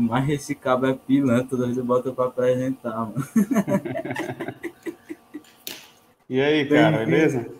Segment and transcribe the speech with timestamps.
[0.00, 3.22] Mas esse cabo é pilantra, toda vez eu boto pra apresentar, mano.
[6.26, 7.52] E aí, cara, beleza?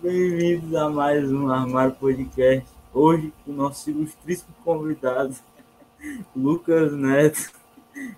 [0.00, 2.66] Bem-vindos a mais um Armário Podcast.
[2.94, 5.36] Hoje, com o nosso ilustríssimo convidado,
[6.34, 7.52] Lucas Neto.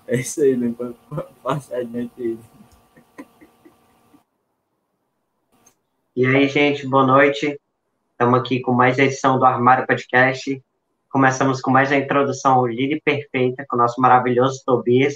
[0.06, 0.72] É isso aí, né?
[1.08, 2.38] Pra passar adiante aí.
[6.14, 7.58] E aí, gente, boa noite.
[8.12, 10.62] Estamos aqui com mais edição do Armário Podcast.
[11.10, 15.14] Começamos com mais a introdução líder perfeita com o nosso maravilhoso Tobias.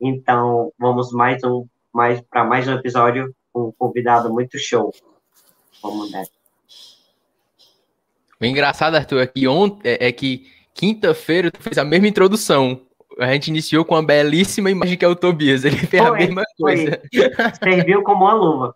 [0.00, 4.94] Então, vamos mais um mais para mais um episódio com um convidado muito show.
[5.82, 6.30] Vamos nessa.
[8.40, 12.80] O engraçado, Arthur, é que ontem é, é que quinta-feira tu fez a mesma introdução.
[13.18, 15.66] A gente iniciou com uma belíssima imagem que é o Tobias.
[15.66, 17.02] Ele fez Foi, a mesma coisa.
[17.62, 18.74] Serviu como uma luva.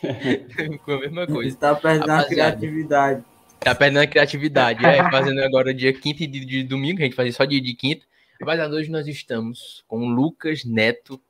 [0.86, 1.58] com a mesma coisa.
[1.58, 3.22] tá perdendo a criatividade.
[3.60, 4.84] Tá perdendo a criatividade.
[4.84, 7.74] É, fazendo agora dia quinta e de, de domingo, a gente fazia só dia de
[7.74, 8.04] quinta.
[8.40, 11.20] Rapaziada, hoje nós estamos com o Lucas Neto.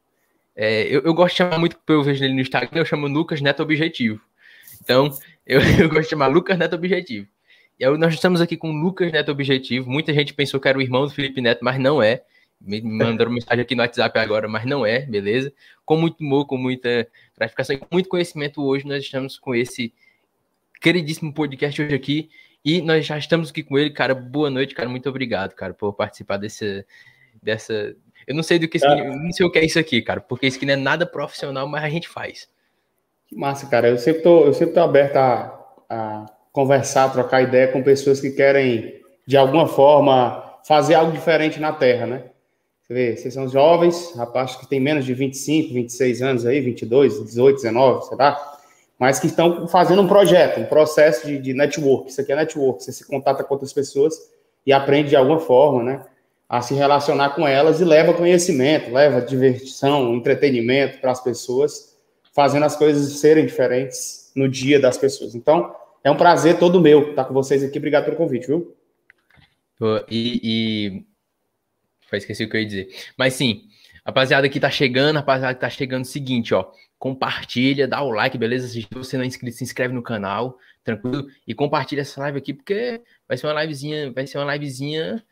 [0.54, 3.06] É, eu, eu gosto de chamar muito, porque eu vejo ele no Instagram, eu chamo
[3.06, 4.20] Lucas Neto Objetivo.
[4.82, 5.10] Então,
[5.46, 7.26] eu, eu gosto de chamar Lucas Neto Objetivo.
[7.80, 9.90] E aí, nós estamos aqui com o Lucas Neto Objetivo.
[9.90, 12.22] Muita gente pensou que era o irmão do Felipe Neto, mas não é.
[12.60, 15.52] Me me mandaram mensagem aqui no WhatsApp agora, mas não é, beleza?
[15.84, 17.06] Com muito humor, com muita
[17.36, 19.94] gratificação e com muito conhecimento hoje, nós estamos com esse
[20.80, 22.30] queridíssimo podcast hoje aqui.
[22.64, 24.14] E nós já estamos aqui com ele, cara.
[24.14, 24.88] Boa noite, cara.
[24.88, 26.84] Muito obrigado, cara, por participar desse,
[27.42, 27.94] dessa.
[28.26, 29.04] Eu não sei do que Cara.
[29.04, 31.66] não sei o que é isso aqui, cara, porque isso aqui não é nada profissional,
[31.66, 32.48] mas a gente faz.
[33.26, 33.88] Que massa, cara.
[33.88, 38.30] Eu sempre tô, eu sempre tô aberto a, a conversar, trocar ideia com pessoas que
[38.30, 42.24] querem, de alguma forma, fazer algo diferente na Terra, né?
[42.82, 47.24] Você vê, vocês são jovens, rapazes que têm menos de 25, 26 anos aí, 22,
[47.24, 48.57] 18, 19, sei lá,
[48.98, 52.10] mas que estão fazendo um projeto, um processo de, de network.
[52.10, 52.82] Isso aqui é network.
[52.82, 54.14] Você se contata com outras pessoas
[54.66, 56.04] e aprende de alguma forma, né?
[56.48, 61.96] A se relacionar com elas e leva conhecimento, leva diversão, entretenimento para as pessoas
[62.38, 65.34] fazendo as coisas serem diferentes no dia das pessoas.
[65.34, 65.74] Então,
[66.04, 67.78] é um prazer todo meu estar com vocês aqui.
[67.78, 68.76] Obrigado pelo convite, viu?
[70.08, 71.06] E, e...
[72.08, 72.88] Foi, esqueci o que eu ia dizer.
[73.16, 73.62] Mas sim,
[74.06, 76.70] rapaziada que tá chegando, rapaziada que tá chegando, seguinte, ó.
[76.98, 78.66] Compartilha, dá o like, beleza?
[78.68, 81.28] Se você não é inscrito, se inscreve no canal, tranquilo?
[81.46, 85.24] E compartilha essa live aqui, porque vai ser uma livezinha, vai ser uma livezinha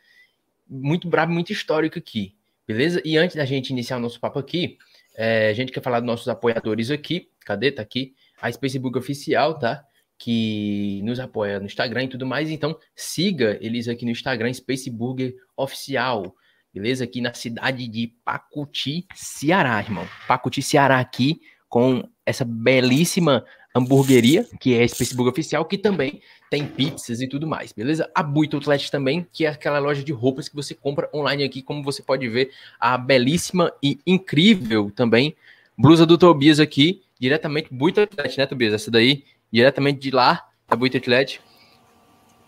[0.68, 2.36] muito braba, muito histórica aqui,
[2.66, 3.02] beleza?
[3.04, 4.78] E antes da gente iniciar o nosso papo aqui,
[5.16, 7.30] é, a gente quer falar dos nossos apoiadores aqui.
[7.44, 7.72] Cadê?
[7.72, 8.14] Tá aqui.
[8.40, 9.82] A Facebook Oficial, tá?
[10.18, 12.50] Que nos apoia no Instagram e tudo mais.
[12.50, 16.36] Então, siga eles aqui no Instagram, Space Burger Oficial.
[16.72, 17.04] Beleza?
[17.04, 20.06] Aqui na cidade de Pacuti, Ceará, irmão.
[20.28, 26.20] Pacuti, Ceará, aqui com essa belíssima hamburgueria, que é a Space Burger Oficial, que também
[26.50, 28.10] tem pizzas e tudo mais, beleza?
[28.14, 31.60] A Buito Outlet também, que é aquela loja de roupas que você compra online aqui,
[31.60, 35.36] como você pode ver, a belíssima e incrível também
[35.76, 38.72] blusa do Tobias aqui, diretamente Buito Outlet, né, Tobias?
[38.72, 41.40] Essa daí, diretamente de lá, da Buito Outlet.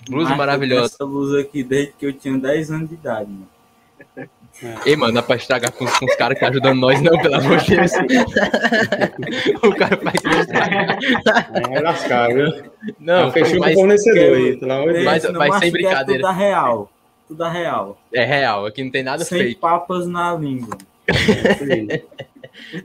[0.08, 0.94] Blusa eu maravilhosa.
[0.94, 3.48] Essa blusa aqui desde que eu tinha 10 anos de idade, mano.
[4.84, 7.58] Ei, mano, dá pra estragar com, com os caras que ajudam nós, não, pelo amor
[7.58, 7.92] de Deus.
[9.62, 10.98] o cara faz isso estragar.
[11.70, 12.70] É lascar, viu?
[12.98, 15.32] Não, Fechou com mas o fornecedor aí, pelo amor de Deus.
[15.36, 16.12] Mas- sem brincadeira.
[16.12, 16.92] É tudo a real.
[17.28, 18.00] Tudo a real.
[18.12, 19.60] é real, aqui não tem nada Sem fake.
[19.60, 20.76] papas na língua.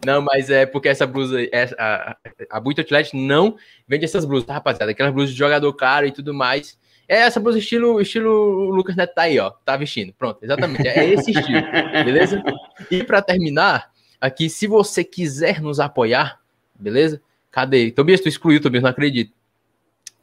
[0.05, 2.15] Não, mas é porque essa blusa, essa, a,
[2.49, 3.55] a Buito Outlet não
[3.87, 4.91] vende essas blusas, tá, rapaziada?
[4.91, 6.77] Aquelas blusas de jogador caro e tudo mais.
[7.13, 9.51] É essa blusa estilo, estilo Lucas Neto tá aí, ó.
[9.51, 10.11] Tá vestindo.
[10.13, 10.87] Pronto, exatamente.
[10.87, 11.61] É esse estilo,
[12.03, 12.41] beleza?
[12.89, 16.41] E pra terminar, aqui, se você quiser nos apoiar,
[16.73, 17.21] beleza?
[17.51, 17.91] Cadê?
[17.91, 19.31] Tobias, tu excluiu, Tobias, não acredito.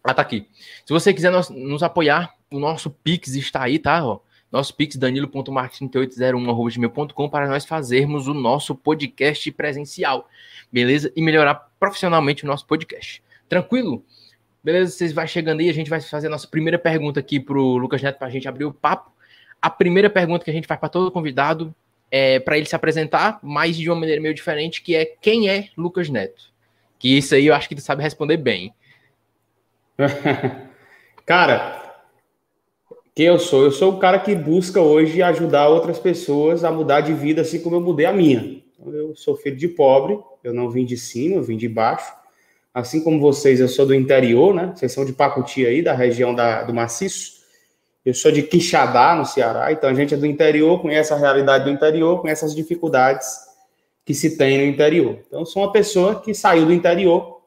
[0.03, 0.49] Ah, tá aqui.
[0.85, 4.05] Se você quiser nos, nos apoiar, o nosso Pix está aí, tá?
[4.05, 4.19] Ó.
[4.51, 10.29] Nosso Pix, danilo.marques3801.gmail.com para nós fazermos o nosso podcast presencial,
[10.73, 11.13] beleza?
[11.15, 13.23] E melhorar profissionalmente o nosso podcast.
[13.49, 14.05] Tranquilo?
[14.63, 14.93] Beleza?
[14.93, 18.03] Vocês vai chegando aí, a gente vai fazer a nossa primeira pergunta aqui pro Lucas
[18.03, 19.11] Neto para a gente abrir o papo.
[19.61, 21.75] A primeira pergunta que a gente faz para todo convidado
[22.11, 25.69] é para ele se apresentar, mas de uma maneira meio diferente, que é quem é
[25.77, 26.51] Lucas Neto?
[26.99, 28.75] Que isso aí eu acho que tu sabe responder bem.
[31.25, 31.81] Cara,
[33.15, 33.65] quem eu sou?
[33.65, 37.61] Eu sou o cara que busca hoje ajudar outras pessoas a mudar de vida, assim
[37.61, 38.63] como eu mudei a minha.
[38.87, 42.13] Eu sou filho de pobre, eu não vim de cima, eu vim de baixo.
[42.73, 44.73] Assim como vocês, eu sou do interior, né?
[44.75, 47.41] Vocês são de Pacuti aí, da região da, do Maciço.
[48.05, 49.73] Eu sou de Quixadá, no Ceará.
[49.73, 53.29] Então a gente é do interior, conhece a realidade do interior, conhece as dificuldades
[54.05, 55.19] que se tem no interior.
[55.27, 57.41] Então sou uma pessoa que saiu do interior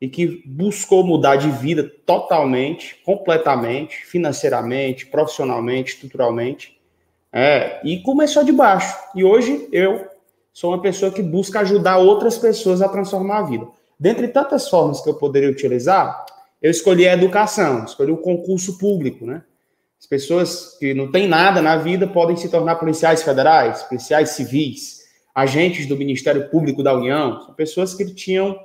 [0.00, 6.76] e que buscou mudar de vida totalmente, completamente, financeiramente, profissionalmente, estruturalmente,
[7.32, 8.94] é, e começou de baixo.
[9.14, 10.06] E hoje eu
[10.52, 13.68] sou uma pessoa que busca ajudar outras pessoas a transformar a vida.
[14.02, 16.26] Dentre tantas formas que eu poderia utilizar,
[16.60, 19.44] eu escolhi a educação, escolhi o concurso público, né?
[19.96, 25.02] As pessoas que não têm nada na vida podem se tornar policiais federais, policiais civis,
[25.32, 27.44] agentes do Ministério Público da União.
[27.44, 28.58] São pessoas que tinham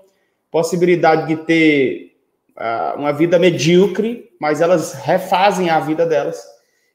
[0.49, 2.17] possibilidade de ter
[2.57, 6.43] uh, uma vida medíocre, mas elas refazem a vida delas.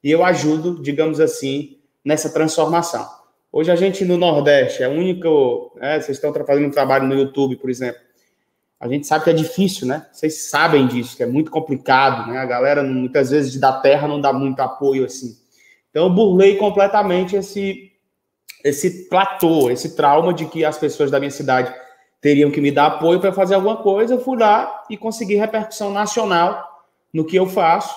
[0.03, 3.09] E eu ajudo, digamos assim, nessa transformação.
[3.53, 5.73] Hoje a gente no Nordeste é o único.
[5.77, 8.01] Né, vocês estão fazendo um trabalho no YouTube, por exemplo.
[8.83, 10.05] A gente sabe que é difícil, né?
[10.11, 12.39] Vocês sabem disso, que é muito complicado, né?
[12.39, 15.37] A galera, muitas vezes, da terra não dá muito apoio assim.
[15.89, 17.93] Então, eu burlei completamente esse,
[18.65, 21.73] esse platô, esse trauma de que as pessoas da minha cidade
[22.21, 24.15] teriam que me dar apoio para fazer alguma coisa.
[24.15, 26.83] Eu fui lá e consegui repercussão nacional
[27.15, 27.95] no que eu faço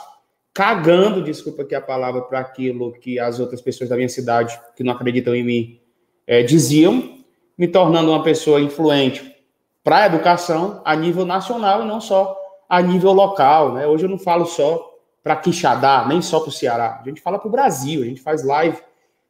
[0.53, 4.83] cagando, desculpa aqui a palavra, para aquilo que as outras pessoas da minha cidade, que
[4.83, 5.79] não acreditam em mim,
[6.27, 7.17] é, diziam,
[7.57, 9.34] me tornando uma pessoa influente
[9.85, 12.35] para a educação a nível nacional e não só
[12.67, 13.71] a nível local.
[13.71, 13.85] Né?
[13.85, 14.91] Hoje eu não falo só
[15.23, 16.99] para Quixadá, nem só para o Ceará.
[16.99, 18.79] A gente fala para o Brasil, a gente faz live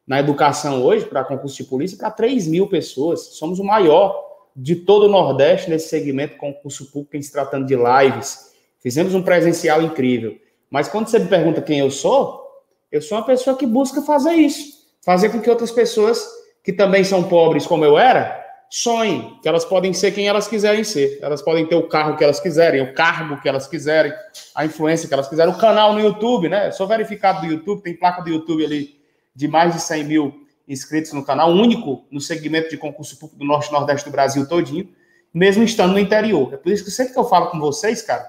[0.06, 3.36] na educação hoje, para concurso de polícia, para 3 mil pessoas.
[3.36, 4.18] Somos o maior
[4.56, 8.52] de todo o Nordeste nesse segmento concurso público, em se tratando de lives.
[8.78, 10.38] Fizemos um presencial incrível.
[10.70, 12.42] Mas quando você me pergunta quem eu sou,
[12.90, 14.86] eu sou uma pessoa que busca fazer isso.
[15.04, 16.26] Fazer com que outras pessoas
[16.64, 20.84] que também são pobres como eu era, sonhem que elas podem ser quem elas quiserem
[20.84, 21.18] ser.
[21.22, 24.12] Elas podem ter o carro que elas quiserem, o cargo que elas quiserem,
[24.54, 26.68] a influência que elas quiserem, o canal no YouTube, né?
[26.68, 29.00] Eu sou verificado do YouTube, tem placa do YouTube ali
[29.34, 33.44] de mais de 100 mil inscritos no canal, único no segmento de concurso público do
[33.44, 34.88] Norte e Nordeste do Brasil todinho,
[35.32, 36.54] mesmo estando no interior.
[36.54, 38.28] É por isso que sempre que eu falo com vocês, cara,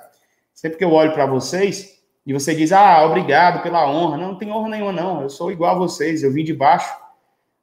[0.53, 4.17] sempre que eu olho para vocês, e você diz, ah, obrigado pela honra.
[4.17, 5.21] Não, não tem honra nenhuma, não.
[5.21, 6.93] Eu sou igual a vocês, eu vim de baixo.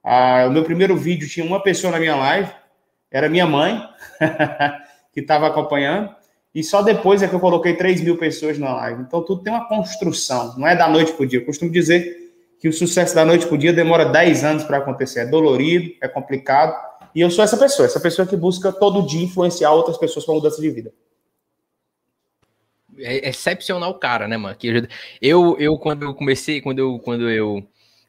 [0.02, 2.50] Ah, o meu primeiro vídeo tinha uma pessoa na minha live,
[3.16, 3.80] era minha mãe,
[5.12, 6.14] que estava acompanhando.
[6.54, 9.02] E só depois é que eu coloquei 3 mil pessoas na live.
[9.02, 11.38] Então tudo tem uma construção, não é da noite para o dia.
[11.38, 14.78] Eu costumo dizer que o sucesso da noite para o dia demora 10 anos para
[14.78, 15.20] acontecer.
[15.20, 16.74] É dolorido, é complicado.
[17.14, 20.34] E eu sou essa pessoa, essa pessoa que busca todo dia influenciar outras pessoas para
[20.34, 20.92] mudança de vida
[22.98, 24.56] é excepcional o cara, né, mano?
[25.20, 27.66] Eu, eu, quando eu comecei, quando eu, quando eu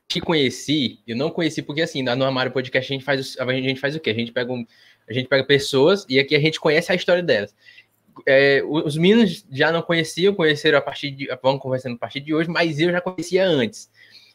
[0.07, 3.79] te conheci, eu não conheci, porque assim, no Armário Podcast a gente faz, a gente
[3.79, 4.11] faz o quê?
[4.11, 4.65] A gente pega, um,
[5.09, 7.55] a gente pega pessoas e aqui a gente conhece a história delas.
[8.25, 11.27] É, os meninos já não conheciam, conheceram a partir de.
[11.41, 13.89] Vão conversando a partir de hoje, mas eu já conhecia antes.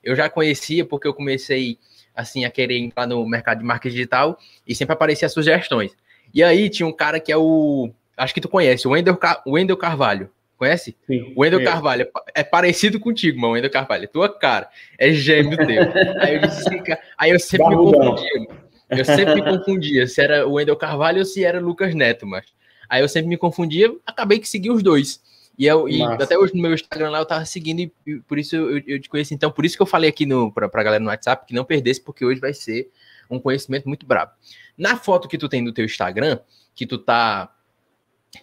[0.04, 1.78] Eu já conhecia porque eu comecei
[2.14, 5.96] assim a querer entrar no mercado de marketing digital e sempre aparecia sugestões.
[6.32, 7.90] E aí tinha um cara que é o.
[8.16, 10.30] Acho que tu conhece, o Wendel, o Wendel Carvalho.
[10.58, 10.94] Conhece?
[11.06, 13.54] Sim, o Wendel Carvalho é, é parecido contigo, mano.
[13.54, 14.68] Wendel Carvalho, é tua cara.
[14.98, 15.82] É gêmeo teu.
[16.20, 16.82] aí, eu disse, assim,
[17.16, 18.00] aí eu sempre Barulhão.
[18.02, 18.69] me confundia.
[18.90, 22.26] Eu sempre me confundia se era o Wendel Carvalho ou se era o Lucas Neto,
[22.26, 22.44] mas.
[22.88, 25.20] Aí eu sempre me confundia, acabei que segui os dois.
[25.56, 28.38] E, eu, e até hoje no meu Instagram lá eu tava seguindo e, e por
[28.38, 29.34] isso eu, eu, te conheci.
[29.34, 31.64] Então, por isso que eu falei aqui no, pra, pra galera no WhatsApp que não
[31.64, 32.90] perdesse, porque hoje vai ser
[33.30, 34.32] um conhecimento muito brabo.
[34.76, 36.38] Na foto que tu tem do teu Instagram,
[36.74, 37.54] que tu tá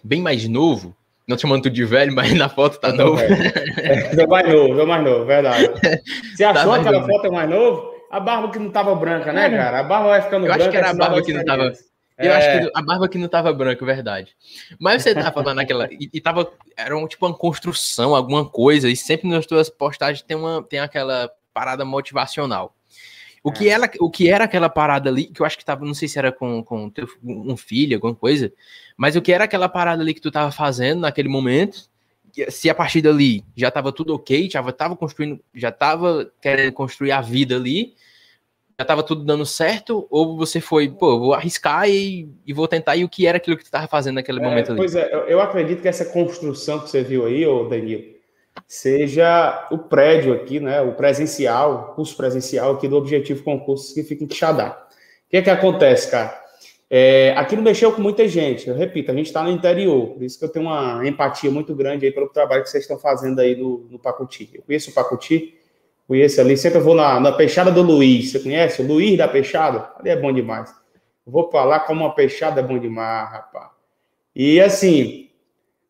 [0.02, 3.20] bem mais novo, não te chamando tu de velho, mas na foto tá novo.
[3.20, 5.68] É, mais novo, é mais novo, verdade.
[6.34, 7.12] Você achou tá aquela novo.
[7.12, 7.97] foto é mais novo?
[8.10, 9.80] A barba que não tava branca, né, cara?
[9.80, 10.62] A barba vai ficando eu branca.
[10.62, 11.72] Eu acho que era a barba que não tava.
[12.18, 14.36] Eu acho que a barba que não tava branca, verdade.
[14.80, 15.88] Mas você tava falando naquela.
[15.92, 16.50] E, e tava.
[16.76, 18.88] Era um, tipo uma construção, alguma coisa.
[18.88, 22.74] E sempre nas tuas postagens tem, uma, tem aquela parada motivacional.
[23.42, 23.72] O que, é.
[23.72, 26.18] era, o que era aquela parada ali, que eu acho que tava, não sei se
[26.18, 28.52] era com, com teu, um filho, alguma coisa,
[28.96, 31.88] mas o que era aquela parada ali que tu tava fazendo naquele momento,
[32.48, 37.12] se a partir dali já tava tudo ok, já tava construindo, já tava querendo construir
[37.12, 37.94] a vida ali,
[38.78, 42.94] já tava tudo dando certo, ou você foi, pô, vou arriscar e, e vou tentar,
[42.94, 44.78] e o que era aquilo que tu tava fazendo naquele é, momento ali?
[44.78, 48.04] Pois é, eu acredito que essa construção que você viu aí, ô Danilo,
[48.66, 54.04] seja o prédio aqui, né, o presencial, o curso presencial aqui do Objetivo Concursos que
[54.04, 54.86] fica em Quixadá.
[55.26, 56.47] O que é que acontece, cara?
[56.90, 60.22] É, aqui não mexeu com muita gente, eu repito, a gente está no interior, por
[60.22, 63.40] isso que eu tenho uma empatia muito grande aí pelo trabalho que vocês estão fazendo
[63.40, 64.48] aí no, no Pacuti.
[64.54, 65.54] Eu conheço o Pacuti,
[66.06, 68.80] conheço ali, sempre vou na, na Peixada do Luiz, você conhece?
[68.80, 69.90] O Luiz da Peixada?
[69.98, 70.70] Ali é bom demais.
[71.26, 73.68] Eu vou falar como uma peixada é bom demais, rapaz.
[74.34, 75.28] E assim,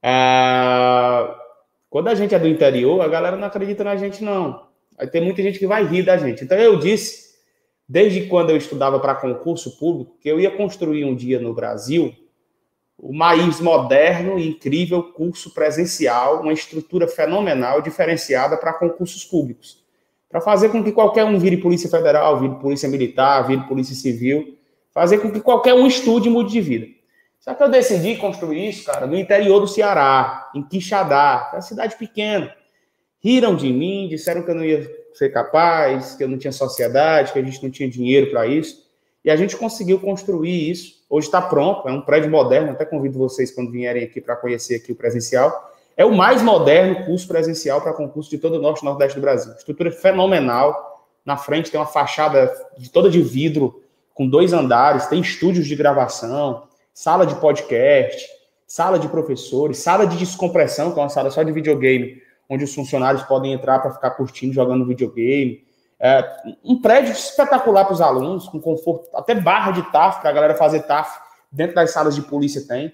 [0.02, 1.38] ah,
[1.88, 4.66] quando a gente é do interior, a galera não acredita na gente, não.
[4.98, 6.42] Aí tem muita gente que vai rir da gente.
[6.42, 7.27] Então eu disse,
[7.88, 12.14] desde quando eu estudava para concurso público, que eu ia construir um dia no Brasil
[12.98, 19.84] o mais moderno e incrível curso presencial, uma estrutura fenomenal, diferenciada para concursos públicos.
[20.28, 24.58] Para fazer com que qualquer um vire Polícia Federal, vire Polícia Militar, vire Polícia Civil,
[24.92, 26.86] fazer com que qualquer um estude e mude de vida.
[27.38, 31.58] Só que eu decidi construir isso, cara, no interior do Ceará, em Quixadá, que é
[31.58, 32.52] uma cidade pequena.
[33.22, 37.32] Riram de mim, disseram que eu não ia ser capaz, que eu não tinha sociedade,
[37.32, 38.86] que a gente não tinha dinheiro para isso.
[39.24, 41.04] E a gente conseguiu construir isso.
[41.10, 42.70] Hoje está pronto, é um prédio moderno.
[42.70, 45.72] Até convido vocês quando vierem aqui para conhecer aqui o presencial.
[45.96, 49.20] É o mais moderno curso presencial para concurso de todo o norte e nordeste do
[49.20, 49.52] Brasil.
[49.54, 51.04] Estrutura fenomenal.
[51.24, 53.82] Na frente tem uma fachada de toda de vidro,
[54.14, 58.26] com dois andares, tem estúdios de gravação, sala de podcast,
[58.66, 62.74] sala de professores, sala de descompressão, que é uma sala só de videogame, onde os
[62.74, 65.66] funcionários podem entrar para ficar curtindo, jogando videogame
[66.00, 66.24] é,
[66.64, 70.54] um prédio espetacular para os alunos, com conforto, até barra de TAF, para a galera
[70.54, 71.18] fazer TAF
[71.50, 72.92] dentro das salas de polícia tem.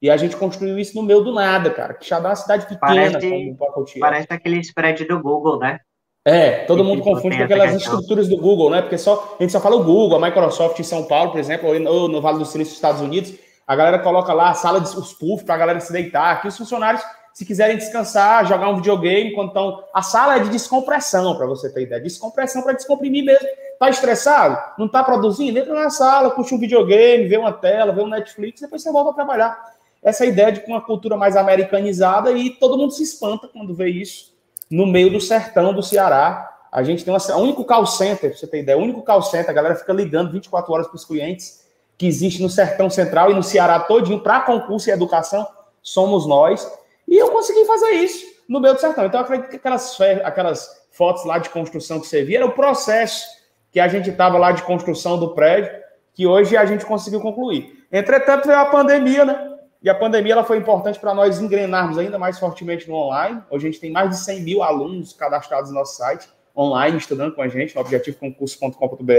[0.00, 1.94] E a gente construiu isso no meio do nada, cara.
[1.94, 2.78] Que já dá uma cidade pequena,
[3.10, 4.00] parece, como Pacotia.
[4.00, 5.80] Parece aqueles prédios do Google, né?
[6.26, 8.82] É, todo mundo confunde com aquelas estruturas do Google, né?
[8.82, 11.68] Porque só, a gente só fala o Google, a Microsoft em São Paulo, por exemplo,
[11.68, 13.34] ou no Vale do Silício dos Estados Unidos,
[13.66, 16.32] a galera coloca lá a sala de os puffs para a galera se deitar.
[16.32, 17.02] Aqui os funcionários
[17.34, 19.82] se quiserem descansar, jogar um videogame, estão.
[19.92, 22.00] A sala é de descompressão, para você ter ideia.
[22.00, 23.48] Descompressão para descomprimir mesmo.
[23.76, 24.56] Tá estressado?
[24.78, 25.58] Não tá produzindo?
[25.58, 29.10] Entra na sala, puxa um videogame, vê uma tela, vê um Netflix, depois você volta
[29.10, 29.74] a trabalhar.
[30.00, 33.88] Essa é ideia de uma cultura mais americanizada e todo mundo se espanta quando vê
[33.88, 34.32] isso
[34.70, 36.56] no meio do sertão do Ceará.
[36.70, 39.50] A gente tem o único call center, pra você ter ideia, o único call center,
[39.50, 41.64] a galera fica ligando 24 horas para os clientes
[41.98, 45.44] que existe no sertão central e no Ceará todinho para concurso e educação,
[45.82, 46.83] somos nós.
[47.06, 49.06] E eu consegui fazer isso no meio do sertão.
[49.06, 53.26] Então, acredito que aquelas, aquelas fotos lá de construção que você via era o processo
[53.70, 55.72] que a gente estava lá de construção do prédio,
[56.12, 57.84] que hoje a gente conseguiu concluir.
[57.90, 59.50] Entretanto, veio a pandemia, né?
[59.82, 63.42] E a pandemia ela foi importante para nós engrenarmos ainda mais fortemente no online.
[63.50, 67.34] Hoje a gente tem mais de 100 mil alunos cadastrados no nosso site, online, estudando
[67.34, 69.12] com a gente, no objetivoconcurso.com.br,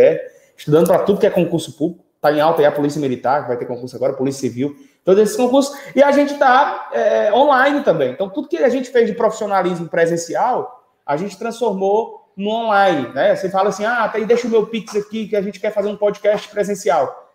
[0.58, 2.04] estudando para tudo que é concurso público.
[2.16, 4.76] Está em alta aí a Polícia Militar, que vai ter concurso agora, Polícia Civil
[5.06, 8.12] todos esses concursos, e a gente está é, online também.
[8.12, 13.10] Então, tudo que a gente fez de profissionalismo presencial, a gente transformou no online.
[13.14, 13.36] Né?
[13.36, 15.72] Você fala assim, ah, tá aí, deixa o meu Pix aqui, que a gente quer
[15.72, 17.32] fazer um podcast presencial.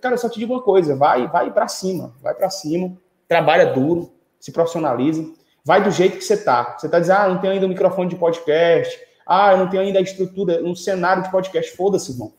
[0.00, 2.96] Cara, eu só te digo uma coisa, vai, vai para cima, vai para cima,
[3.28, 5.34] trabalha duro, se profissionalize,
[5.64, 6.76] vai do jeito que você tá.
[6.78, 9.68] Você tá dizendo, ah, não tenho ainda o um microfone de podcast, ah, eu não
[9.68, 11.76] tenho ainda a estrutura, um cenário de podcast.
[11.76, 12.32] Foda-se, irmão.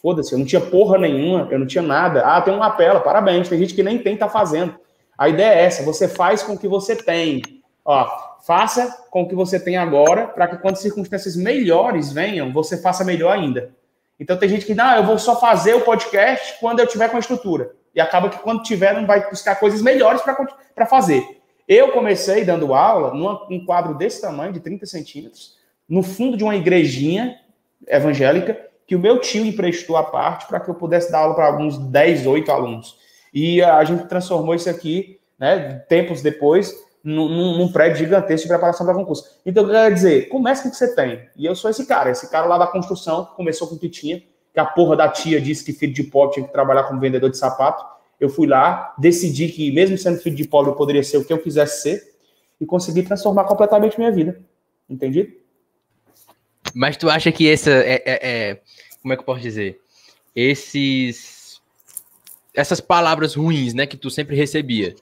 [0.00, 2.20] Foda-se, eu não tinha porra nenhuma, eu não tinha nada.
[2.20, 3.48] Ah, tem uma apela, parabéns.
[3.48, 4.74] Tem gente que nem tem, tá fazendo.
[5.16, 7.42] A ideia é essa: você faz com o que você tem.
[7.84, 8.06] Ó,
[8.46, 13.04] faça com o que você tem agora, para que quando circunstâncias melhores venham, você faça
[13.04, 13.70] melhor ainda.
[14.18, 17.16] Então tem gente que, não, eu vou só fazer o podcast quando eu tiver com
[17.16, 17.72] a estrutura.
[17.94, 21.40] E acaba que quando tiver, não vai buscar coisas melhores para fazer.
[21.66, 25.56] Eu comecei dando aula num quadro desse tamanho, de 30 centímetros,
[25.88, 27.40] no fundo de uma igrejinha
[27.86, 31.46] evangélica, que o meu tio emprestou a parte para que eu pudesse dar aula para
[31.46, 32.96] alguns 10, 8 alunos.
[33.32, 38.86] E a gente transformou isso aqui, né, tempos depois, num, num prédio gigantesco de preparação
[38.86, 39.24] para concurso.
[39.44, 41.28] Então, quer dizer, comece com o que você tem.
[41.36, 43.88] E eu sou esse cara, esse cara lá da construção, que começou com o que
[43.88, 47.00] tinha, que a porra da tia disse que filho de pobre tinha que trabalhar como
[47.00, 47.84] vendedor de sapato.
[48.18, 51.32] Eu fui lá, decidi que, mesmo sendo filho de pobre, eu poderia ser o que
[51.32, 52.16] eu quisesse ser,
[52.60, 54.40] e consegui transformar completamente minha vida.
[54.88, 55.32] Entendido?
[56.74, 58.60] Mas tu acha que essa é, é, é,
[59.06, 59.80] como é que eu posso dizer?
[60.34, 61.60] Esses
[62.52, 64.96] essas palavras ruins, né, que tu sempre recebia.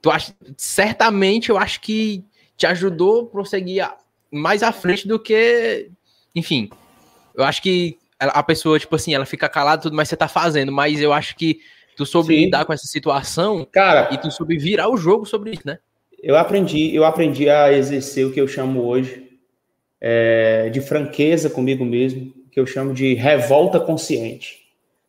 [0.00, 2.22] Tu acha certamente eu acho que
[2.56, 3.90] te ajudou a prosseguir
[4.30, 5.90] mais à frente do que,
[6.32, 6.70] enfim.
[7.34, 10.70] Eu acho que a pessoa, tipo assim, ela fica calada tudo, mas você tá fazendo,
[10.70, 11.60] mas eu acho que
[11.96, 12.44] tu soube Sim.
[12.44, 15.78] lidar com essa situação Cara, e tu soube virar o jogo sobre isso, né?
[16.22, 19.28] Eu aprendi, eu aprendi a exercer o que eu chamo hoje
[20.00, 24.58] é, de franqueza comigo mesmo, que eu chamo de revolta consciente.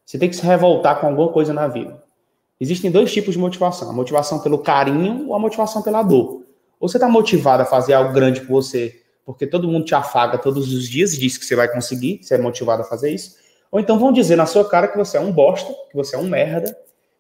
[0.06, 2.04] Você tem que se revoltar com alguma coisa na vida.
[2.60, 6.44] Existem dois tipos de motivação: a motivação pelo carinho ou a motivação pela dor.
[6.80, 10.38] Ou você está motivado a fazer algo grande por você, porque todo mundo te afaga
[10.38, 13.36] todos os dias e diz que você vai conseguir, você é motivado a fazer isso.
[13.72, 16.20] Ou então vão dizer na sua cara que você é um bosta, que você é
[16.20, 16.76] um merda,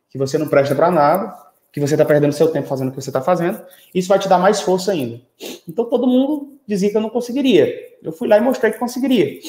[0.09, 1.33] que você não presta para nada,
[1.71, 3.61] que você está perdendo seu tempo fazendo o que você está fazendo,
[3.95, 5.21] isso vai te dar mais força ainda.
[5.67, 7.73] Então todo mundo dizia que eu não conseguiria.
[8.03, 9.39] Eu fui lá e mostrei que conseguiria.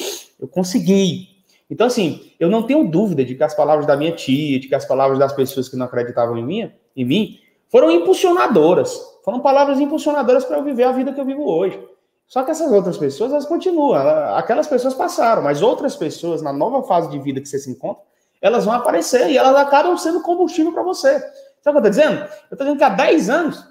[0.43, 1.29] Eu consegui.
[1.69, 4.75] Então, assim, eu não tenho dúvida de que as palavras da minha tia, de que
[4.75, 8.99] as palavras das pessoas que não acreditavam em mim, em mim foram impulsionadoras.
[9.23, 11.81] Foram palavras impulsionadoras para eu viver a vida que eu vivo hoje.
[12.27, 13.93] Só que essas outras pessoas, elas continuam.
[14.35, 18.03] Aquelas pessoas passaram, mas outras pessoas, na nova fase de vida que você se encontra,
[18.41, 21.19] elas vão aparecer e elas acabam sendo combustível para você.
[21.61, 22.29] Sabe o que eu tô dizendo?
[22.51, 23.65] Eu tô dizendo que há 10 anos,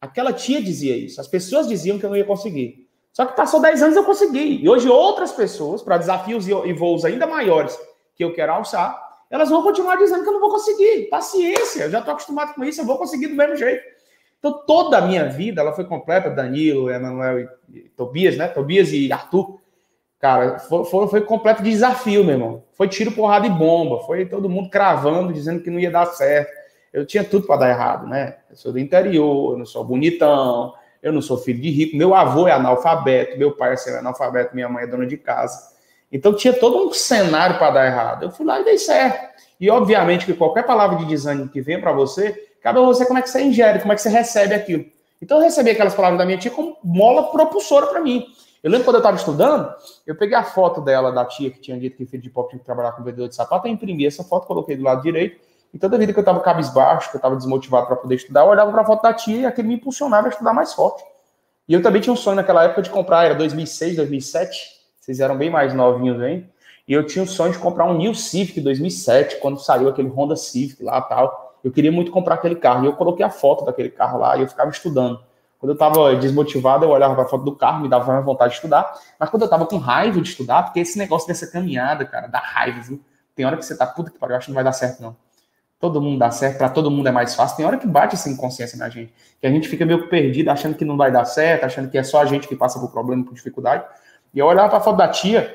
[0.00, 1.20] aquela tia dizia isso.
[1.20, 2.81] As pessoas diziam que eu não ia conseguir.
[3.12, 4.62] Só que passou 10 anos eu consegui.
[4.62, 7.78] E hoje outras pessoas, para desafios e voos ainda maiores
[8.14, 11.08] que eu quero alçar, elas vão continuar dizendo que eu não vou conseguir.
[11.08, 13.82] Paciência, eu já estou acostumado com isso, eu vou conseguir do mesmo jeito.
[14.38, 18.48] Então, toda a minha vida, ela foi completa, Danilo, Emanuel e, Tobias, né?
[18.48, 19.60] Tobias e Arthur.
[20.18, 22.64] Cara, foi, foi, foi completo desafio, meu irmão.
[22.72, 24.00] Foi tiro, porrada e bomba.
[24.00, 26.50] Foi todo mundo cravando, dizendo que não ia dar certo.
[26.92, 28.38] Eu tinha tudo para dar errado, né?
[28.50, 32.14] Eu sou do interior, eu não sou bonitão, eu não sou filho de rico, meu
[32.14, 35.72] avô é analfabeto, meu pai é analfabeto, minha mãe é dona de casa.
[36.12, 38.22] Então tinha todo um cenário para dar errado.
[38.22, 39.32] Eu fui lá e dei certo.
[39.58, 43.18] E obviamente que qualquer palavra de desânimo que venha para você, cabe a você como
[43.18, 44.84] é que você ingere, como é que você recebe aquilo.
[45.20, 48.26] Então eu recebi aquelas palavras da minha tia como mola propulsora para mim.
[48.62, 49.74] Eu lembro quando eu estava estudando,
[50.06, 52.60] eu peguei a foto dela, da tia que tinha dito que filho de pop tinha
[52.60, 55.40] que trabalhar com vendedor de sapato, eu imprimi essa foto, coloquei do lado direito,
[55.72, 58.48] e toda vida que eu estava cabisbaixo, que eu estava desmotivado para poder estudar, eu
[58.48, 61.02] olhava para a foto da tia e aquilo me impulsionava a estudar mais forte.
[61.66, 65.36] E eu também tinha um sonho naquela época de comprar, era 2006, 2007, vocês eram
[65.36, 66.48] bem mais novinhos hein?
[66.86, 70.36] E eu tinha o sonho de comprar um New Civic 2007, quando saiu aquele Honda
[70.36, 71.56] Civic lá tal.
[71.62, 72.84] Eu queria muito comprar aquele carro.
[72.84, 75.22] E eu coloquei a foto daquele carro lá e eu ficava estudando.
[75.60, 78.56] Quando eu estava desmotivado, eu olhava para a foto do carro, me dava vontade de
[78.56, 78.92] estudar.
[79.18, 82.40] Mas quando eu estava com raiva de estudar, porque esse negócio dessa caminhada, cara, dá
[82.40, 83.00] raiva, viu?
[83.36, 85.16] Tem hora que você tá, puta que pariu, acho que não vai dar certo, não
[85.82, 87.56] todo mundo dá certo, para todo mundo é mais fácil.
[87.56, 90.76] Tem hora que bate essa inconsciência na gente, que a gente fica meio perdido, achando
[90.76, 93.24] que não vai dar certo, achando que é só a gente que passa por problema,
[93.24, 93.84] por dificuldade.
[94.32, 95.52] E eu olhava para a foto da tia,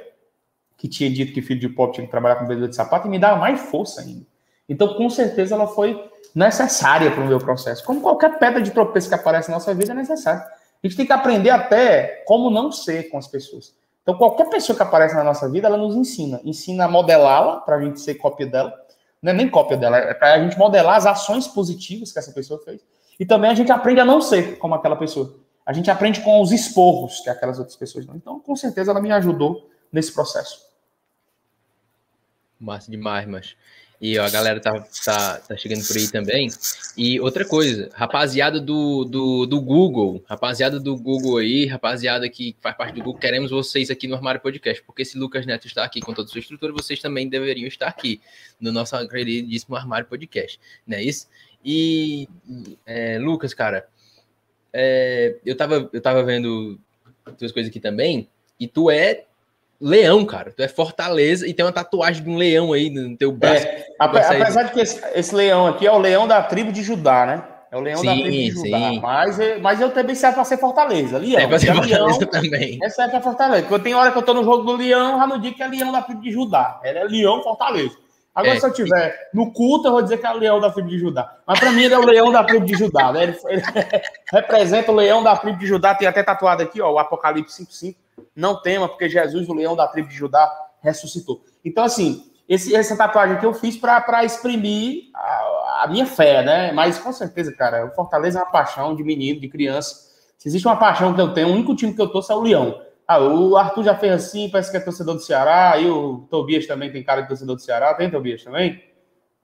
[0.75, 3.09] que tinha dito que filho de pobre tinha que trabalhar com vendedor de sapato, e
[3.09, 4.25] me dava mais força ainda.
[4.67, 5.97] Então, com certeza, ela foi
[6.35, 7.81] necessária para o meu processo.
[7.85, 10.41] Como qualquer pedra de tropeço que aparece na nossa vida é necessária.
[10.41, 13.73] A gente tem que aprender até como não ser com as pessoas.
[14.03, 16.41] Então, qualquer pessoa que aparece na nossa vida, ela nos ensina.
[16.43, 18.86] Ensina a modelá-la, para a gente ser cópia dela
[19.21, 22.31] não é nem cópia dela, é para a gente modelar as ações positivas que essa
[22.31, 22.81] pessoa fez.
[23.19, 25.39] E também a gente aprende a não ser como aquela pessoa.
[25.65, 28.15] A gente aprende com os esporros que aquelas outras pessoas dão.
[28.15, 30.65] Então, com certeza, ela me ajudou nesse processo.
[32.59, 33.55] Massa demais, mas.
[33.99, 36.49] E ó, a galera tá, tá, tá chegando por aí também.
[36.95, 42.77] E outra coisa, rapaziada do, do, do Google, rapaziada do Google aí, rapaziada que faz
[42.77, 45.99] parte do Google, queremos vocês aqui no Armário Podcast, porque se Lucas Neto está aqui
[45.99, 48.21] com toda a sua estrutura, vocês também deveriam estar aqui
[48.59, 51.27] no nosso queridíssimo Armário Podcast, não é isso?
[51.65, 52.29] E,
[52.85, 53.87] é, Lucas, cara,
[54.71, 56.79] é, eu, tava, eu tava vendo
[57.39, 58.29] duas coisas aqui também,
[58.59, 59.25] e tu é
[59.79, 60.51] leão, cara.
[60.55, 63.65] Tu é Fortaleza e tem uma tatuagem de um leão aí no teu braço.
[63.65, 67.25] É, apesar de que esse, esse, leão aqui é o leão da tribo de Judá,
[67.25, 67.43] né?
[67.71, 69.01] É o leão sim, da tribo de Judá.
[69.01, 71.17] Mas, mas eu também serve para ser Fortaleza.
[71.17, 71.39] Leão.
[71.39, 72.79] É para ser Fortaleza leão, também.
[72.81, 73.67] É serve para Fortaleza.
[73.67, 75.67] Porque tem hora que eu tô no jogo do leão, já não digo que é
[75.67, 76.79] leão da tribo de Judá.
[76.83, 77.95] Ele é leão Fortaleza.
[78.33, 80.69] Agora, é, se eu tiver no culto, eu vou dizer que é o leão da
[80.69, 81.37] tribo de Judá.
[81.45, 83.11] Mas para mim, ele é o leão da tribo de Judá.
[83.11, 83.23] Né?
[83.23, 83.63] Ele, ele
[84.31, 85.95] representa o leão da tribo de Judá.
[85.95, 87.95] Tem até tatuado aqui, ó, o Apocalipse 5.5
[88.35, 90.49] não tema, porque Jesus, o leão da tribo de Judá,
[90.81, 91.43] ressuscitou.
[91.63, 96.71] Então, assim, esse, essa tatuagem que eu fiz para exprimir a, a, minha fé, né?
[96.71, 100.07] Mas com certeza, cara, o Fortaleza é uma paixão de menino, de criança.
[100.37, 102.41] Se existe uma paixão que eu tenho, o único time que eu torço é o
[102.41, 102.81] Leão.
[103.07, 106.67] Ah, o Arthur já fez assim, parece que é torcedor do Ceará, e o Tobias
[106.67, 107.93] também tem cara de torcedor do Ceará.
[107.93, 108.81] Tem Tobias também?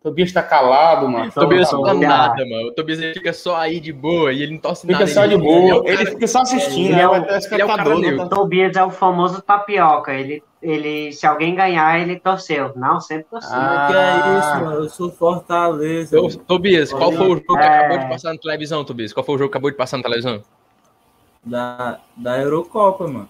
[0.04, 1.30] Tobias tá calado, mano.
[1.30, 2.68] O Tobias não tá nada, mano.
[2.68, 5.08] O Tobias ele fica só aí de boa e ele não torce fica nada.
[5.08, 5.82] Fica só de boa.
[5.86, 8.84] Ele, ele fica só assistindo, ele é, o, ele é o, cara o Tobias é
[8.84, 10.14] o famoso tapioca.
[10.14, 12.74] Ele, ele, se alguém ganhar, ele torceu.
[12.76, 13.54] Não, sempre torceu.
[13.54, 14.84] Ah, que é isso, mano.
[14.84, 16.18] Eu sou Fortaleza.
[16.18, 17.62] Tô, Tobias, qual foi o jogo é...
[17.62, 19.14] que acabou de passar na televisão, Tobias?
[19.14, 20.42] Qual foi o jogo que acabou de passar na televisão?
[21.46, 23.30] Da, da Eurocopa, mano.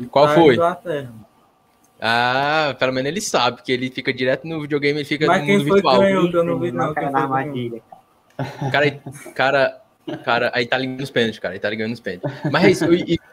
[0.00, 0.54] E qual foi?
[0.54, 1.12] Inglaterra.
[2.06, 5.46] Ah, pelo menos ele sabe, que ele fica direto no videogame, ele fica Mas no
[5.46, 6.00] mundo virtual.
[6.00, 6.92] Ganhou, eu não vi, não.
[8.70, 9.00] Cara,
[9.34, 9.80] cara,
[10.22, 12.30] cara, aí tá ligando os pênaltis, cara, aí tá ligando os pênaltis.
[12.52, 12.80] Mas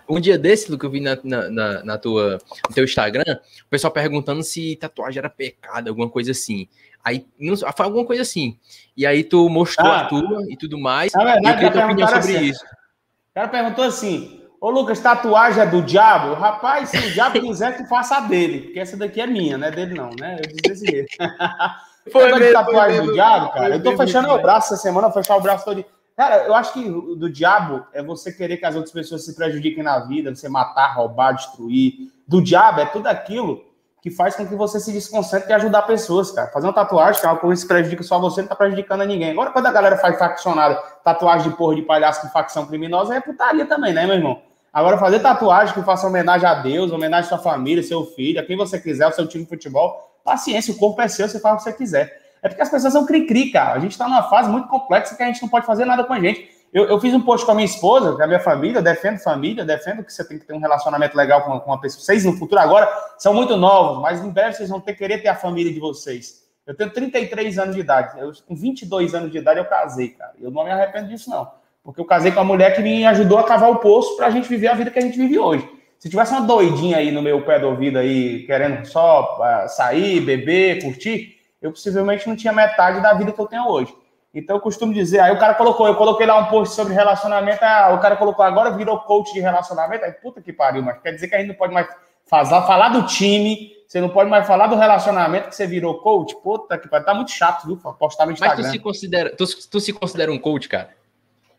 [0.08, 3.26] um dia desse, que eu vi na, na, na, tua, no teu Instagram,
[3.66, 6.66] o pessoal perguntando se tatuagem era pecado, alguma coisa assim.
[7.04, 8.58] Aí, não, foi alguma coisa assim.
[8.96, 11.14] E aí tu mostrou ah, a tua e tudo mais.
[11.14, 12.46] É verdade, e eu queria tua opinião sobre assim.
[12.46, 12.64] isso.
[12.64, 16.36] O cara perguntou assim: Ô, Lucas, tatuagem é do diabo?
[16.36, 19.68] Rapaz, se o diabo quiser que faça a dele, porque essa daqui é minha, não
[19.68, 20.38] é dele não, né?
[20.38, 21.18] Eu disse desse jeito.
[22.12, 23.76] Foi mesmo, tatuagem foi do diabo, cara.
[23.76, 25.86] Eu tô fechando o braço essa semana, vou fechar o braço todo.
[26.18, 29.84] Cara, eu acho que do diabo é você querer que as outras pessoas se prejudiquem
[29.84, 32.12] na vida, você matar, roubar, destruir.
[32.28, 33.64] Do diabo é tudo aquilo
[34.02, 36.50] que faz com que você se desconcentre e ajudar pessoas, cara.
[36.50, 39.06] Fazer uma tatuagem, que é algo que se prejudica só você, não tá prejudicando a
[39.06, 39.30] ninguém.
[39.30, 43.22] Agora, quando a galera faz faccionada, tatuagem de porra de palhaço com facção criminosa, é
[43.22, 44.51] putaria também, né, meu irmão?
[44.74, 48.44] Agora, fazer tatuagem que faça homenagem a Deus, homenagem à sua família, seu filho, a
[48.44, 51.56] quem você quiser, o seu time de futebol, paciência, o corpo é seu, você faz
[51.56, 52.22] o que você quiser.
[52.42, 53.78] É porque as pessoas são cri-cri, cara.
[53.78, 56.14] A gente está numa fase muito complexa que a gente não pode fazer nada com
[56.14, 56.50] a gente.
[56.74, 59.66] Eu, eu fiz um post com a minha esposa, com a minha família, defendo família,
[59.66, 62.02] defendo que você tem que ter um relacionamento legal com uma, com uma pessoa.
[62.02, 65.28] Vocês no futuro agora são muito novos, mas em breve vocês vão ter querer ter
[65.28, 66.42] a família de vocês.
[66.66, 68.18] Eu tenho 33 anos de idade.
[68.18, 70.32] Eu, com 22 anos de idade eu casei, cara.
[70.40, 71.52] Eu não me arrependo disso, não.
[71.84, 74.30] Porque eu casei com uma mulher que me ajudou a cavar o poço para a
[74.30, 75.68] gente viver a vida que a gente vive hoje.
[75.98, 80.20] Se tivesse uma doidinha aí no meu pé do ouvido aí, querendo só uh, sair,
[80.22, 83.94] beber, curtir, eu possivelmente não tinha metade da vida que eu tenho hoje.
[84.34, 87.64] Então eu costumo dizer, aí o cara colocou, eu coloquei lá um post sobre relacionamento,
[87.64, 91.12] ah, o cara colocou agora virou coach de relacionamento, aí puta que pariu, mas quer
[91.12, 91.88] dizer que a gente não pode mais
[92.26, 96.34] fazer, falar do time, você não pode mais falar do relacionamento que você virou coach,
[96.42, 98.58] puta que pariu, tá muito chato, viu, postar no Instagram.
[98.58, 100.90] Mas tu se considera, tu, tu se considera um coach, cara?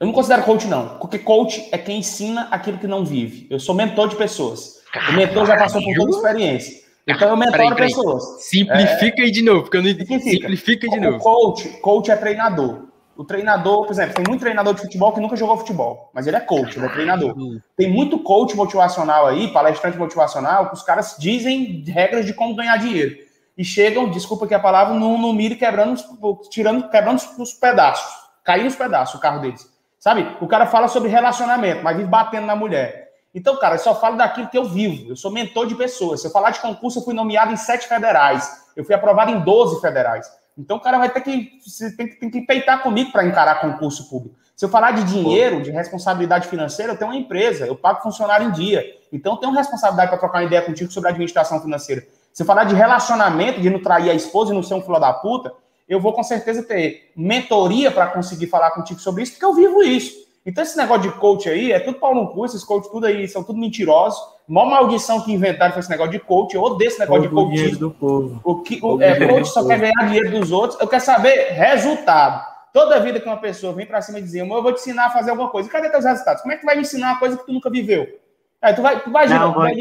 [0.03, 3.47] Eu não considero coach, não, porque coach é quem ensina aquilo que não vive.
[3.49, 4.83] Eu sou mentor de pessoas.
[4.93, 5.13] Caralho.
[5.13, 6.83] O mentor já passou por toda a experiência.
[7.07, 7.95] Então eu mentoro peraí, peraí.
[7.95, 8.43] pessoas.
[8.43, 9.25] Simplifica é...
[9.27, 11.19] aí de novo, porque eu não Simplifica, Simplifica de novo.
[11.21, 12.89] Coach, coach é treinador.
[13.17, 16.37] O treinador, por exemplo, tem muito treinador de futebol que nunca jogou futebol, mas ele
[16.37, 17.37] é coach, ele é treinador.
[17.77, 22.77] Tem muito coach motivacional aí, palestrante motivacional, que os caras dizem regras de como ganhar
[22.77, 23.15] dinheiro.
[23.57, 26.03] E chegam, desculpa aqui a palavra, no, no milho quebrando,
[26.51, 28.13] tirando, quebrando os pedaços,
[28.43, 29.71] caindo os pedaços o carro deles.
[30.03, 30.37] Sabe?
[30.41, 33.13] O cara fala sobre relacionamento, mas vive batendo na mulher.
[33.33, 35.09] Então, cara, eu só falo daquilo que eu vivo.
[35.09, 36.21] Eu sou mentor de pessoas.
[36.21, 38.65] Se eu falar de concurso, eu fui nomeado em sete federais.
[38.75, 40.29] Eu fui aprovado em 12 federais.
[40.59, 41.53] Então, o cara vai ter que,
[41.97, 44.35] tem, tem que peitar comigo para encarar concurso público.
[44.57, 48.49] Se eu falar de dinheiro, de responsabilidade financeira, eu tenho uma empresa, eu pago funcionário
[48.49, 48.85] em dia.
[49.13, 52.03] Então, eu tenho responsabilidade para trocar uma ideia contigo sobre administração financeira.
[52.33, 54.99] Se eu falar de relacionamento, de não trair a esposa e não ser um filho
[54.99, 55.53] da puta,
[55.93, 59.83] eu vou com certeza ter mentoria para conseguir falar contigo sobre isso, porque eu vivo
[59.83, 60.23] isso.
[60.45, 63.29] Então, esse negócio de coach aí é tudo pau no cu, esses coach tudo aí
[63.29, 64.21] são tudo mentirosos.
[64.49, 66.55] Mó maldição que inventaram foi esse negócio de coach.
[66.55, 67.77] Eu odeio esse negócio Todo de coach.
[67.77, 68.41] do povo.
[68.43, 70.81] O que, o, é, coach só quer ganhar dinheiro dos outros.
[70.81, 72.45] Eu quero saber resultado.
[72.73, 75.11] Toda vida que uma pessoa vem para cima e dizer, eu vou te ensinar a
[75.11, 75.69] fazer alguma coisa.
[75.69, 76.43] E cadê teus resultados?
[76.43, 78.09] Como é que tu vai me ensinar uma coisa que tu nunca viveu?
[78.61, 79.75] Aí tu vai, tu vai, Não, vai,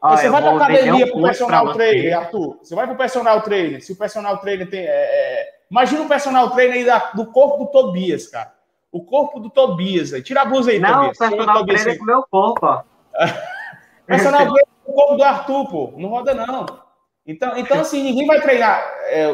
[0.00, 2.58] Olha, você vai para academia um pro personal trainer, Arthur.
[2.62, 3.82] Você vai pro personal trainer.
[3.82, 4.80] Se o personal trainer tem.
[4.80, 8.52] É, é, imagina o personal trainer aí da, do corpo do Tobias, cara.
[8.90, 10.22] O corpo do Tobias aí.
[10.22, 11.18] Tira a blusa aí, não, Tobias.
[11.18, 12.82] Não, o personal trainer é com o meu corpo, ó.
[14.06, 15.94] personal trainer é o corpo do Arthur, pô.
[15.96, 16.66] Não roda, não.
[17.26, 18.82] Então, então assim, ninguém vai treinar.
[19.06, 19.28] É,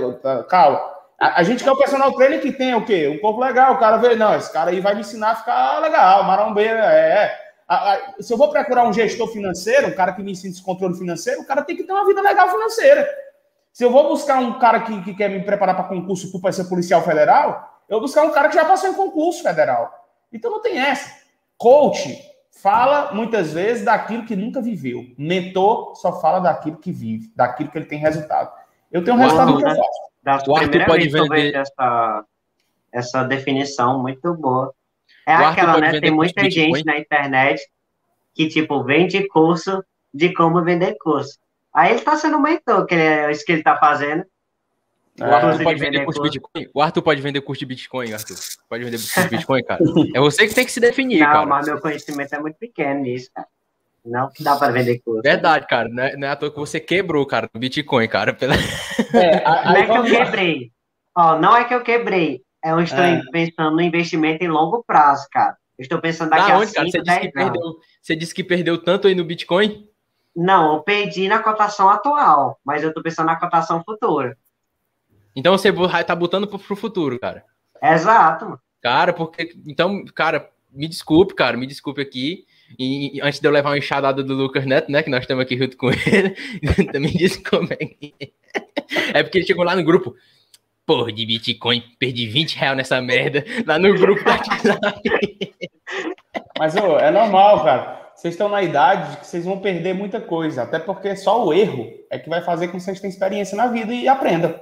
[0.49, 0.93] calma.
[1.21, 3.07] A, a, gente quer o personal trainer que tem o quê?
[3.07, 3.75] Um corpo legal.
[3.75, 7.39] O cara vê, não, esse cara aí vai me ensinar a ficar legal, marombeira, é.
[7.71, 10.97] é se eu vou procurar um gestor financeiro, um cara que me ensine esse controle
[10.97, 13.09] financeiro, o cara tem que ter uma vida legal financeira.
[13.73, 16.65] Se eu vou buscar um cara que, que quer me preparar para concurso para ser
[16.65, 19.91] policial federal, eu vou buscar um cara que já passou em concurso federal.
[20.33, 21.11] Então não tem essa.
[21.57, 25.07] Coach fala muitas vezes daquilo que nunca viveu.
[25.17, 28.53] Mentor só fala daquilo que vive, daquilo que ele tem resultado.
[28.91, 30.53] Eu tenho um resultado muito fácil.
[30.53, 32.25] O Arthur pode vender essa,
[32.93, 34.73] essa definição muito boa.
[35.27, 36.01] É o aquela, né?
[36.01, 37.67] Tem muita gente na internet
[38.35, 39.83] que, tipo, vende curso
[40.13, 41.39] de como vender curso.
[41.75, 44.25] Aí ele tá sendo mentor, que é isso que ele tá fazendo.
[45.21, 46.69] O Arthur, pode vender curso de Bitcoin?
[46.75, 48.37] o Arthur pode vender curso de Bitcoin, Arthur.
[48.69, 49.81] Pode vender curso de Bitcoin, cara.
[50.15, 51.41] É você que tem que se definir, não, cara.
[51.41, 53.47] Não, mas meu conhecimento é muito pequeno nisso, cara.
[54.05, 55.23] Não que dá para vender curso.
[55.23, 55.89] Verdade, cara.
[55.89, 58.33] Não é, não é à toa que você quebrou, cara, o Bitcoin, cara.
[58.33, 58.55] Pela...
[59.15, 60.73] É, não é que eu quebrei.
[61.15, 62.43] Ó, não é que eu quebrei.
[62.65, 63.21] Eu estou é.
[63.31, 65.57] pensando no investimento em longo prazo, cara.
[65.79, 67.63] Eu estou pensando daqui da a onde, 5, você disse, que perdeu,
[68.01, 69.87] você disse que perdeu tanto aí no Bitcoin?
[70.35, 74.37] Não, eu perdi na cotação atual, mas eu estou pensando na cotação futura.
[75.37, 75.73] Então você
[76.05, 77.45] tá botando pro, futuro, cara.
[77.83, 78.59] Exato.
[78.83, 79.55] Cara, porque.
[79.67, 82.47] Então, cara, me desculpe, cara, me desculpe aqui.
[82.79, 85.03] E, antes de eu levar uma enxadada do Lucas Neto, né?
[85.03, 86.31] Que nós estamos aqui junto com ele,
[86.93, 88.15] também disse como é que.
[89.15, 90.15] É porque ele chegou lá no grupo
[90.87, 94.39] porra de Bitcoin, perdi 20 reais nessa merda lá no grupo da
[96.59, 98.12] Mas ô, é normal, cara.
[98.23, 101.91] Vocês estão na idade que vocês vão perder muita coisa, até porque só o erro
[102.09, 104.55] é que vai fazer com que vocês tenham experiência na vida e aprendam.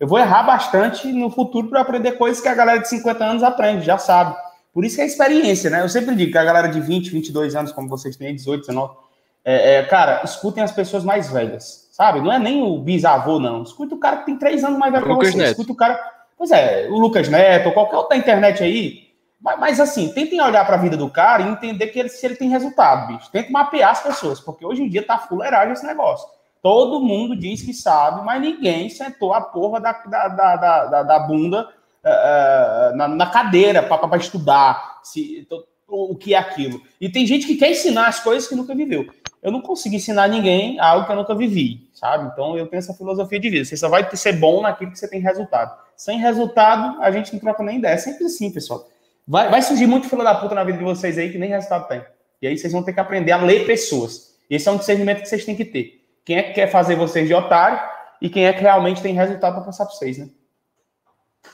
[0.00, 3.44] Eu vou errar bastante no futuro para aprender coisas que a galera de 50 anos
[3.44, 4.34] aprende, já sabe.
[4.72, 5.82] Por isso que é experiência, né?
[5.82, 8.96] Eu sempre digo que a galera de 20, 22 anos, como vocês têm, 18, 19,
[9.44, 12.20] é, é, cara, escutem as pessoas mais velhas sabe?
[12.20, 13.62] Não é nem o bisavô, não.
[13.62, 15.44] Escuta o cara que tem três anos mais velho que você.
[15.44, 16.00] Escuta o cara.
[16.36, 19.03] Pois é, o Lucas Neto, ou qualquer outro da internet aí.
[19.44, 22.24] Mas, mas assim, tentem olhar para a vida do cara e entender que ele, se
[22.24, 23.30] ele tem resultado, bicho.
[23.30, 26.26] Tentem mapear as pessoas, porque hoje em dia tá fuleiragem esse negócio.
[26.62, 31.18] Todo mundo diz que sabe, mas ninguém sentou a porra da, da, da, da, da
[31.18, 31.68] bunda
[32.02, 35.00] uh, na, na, cadeira para estudar.
[35.02, 35.46] Se,
[35.86, 36.80] o, o que é aquilo.
[36.98, 39.06] E tem gente que quer ensinar as coisas que nunca viveu.
[39.42, 42.30] Eu não consigo ensinar ninguém algo que eu nunca vivi, sabe?
[42.32, 43.64] Então eu tenho essa filosofia de vida.
[43.64, 45.76] Você só vai ser bom naquilo que você tem resultado.
[45.94, 47.92] Sem resultado, a gente não troca nem ideia.
[47.92, 48.86] É sempre assim, pessoal.
[49.26, 51.88] Vai, vai surgir muito fila da puta na vida de vocês aí que nem resultado
[51.88, 52.02] tem.
[52.42, 54.36] E aí vocês vão ter que aprender a ler pessoas.
[54.50, 56.04] Esse é um discernimento que vocês têm que ter.
[56.24, 57.80] Quem é que quer fazer vocês de otário
[58.20, 60.28] e quem é que realmente tem resultado para passar para vocês, né?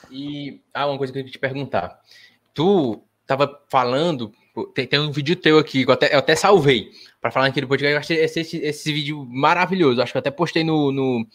[0.09, 1.99] E ah, uma coisa que eu queria te perguntar.
[2.53, 4.33] Tu tava falando,
[4.73, 7.93] tem, tem um vídeo teu aqui, eu até, eu até salvei, para falar naquele podcast.
[7.93, 10.01] Eu achei esse, esse, esse, vídeo maravilhoso.
[10.01, 11.27] Acho que eu até postei no, no,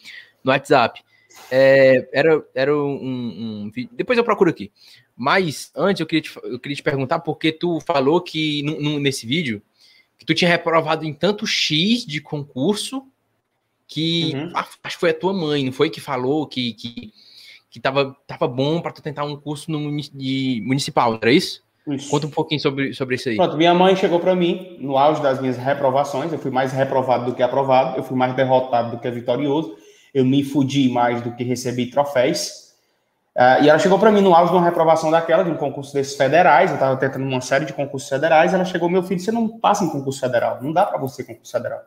[0.43, 1.03] no WhatsApp.
[1.51, 4.71] É, era era um, um, Depois eu procuro aqui.
[5.17, 8.61] Mas antes eu queria te, eu queria te perguntar, porque tu falou que
[8.99, 9.61] nesse vídeo
[10.17, 13.03] que tu tinha reprovado em tanto X de concurso
[13.87, 14.51] que uhum.
[14.53, 17.13] acho que foi a tua mãe, não foi que falou que, que,
[17.69, 21.63] que tava, tava bom para tu tentar um curso no de municipal, não era isso?
[21.87, 22.09] isso?
[22.09, 23.37] Conta um pouquinho sobre, sobre isso aí.
[23.37, 27.25] Pronto, minha mãe chegou para mim no auge das minhas reprovações, eu fui mais reprovado
[27.25, 29.77] do que aprovado, eu fui mais derrotado do que vitorioso,
[30.13, 32.66] eu me fudi mais do que recebi troféus.
[33.37, 35.93] Uh, e ela chegou para mim no auge de uma reprovação daquela, de um concurso
[35.93, 39.31] desses federais, eu estava tentando uma série de concursos federais, ela chegou, meu filho, você
[39.31, 41.81] não passa em concurso federal, não dá para você concurso federal,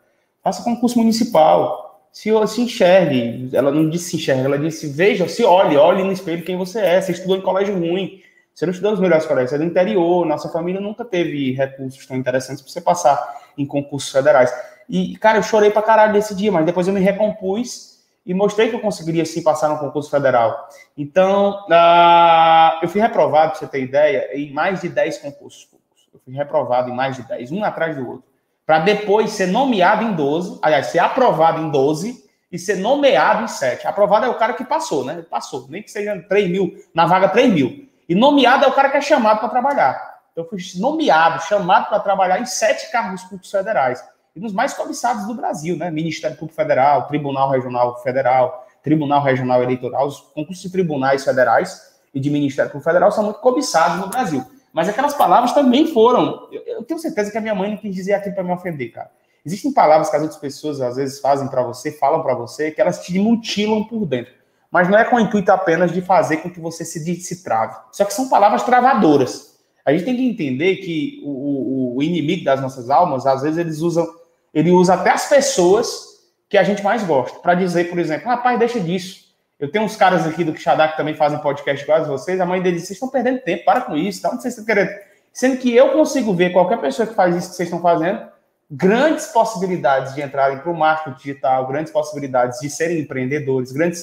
[0.44, 5.42] faça concurso municipal, se, se enxergue, ela não disse se enxergue, ela disse, veja, se
[5.42, 8.22] olhe, olhe no espelho quem você é, você estudou em colégio ruim,
[8.54, 12.06] você não estudou nos melhores colégios, você é do interior, nossa família nunca teve recursos
[12.06, 14.54] tão interessantes para você passar em concursos federais.
[14.88, 18.68] E, cara, eu chorei para caralho desse dia, mas depois eu me recompus e mostrei
[18.68, 20.68] que eu conseguiria sim passar no concurso federal.
[20.96, 26.08] Então, uh, eu fui reprovado, para você ter ideia, em mais de 10 concursos públicos.
[26.12, 28.24] Eu fui reprovado em mais de 10, um atrás do outro.
[28.66, 33.48] Para depois ser nomeado em 12, aliás, ser aprovado em 12 e ser nomeado em
[33.48, 33.86] 7.
[33.86, 35.24] Aprovado é o cara que passou, né?
[35.28, 37.88] Passou, nem que seja 3 mil, na vaga 3 mil.
[38.08, 40.20] E nomeado é o cara que é chamado para trabalhar.
[40.36, 45.26] Eu fui nomeado, chamado para trabalhar em sete cargos públicos federais e nos mais cobiçados
[45.26, 45.90] do Brasil, né?
[45.90, 52.20] Ministério Público Federal, Tribunal Regional Federal, Tribunal Regional Eleitoral, os concursos de tribunais federais e
[52.20, 54.44] de Ministério Público Federal são muito cobiçados no Brasil.
[54.72, 56.48] Mas aquelas palavras também foram.
[56.52, 58.92] Eu, eu tenho certeza que a minha mãe não quis dizer aquilo para me ofender,
[58.92, 59.10] cara.
[59.44, 62.80] Existem palavras que as outras pessoas às vezes fazem para você, falam para você, que
[62.80, 64.32] elas te mutilam por dentro.
[64.70, 67.74] Mas não é com o intuito apenas de fazer com que você se, se trave.
[67.90, 69.58] Só que são palavras travadoras.
[69.84, 73.58] A gente tem que entender que o, o, o inimigo das nossas almas, às vezes,
[73.58, 74.06] eles usam
[74.52, 76.10] ele usa até as pessoas
[76.48, 79.30] que a gente mais gosta, para dizer, por exemplo, rapaz, deixa disso.
[79.58, 82.60] Eu tenho uns caras aqui do Quixadá que também fazem podcast quase vocês, a mãe
[82.60, 84.90] deles, vocês estão perdendo tempo, para com isso, onde vocês estão querendo?
[85.32, 88.26] Sendo que eu consigo ver qualquer pessoa que faz isso que vocês estão fazendo,
[88.70, 94.02] grandes possibilidades de entrarem para o marketing digital, grandes possibilidades de serem empreendedores, grandes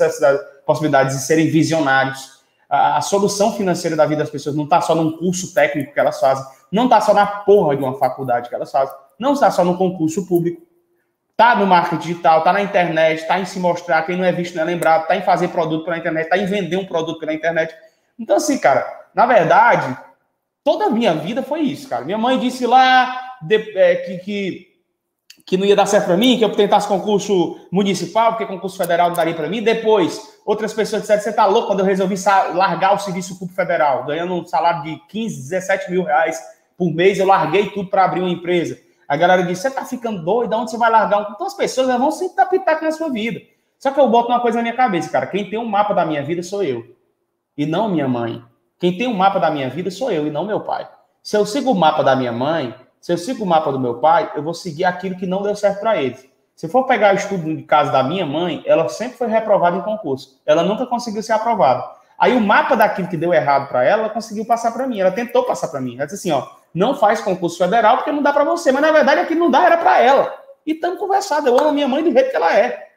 [0.66, 2.44] possibilidades de serem visionários.
[2.70, 6.00] A, a solução financeira da vida das pessoas não está só num curso técnico que
[6.00, 9.50] elas fazem, não está só na porra de uma faculdade que elas fazem, não está
[9.52, 10.62] só no concurso público,
[11.32, 14.56] está no marketing digital, está na internet, está em se mostrar, quem não é visto
[14.56, 17.34] não é lembrado, está em fazer produto pela internet, está em vender um produto pela
[17.34, 17.76] internet.
[18.18, 19.96] Então, assim, cara, na verdade,
[20.64, 22.04] toda a minha vida foi isso, cara.
[22.04, 24.68] Minha mãe disse lá de, é, que, que,
[25.46, 29.10] que, não ia dar certo para mim, que eu tentasse concurso municipal, porque concurso federal
[29.10, 29.62] não daria para mim.
[29.62, 32.16] Depois, outras pessoas disseram: você tá louco quando eu resolvi
[32.56, 37.18] largar o serviço público federal, ganhando um salário de 15, 17 mil reais por mês,
[37.18, 38.80] eu larguei tudo para abrir uma empresa.
[39.08, 41.30] A galera diz: você tá ficando doido, onde você vai largar?
[41.34, 43.42] Então as pessoas vão dar pitaco na sua vida.
[43.80, 45.28] Só que eu boto uma coisa na minha cabeça, cara.
[45.28, 46.96] Quem tem um mapa da minha vida sou eu.
[47.58, 48.44] E não minha mãe.
[48.80, 50.88] Quem tem um mapa da minha vida sou eu e não meu pai.
[51.24, 53.96] Se eu sigo o mapa da minha mãe, se eu sigo o mapa do meu
[53.96, 56.28] pai, eu vou seguir aquilo que não deu certo para eles.
[56.56, 59.82] Se for pegar o estudo de casa da minha mãe, ela sempre foi reprovada em
[59.82, 60.42] concurso.
[60.46, 61.84] Ela nunca conseguiu ser aprovada.
[62.18, 65.00] Aí o mapa daquilo que deu errado para ela, ela conseguiu passar para mim.
[65.00, 65.96] Ela tentou passar para mim.
[65.96, 68.72] Ela disse assim, ó, não faz concurso federal porque não dá para você.
[68.72, 70.34] Mas na verdade aquilo não dá, era para ela.
[70.66, 71.48] E estamos conversando.
[71.48, 72.88] Eu amo a minha mãe do jeito que ela é.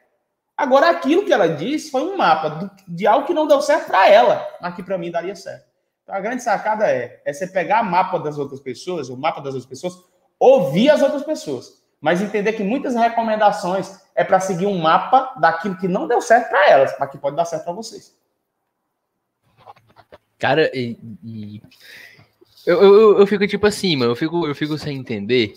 [0.55, 4.07] Agora aquilo que ela disse foi um mapa de algo que não deu certo para
[4.07, 5.65] ela, mas que para mim daria certo.
[6.03, 9.41] Então a grande sacada é, é você pegar o mapa das outras pessoas, o mapa
[9.41, 9.97] das outras pessoas,
[10.39, 15.77] ouvir as outras pessoas, mas entender que muitas recomendações é para seguir um mapa daquilo
[15.77, 18.15] que não deu certo para elas, mas que pode dar certo para vocês.
[20.37, 21.61] Cara, e, e
[22.65, 25.53] eu, eu, eu fico tipo assim, mano, eu fico, eu fico sem entender,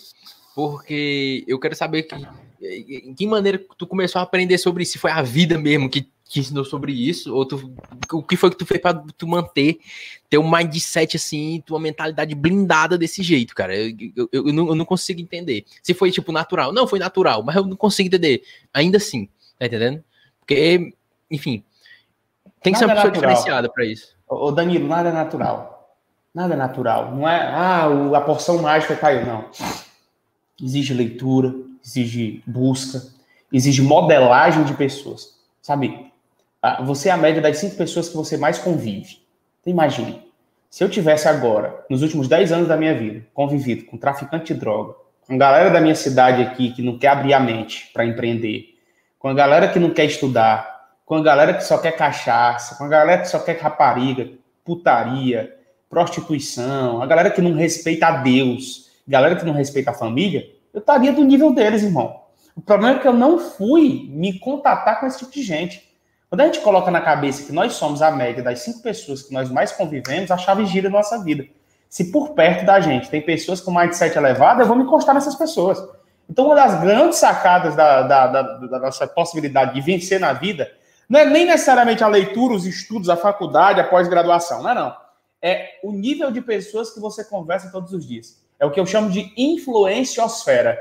[0.55, 2.15] porque eu quero saber que,
[2.61, 6.09] em que maneira tu começou a aprender sobre isso, se foi a vida mesmo que,
[6.25, 7.75] que ensinou sobre isso, ou tu,
[8.13, 9.79] o que foi que tu fez para tu manter
[10.31, 13.77] teu mindset assim, tua mentalidade blindada desse jeito, cara.
[13.77, 15.65] Eu, eu, eu, não, eu não consigo entender.
[15.83, 16.73] Se foi tipo natural.
[16.73, 18.43] Não, foi natural, mas eu não consigo entender.
[18.73, 20.03] Ainda assim, tá entendendo?
[20.41, 20.95] Porque,
[21.31, 21.63] enfim,
[22.63, 24.17] tem que nada ser uma pessoa é diferenciada para isso.
[24.27, 25.74] Ô Danilo, nada é natural.
[26.35, 27.15] Nada natural.
[27.15, 29.25] Não é, ah, a porção mágica caiu.
[29.25, 29.45] Não.
[30.61, 33.03] Exige leitura, exige busca,
[33.53, 35.39] exige modelagem de pessoas.
[35.63, 36.11] Sabe?
[36.85, 39.19] Você é a média das cinco pessoas que você mais convive.
[39.61, 40.25] Então, imagine.
[40.69, 44.59] Se eu tivesse agora, nos últimos 10 anos da minha vida, convivido com traficante de
[44.59, 44.95] droga,
[45.25, 48.75] com a galera da minha cidade aqui que não quer abrir a mente para empreender,
[49.19, 52.85] com a galera que não quer estudar, com a galera que só quer cachaça, com
[52.85, 54.31] a galera que só quer rapariga,
[54.65, 55.55] putaria,
[55.95, 60.81] prostituição, a galera que não respeita a Deus, galera que não respeita a família, eu
[60.81, 62.21] estaria do nível deles, irmão.
[62.57, 65.89] O problema é que eu não fui me contatar com esse tipo de gente.
[66.29, 69.33] Quando a gente coloca na cabeça que nós somos a média das cinco pessoas que
[69.33, 71.47] nós mais convivemos, a chave gira na nossa vida.
[71.89, 75.37] Se por perto da gente tem pessoas com mindset elevado, eu vou me encostar nessas
[75.37, 75.79] pessoas.
[76.29, 80.69] Então, uma das grandes sacadas da, da, da, da nossa possibilidade de vencer na vida
[81.09, 85.04] não é nem necessariamente a leitura, os estudos, a faculdade, a pós-graduação, não é não.
[85.47, 88.43] É o nível de pessoas que você conversa todos os dias.
[88.59, 90.79] É o que eu chamo de influenciosfera.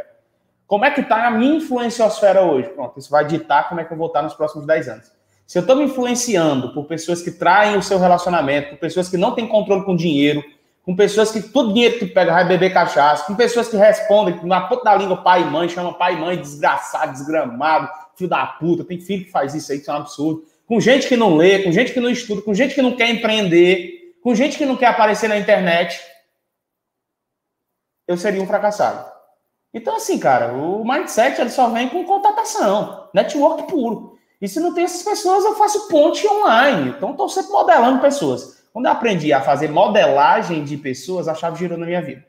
[0.65, 2.69] Como é que está a minha influenciosfera hoje?
[2.69, 5.11] Pronto, isso vai ditar como é que eu vou estar nos próximos 10 anos.
[5.45, 9.17] Se eu estou me influenciando por pessoas que traem o seu relacionamento, por pessoas que
[9.17, 10.41] não têm controle com dinheiro,
[10.81, 14.61] com pessoas que todo dinheiro que pega vai beber cachaça, com pessoas que respondem na
[14.61, 18.85] ponta da língua pai e mãe, chamam pai e mãe desgraçado, desgramado, filho da puta,
[18.85, 20.45] tem filho que faz isso aí, que é um absurdo.
[20.65, 23.09] Com gente que não lê, com gente que não estuda, com gente que não quer
[23.09, 26.01] empreender, com gente que não quer aparecer na internet,
[28.07, 29.11] eu seria um fracassado.
[29.73, 34.17] Então, assim, cara, o mindset ele só vem com contratação, network puro.
[34.41, 36.91] E se não tem essas pessoas, eu faço ponte online.
[36.91, 38.63] Então, estou sempre modelando pessoas.
[38.71, 42.25] Quando eu aprendi a fazer modelagem de pessoas, a chave girou na minha vida.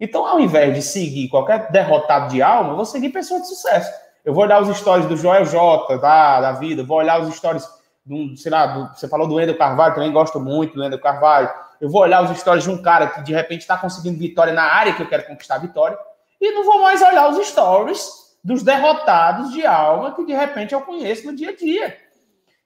[0.00, 3.92] Então, ao invés de seguir qualquer derrotado de alma, eu vou seguir pessoas de sucesso.
[4.24, 7.66] Eu vou olhar os stories do Joel J, da, da vida, vou olhar os stories
[8.08, 11.50] do, sei lá, do, você falou do Wendel Carvalho, também gosto muito do Wendel Carvalho.
[11.78, 14.62] Eu vou olhar os stories de um cara que de repente está conseguindo vitória na
[14.62, 15.96] área que eu quero conquistar a vitória.
[16.40, 20.80] E não vou mais olhar os stories dos derrotados de alma que de repente eu
[20.80, 21.96] conheço no dia a dia.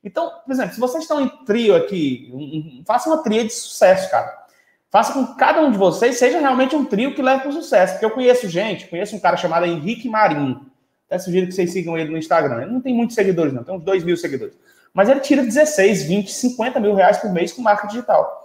[0.04, 2.38] Então, por exemplo, se vocês estão em trio aqui, um,
[2.80, 4.42] um, faça uma tria de sucesso, cara.
[4.90, 7.52] Faça com que cada um de vocês seja realmente um trio que leve para o
[7.52, 7.94] sucesso.
[7.94, 10.66] Porque eu conheço gente, conheço um cara chamado Henrique Marinho.
[11.06, 12.62] Até sugiro que vocês sigam ele no Instagram.
[12.62, 14.54] Ele não tem muitos seguidores, não, tem uns 2 mil seguidores.
[14.92, 18.42] Mas ele tira 16, 20, 50 mil reais por mês com marca digital.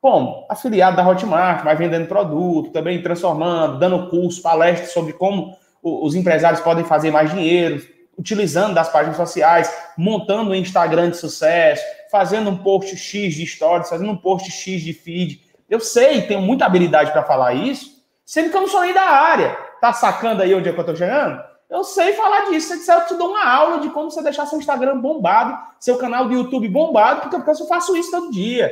[0.00, 0.46] Como?
[0.48, 6.60] Afiliado da Hotmart, vai vendendo produto, também transformando, dando curso, palestras sobre como os empresários
[6.60, 7.80] podem fazer mais dinheiro,
[8.18, 13.88] utilizando das páginas sociais, montando um Instagram de sucesso, fazendo um post X de stories,
[13.88, 15.40] fazendo um post X de feed.
[15.68, 17.90] Eu sei, tenho muita habilidade para falar isso,
[18.26, 19.56] sendo que eu não sou nem da área.
[19.80, 21.42] Tá sacando aí onde é que eu tô chegando?
[21.72, 22.68] Eu sei falar disso.
[22.68, 25.96] Se disser, eu te dou uma aula de como você deixar seu Instagram bombado, seu
[25.96, 28.70] canal do YouTube bombado, porque eu faço isso todo dia.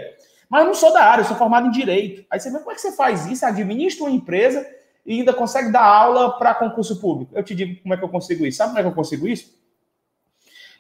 [0.51, 2.26] Mas eu não sou da área, eu sou formado em Direito.
[2.28, 4.66] Aí você vê como é que você faz isso, administra uma empresa
[5.07, 7.32] e ainda consegue dar aula para concurso público.
[7.34, 8.59] Eu te digo como é que eu consigo isso.
[8.59, 9.59] Sabe como é que eu consigo isso?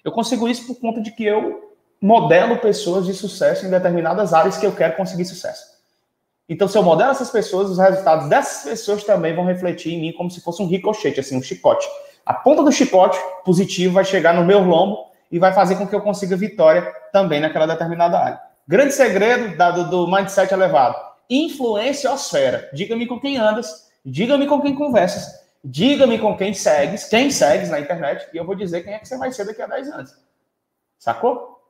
[0.04, 4.58] Eu consigo isso por conta de que eu modelo pessoas de sucesso em determinadas áreas
[4.58, 5.70] que eu quero conseguir sucesso.
[6.46, 10.12] Então, se eu modelo essas pessoas, os resultados dessas pessoas também vão refletir em mim
[10.12, 11.86] como se fosse um ricochete, assim, um chicote.
[12.24, 15.94] A ponta do chicote positivo vai chegar no meu lombo e vai fazer com que
[15.94, 18.40] eu consiga vitória também naquela determinada área.
[18.66, 20.96] Grande segredo do, do mindset elevado.
[21.28, 22.68] Influência osfera.
[22.72, 25.40] Diga-me com quem andas, Diga-me com quem conversas.
[25.62, 29.06] Diga-me com quem segues, quem segues na internet, e eu vou dizer quem é que
[29.06, 30.16] você vai ser daqui a 10 anos.
[30.98, 31.60] Sacou?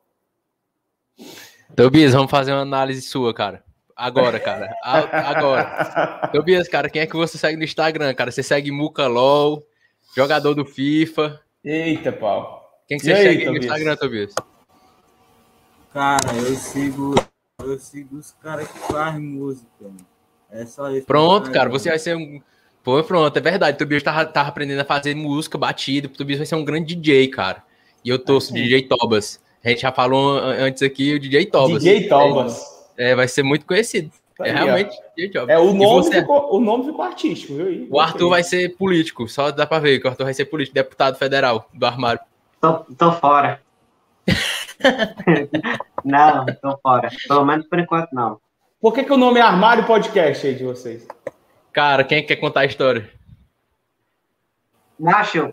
[1.75, 3.65] Tobias, vamos fazer uma análise sua, cara.
[3.97, 4.73] Agora, cara.
[4.83, 6.29] Agora.
[6.33, 8.31] Tobias, cara, quem é que você segue no Instagram, cara?
[8.31, 9.67] Você segue Muca LOL,
[10.15, 11.41] jogador do FIFA.
[11.65, 12.61] Eita, pau.
[12.89, 13.53] Quem que você aí, segue Tobias?
[13.53, 14.35] no Instagram, Tobias?
[15.93, 17.15] Cara, eu sigo.
[17.63, 20.07] Eu sigo os caras que fazem música, mano.
[20.51, 21.07] É só isso.
[21.07, 22.41] Pronto, cara, você vai ser um.
[22.83, 23.77] Pô, pronto, é verdade.
[23.77, 26.07] O Tobias tava, tava aprendendo a fazer música batida.
[26.07, 27.63] O Tobias vai ser um grande DJ, cara.
[28.05, 29.41] E eu torço é, DJ Tobas.
[29.63, 31.83] A gente já falou antes aqui o DJ Tobas.
[31.83, 32.61] DJ Tobas.
[32.97, 34.11] É, vai ser muito conhecido.
[34.41, 35.49] Tá é realmente DJ Tobas.
[35.51, 36.21] É, o nome, você...
[36.21, 37.87] ficou, o nome ficou artístico, viu?
[37.91, 40.75] O Arthur vai ser político, só dá pra ver que o Arthur vai ser político,
[40.75, 42.21] deputado federal do armário.
[42.59, 43.61] Tô, tô fora.
[46.03, 47.11] não, tô fora.
[47.29, 48.41] Pelo menos por enquanto não.
[48.81, 51.07] Por que, que o nome é Armário Podcast aí de vocês?
[51.71, 53.11] Cara, quem quer contar a história?
[54.99, 55.53] Nacho.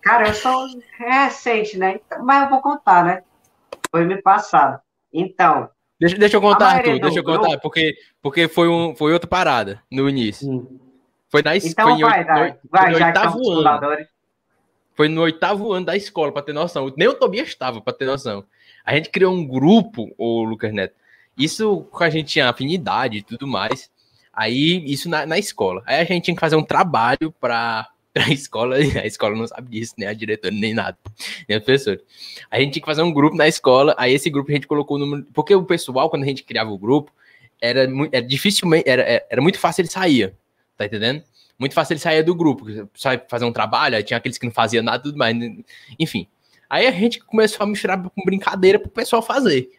[0.00, 0.68] Cara, eu sou
[0.98, 2.00] recente, né?
[2.22, 3.22] Mas eu vou contar, né?
[3.90, 4.80] Foi me passado.
[5.12, 5.68] Então.
[5.98, 7.00] Deixa, deixa eu contar, Arthur.
[7.00, 10.48] Deixa eu contar, porque, porque foi, um, foi outra parada no início.
[10.48, 10.78] Hum.
[11.28, 14.06] Foi na então foi vai, no, vai, vai, no já oitavo ano.
[14.94, 16.92] Foi no oitavo ano da escola, para ter noção.
[16.96, 18.44] Nem o Tobias estava, para ter noção.
[18.84, 20.94] A gente criou um grupo, o Lucas Neto,
[21.36, 23.90] Isso a gente tinha afinidade e tudo mais.
[24.32, 25.82] Aí, isso na, na escola.
[25.86, 27.88] Aí a gente tinha que fazer um trabalho para
[28.24, 30.96] a escola, a escola não sabe disso, nem a diretora, nem nada,
[31.48, 32.00] nem o professor.
[32.50, 34.96] A gente tinha que fazer um grupo na escola, aí esse grupo a gente colocou
[34.96, 35.26] o número.
[35.32, 37.12] Porque o pessoal, quando a gente criava o grupo,
[37.60, 40.34] era, era dificilmente, era, era muito fácil ele sair,
[40.76, 41.22] tá entendendo?
[41.58, 44.52] Muito fácil ele sair do grupo, só fazer um trabalho, aí tinha aqueles que não
[44.52, 45.36] faziam nada, tudo mais,
[45.98, 46.26] enfim.
[46.68, 49.70] Aí a gente começou a misturar com brincadeira pro pessoal fazer.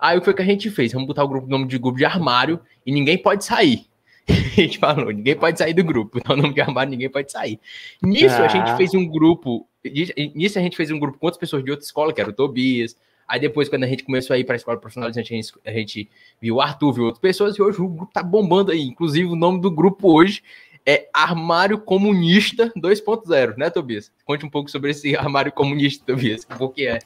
[0.00, 0.92] Aí o que foi que a gente fez?
[0.92, 3.86] Vamos botar o grupo, nome de grupo de armário e ninguém pode sair.
[4.28, 6.18] a gente falou, ninguém pode sair do grupo.
[6.18, 7.58] Então, nome de armário, ninguém pode sair.
[8.02, 8.44] Nisso, ah.
[8.44, 8.76] a gente ah.
[8.76, 9.66] fez um grupo.
[9.84, 12.32] Nisso, a gente fez um grupo com outras pessoas de outra escola, que era o
[12.32, 12.96] Tobias.
[13.26, 15.72] Aí depois, quando a gente começou a ir para a escola profissionalizante, a gente, a
[15.72, 16.10] gente
[16.40, 18.82] viu o Arthur, viu outras pessoas, e hoje o grupo tá bombando aí.
[18.82, 20.42] Inclusive, o nome do grupo hoje
[20.84, 24.12] é Armário Comunista 2.0, né, Tobias?
[24.24, 26.98] Conte um pouco sobre esse armário comunista, Tobias, o que é.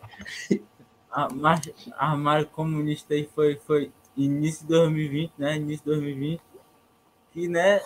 [1.97, 5.57] Armário comunista aí foi, foi início de 2020, né?
[5.57, 6.41] Início de 2020.
[7.37, 7.83] Que, né,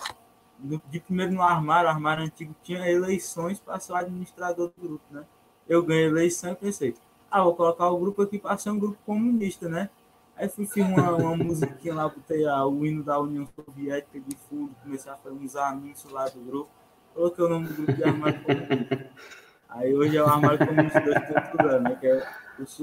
[0.87, 5.03] de primeiro no armário, o armário antigo tinha eleições para ser o administrador do grupo,
[5.11, 5.25] né?
[5.67, 6.95] Eu ganhei eleição e pensei,
[7.29, 9.89] ah, vou colocar o grupo aqui para ser um grupo comunista, né?
[10.37, 14.37] Aí fui filmar uma, uma musiquinha lá, botei a, o hino da União Soviética de
[14.49, 16.69] fundo, comecei a fazer uns anúncios lá do grupo.
[17.13, 19.11] Coloquei o nome do grupo de Armário Comunista.
[19.67, 21.97] Aí hoje é o Armário Comunista 2.0, né?
[21.99, 22.33] Que é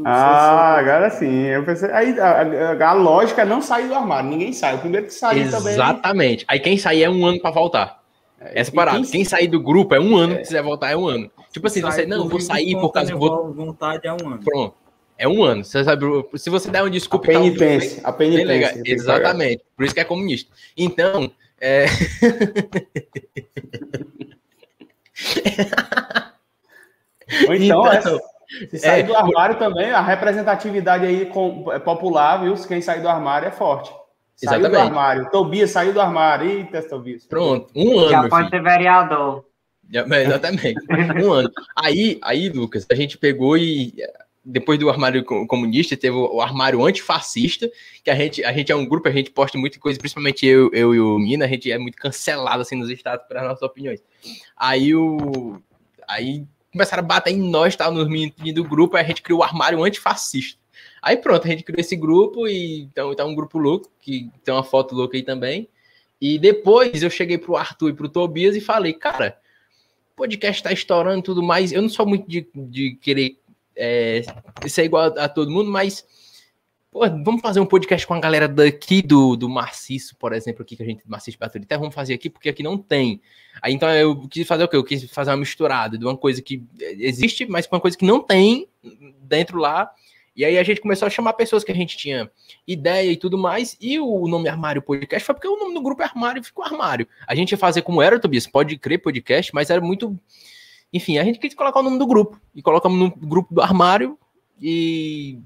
[0.05, 1.47] Ah, agora sim.
[1.47, 4.77] Eu pensei, aí a, a, a, lógica é não sair do armário, ninguém sai.
[4.77, 5.75] O primeiro que sair também.
[5.75, 6.45] Exatamente.
[6.49, 8.01] Aí quem sair é um ano para voltar.
[8.41, 9.01] É, Essa parada.
[9.01, 9.11] Quem...
[9.11, 9.25] quem...
[9.25, 10.39] sair do grupo é um ano, é.
[10.39, 11.31] quiser voltar é um ano.
[11.53, 13.19] Tipo assim, você, não, vou sair por causa do.
[13.19, 13.53] Vou...
[13.53, 14.41] Vontade é um ano.
[14.45, 14.75] Pronto.
[15.17, 15.65] É um ano.
[15.65, 16.05] Você sabe,
[16.37, 17.27] se você der uma desculpa.
[17.27, 18.03] A penitência.
[18.03, 18.11] Tá um...
[18.11, 18.83] a penitência.
[18.85, 19.65] Exatamente.
[19.77, 20.51] Por isso que é comunista.
[20.77, 21.31] Então.
[21.61, 21.87] É...
[27.49, 28.21] Ou então, então
[28.71, 29.65] se sair é, do armário por...
[29.65, 32.55] também, a representatividade aí com, é popular, viu?
[32.67, 33.91] Quem sair do armário é forte.
[34.37, 34.71] Saiu Exatamente.
[34.71, 35.31] do armário.
[35.31, 36.49] Tobias saiu do armário.
[36.49, 37.27] Eita, Tobias.
[37.27, 38.11] Pronto, um ano.
[38.11, 39.45] Já pode ser vereador.
[39.93, 40.81] Exatamente.
[41.25, 41.51] um ano.
[41.77, 43.95] Aí, aí, Lucas, a gente pegou e
[44.45, 47.71] depois do armário comunista, teve o armário antifascista,
[48.03, 50.71] que a gente, a gente é um grupo, a gente posta muita coisa, principalmente eu,
[50.73, 54.03] eu e o Mina, a gente é muito cancelado assim nos estados para nossas opiniões.
[54.57, 55.61] Aí o
[56.09, 56.47] aí
[56.79, 59.43] começaram a bater em nós, tá, nos meninos do grupo, aí a gente criou o
[59.43, 60.61] armário antifascista.
[61.03, 64.55] Aí pronto, a gente criou esse grupo e então tá um grupo louco, que tem
[64.55, 65.69] uma foto louca aí também.
[66.21, 69.37] E depois eu cheguei pro Arthur e pro Tobias e falei, cara,
[70.13, 71.73] o podcast tá estourando e tudo mais.
[71.73, 73.39] Eu não sou muito de, de querer
[73.77, 74.23] é,
[74.69, 76.05] ser igual a, a, todo mundo, mas
[76.91, 80.77] pô, vamos fazer um podcast com a galera daqui do, do Marciço, por exemplo, aqui
[80.77, 83.21] que a gente Marciço Baturité, vamos fazer aqui porque aqui não tem.
[83.63, 84.77] Aí então eu quis fazer o quê?
[84.77, 88.05] Eu quis fazer uma misturada de uma coisa que existe, mas com uma coisa que
[88.05, 88.69] não tem
[89.23, 89.91] dentro lá.
[90.37, 92.31] E aí a gente começou a chamar pessoas que a gente tinha
[92.67, 93.77] ideia e tudo mais.
[93.81, 97.09] E o nome Armário Podcast foi porque o nome do grupo é Armário ficou Armário.
[97.27, 100.17] A gente ia fazer como era, Tobias, pode crer podcast, mas era muito
[100.93, 102.41] enfim, a gente quis colocar o nome do grupo.
[102.55, 104.19] E colocamos no grupo do armário.
[104.61, 105.39] E.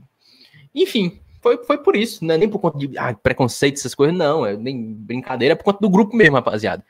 [0.75, 2.25] Enfim, foi, foi por isso.
[2.25, 4.47] Não é nem por conta de ah, preconceito, essas coisas, não.
[4.47, 6.85] É nem brincadeira, é por conta do grupo mesmo, rapaziada.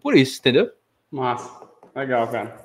[0.00, 0.70] Por isso, entendeu?
[1.10, 1.66] Massa.
[1.94, 2.64] Legal, cara.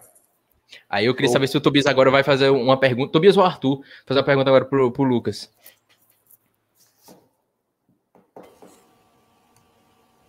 [0.88, 3.12] Aí eu queria saber se o Tobias agora vai fazer uma pergunta.
[3.12, 3.82] Tobias ou Arthur?
[4.06, 5.52] Fazer uma pergunta agora pro, pro Lucas.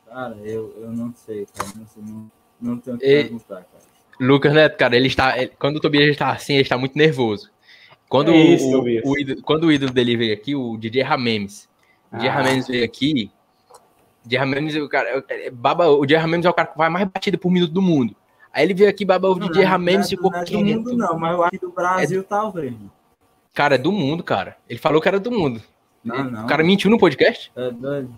[0.07, 1.69] Cara, eu, eu não sei, cara.
[1.77, 3.23] Não, sei, não, não tenho o que e...
[3.25, 3.93] perguntar, cara.
[4.21, 5.39] Lucas Neto, cara, ele está.
[5.39, 7.51] Ele, quando o Tobias está assim, ele está muito nervoso.
[8.13, 11.67] Quando, é isso, o, o, ídolo, quando o ídolo dele veio aqui, o DJ Ramemes.
[12.13, 12.33] O DJ ah.
[12.35, 13.31] Ramemes veio aqui.
[14.23, 15.25] O DJ Ramemes, o cara.
[15.31, 17.81] É, baba, o DJ Ramemes é o cara que vai mais batida por minuto do
[17.81, 18.15] mundo.
[18.53, 20.31] Aí ele veio aqui, baba, o DJ Ramemes ficou.
[20.31, 22.75] Não é do mundo, não, mas eu acho que do Brasil é, talvez.
[23.55, 24.59] Cara, é do mundo, cara.
[24.69, 25.63] Ele falou que era do mundo.
[26.05, 26.45] Não, não.
[26.45, 27.51] O cara mentiu no podcast?
[27.57, 28.15] É doido.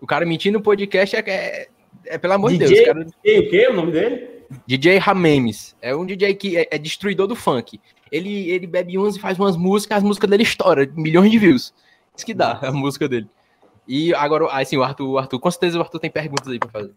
[0.00, 1.68] O cara mentiu no podcast é, é,
[2.06, 2.86] é pelo amor DJ, de Deus.
[2.86, 3.00] Cara...
[3.06, 3.68] o quê?
[3.70, 4.36] O nome dele?
[4.66, 5.76] DJ Ramemes.
[5.80, 7.80] É um DJ que é, é, destruidor do funk.
[8.10, 11.74] Ele, ele bebe uns e faz umas músicas, as músicas dele estouram, milhões de views.
[12.14, 13.28] Isso que dá a música dele.
[13.86, 16.68] E agora, assim, o Arthur, o Arthur, com certeza o Arthur tem perguntas aí para
[16.68, 16.94] fazer.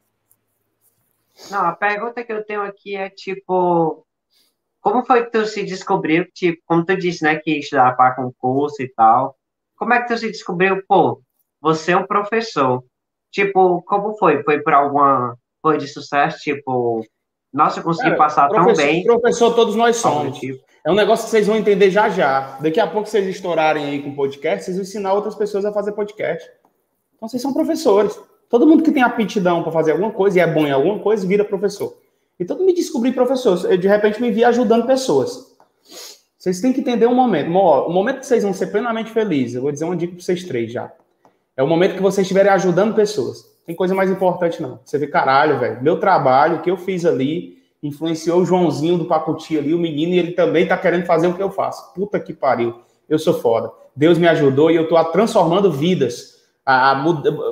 [1.52, 4.06] Não, a pergunta que eu tenho aqui é tipo,
[4.82, 8.82] como foi que tu se descobriu, tipo, como tu disse, né, que estudar para concurso
[8.82, 9.36] e tal,
[9.76, 11.22] como é que tu se descobriu, pô,
[11.62, 12.84] você é um professor,
[13.32, 14.44] tipo, como foi?
[14.44, 17.06] Foi por alguma, foi de sucesso, tipo,
[17.54, 19.04] nossa, eu consegui Cara, passar tão bem.
[19.04, 20.40] Professor, todos nós somos.
[20.90, 22.58] É um negócio que vocês vão entender já já.
[22.60, 25.92] Daqui a pouco vocês estourarem aí com podcast, vocês vão ensinar outras pessoas a fazer
[25.92, 26.50] podcast.
[27.16, 28.20] Então vocês são professores.
[28.50, 31.28] Todo mundo que tem aptidão para fazer alguma coisa e é bom em alguma coisa
[31.28, 31.96] vira professor.
[32.40, 33.70] Então me descobri professor.
[33.70, 35.56] Eu, de repente me vi ajudando pessoas.
[36.36, 37.52] Vocês têm que entender um momento.
[37.52, 39.58] O momento que vocês vão ser plenamente felizes.
[39.58, 40.92] Eu vou dizer uma dica para vocês três já.
[41.56, 43.46] É o momento que vocês estiverem ajudando pessoas.
[43.64, 44.80] Tem coisa mais importante, não.
[44.84, 49.06] Você vê, caralho, velho, meu trabalho, o que eu fiz ali, influenciou o Joãozinho do
[49.06, 51.94] Pacuti ali, o menino, e ele também tá querendo fazer o que eu faço.
[51.94, 52.82] Puta que pariu.
[53.08, 53.72] Eu sou foda.
[53.96, 56.40] Deus me ajudou e eu tô transformando vidas.
[56.66, 57.04] A, a,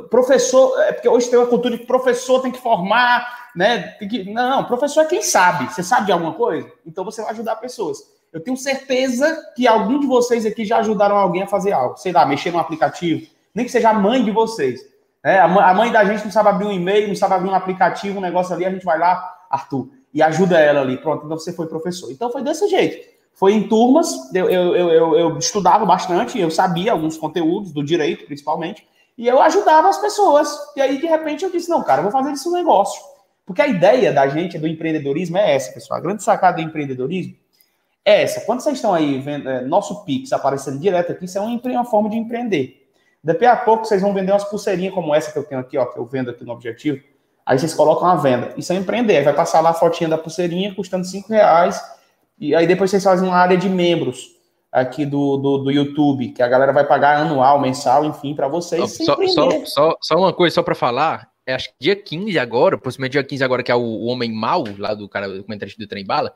[0.10, 3.94] professor, é porque hoje tem uma cultura de professor tem que formar, né?
[3.94, 5.74] Que, não, professor é quem sabe.
[5.74, 6.70] Você sabe de alguma coisa?
[6.86, 7.98] Então você vai ajudar pessoas.
[8.32, 11.98] Eu tenho certeza que algum de vocês aqui já ajudaram alguém a fazer algo.
[11.98, 13.26] Sei lá, mexer no aplicativo.
[13.56, 14.82] Nem que seja a mãe de vocês.
[15.24, 18.20] É, a mãe da gente não sabe abrir um e-mail, não sabe abrir um aplicativo,
[18.20, 20.98] um negócio ali, a gente vai lá, Arthur, e ajuda ela ali.
[20.98, 22.12] Pronto, então você foi professor.
[22.12, 23.08] Então foi desse jeito.
[23.36, 28.26] Foi em turmas, eu, eu, eu, eu estudava bastante, eu sabia alguns conteúdos do direito,
[28.26, 30.50] principalmente, e eu ajudava as pessoas.
[30.76, 33.00] E aí, de repente, eu disse: não, cara, vou fazer isso um negócio.
[33.46, 36.00] Porque a ideia da gente, do empreendedorismo, é essa, pessoal.
[36.00, 37.36] A grande sacada do empreendedorismo
[38.04, 38.42] é essa.
[38.42, 41.86] Quando vocês estão aí vendo é, nosso Pix aparecendo direto aqui, isso é uma, uma
[41.86, 42.90] forma de empreender.
[43.24, 45.86] Daqui a pouco vocês vão vender umas pulseirinhas como essa que eu tenho aqui, ó,
[45.86, 47.04] que eu vendo aqui no objetivo.
[47.48, 48.54] Aí vocês colocam a venda.
[48.58, 49.16] Isso é empreender.
[49.16, 51.82] Aí vai passar lá a fotinha da pulseirinha custando 5 reais.
[52.38, 54.36] E aí depois vocês fazem uma área de membros
[54.70, 58.98] aqui do, do, do YouTube, que a galera vai pagar anual, mensal, enfim, para vocês.
[58.98, 61.30] Só, só, só, só, uma coisa, só para falar.
[61.46, 64.30] É, acho que dia 15 agora, possivelmente dia 15 agora, que é o, o Homem
[64.30, 66.34] Mal, lá do cara do comentarista do Trem Bala,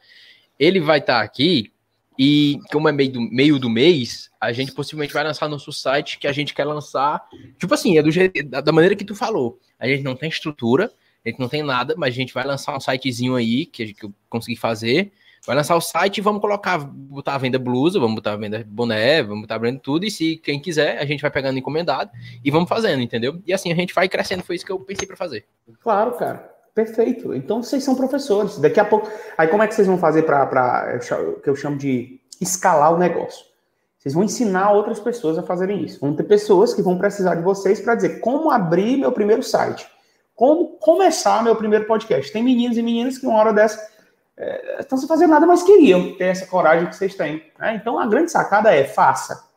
[0.57, 1.74] ele vai estar tá aqui
[2.18, 6.18] e como é meio do, meio do mês, a gente possivelmente vai lançar nosso site
[6.18, 7.22] que a gente quer lançar.
[7.59, 9.59] Tipo assim, é do jeito, da, da maneira que tu falou.
[9.80, 10.91] A gente não tem estrutura,
[11.26, 14.05] a gente não tem nada, mas a gente vai lançar um sitezinho aí que, que
[14.05, 15.11] eu consegui fazer.
[15.45, 18.63] Vai lançar o site e vamos colocar, botar a venda blusa, vamos botar a venda
[18.67, 20.05] boné, vamos botar a venda tudo.
[20.05, 22.11] E se quem quiser, a gente vai pegando encomendado
[22.43, 23.41] e vamos fazendo, entendeu?
[23.45, 24.43] E assim a gente vai crescendo.
[24.43, 25.45] Foi isso que eu pensei para fazer.
[25.82, 26.51] Claro, cara.
[26.76, 27.34] Perfeito.
[27.34, 28.59] Então vocês são professores.
[28.59, 29.09] Daqui a pouco.
[29.38, 30.99] Aí como é que vocês vão fazer para
[31.43, 33.45] que eu chamo de escalar o negócio?
[33.97, 35.99] Vocês vão ensinar outras pessoas a fazerem isso.
[35.99, 39.88] Vão ter pessoas que vão precisar de vocês para dizer como abrir meu primeiro site,
[40.41, 42.33] como começar meu primeiro podcast.
[42.33, 43.79] Tem meninos e meninas que uma hora dessa
[44.35, 47.43] é, estão sem fazer nada, mas queriam ter essa coragem que vocês têm.
[47.59, 47.75] Né?
[47.75, 49.47] Então a grande sacada é faça.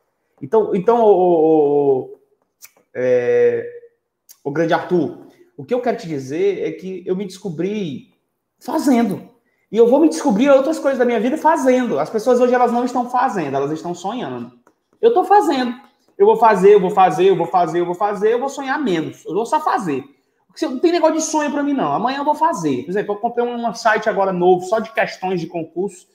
[0.42, 2.18] Então, então o, o,
[2.92, 3.66] é,
[4.44, 5.26] o grande Arthur,
[5.56, 8.12] o que eu quero te dizer é que eu me descobri
[8.60, 9.26] fazendo.
[9.72, 11.98] E eu vou me descobrir outras coisas da minha vida fazendo.
[11.98, 14.52] As pessoas hoje elas não estão fazendo, elas estão sonhando.
[15.00, 15.80] Eu estou fazendo.
[16.18, 18.78] Eu vou fazer, eu vou fazer, eu vou fazer, eu vou fazer, eu vou sonhar
[18.78, 19.24] menos.
[19.24, 20.12] Eu vou só fazer.
[20.62, 21.92] Não tem negócio de sonho para mim, não.
[21.92, 22.84] Amanhã eu vou fazer.
[22.84, 26.06] Por exemplo, eu comprei um site agora novo, só de questões de concurso.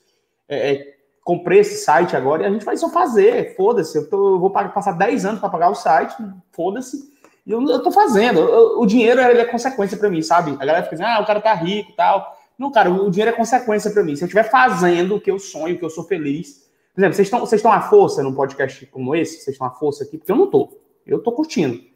[0.47, 3.55] É, é, comprei esse site agora e a gente vai só fazer.
[3.55, 3.97] Foda-se.
[3.97, 6.15] Eu, eu, vou passar 10 anos para pagar o site.
[6.51, 7.11] Foda-se.
[7.45, 8.39] E eu, eu tô fazendo.
[8.39, 10.51] Eu, o dinheiro ele é consequência para mim, sabe?
[10.51, 12.37] A galera fica dizendo, ah, o cara tá rico e tal.
[12.57, 14.15] Não, cara, o dinheiro é consequência para mim.
[14.15, 16.69] Se eu estiver fazendo o que eu sonho, o que eu sou feliz.
[16.93, 19.41] Por exemplo, vocês estão vocês estão à força num podcast como esse?
[19.41, 20.17] Vocês estão à força aqui?
[20.17, 20.77] Porque eu não tô.
[21.05, 21.88] Eu tô curtindo.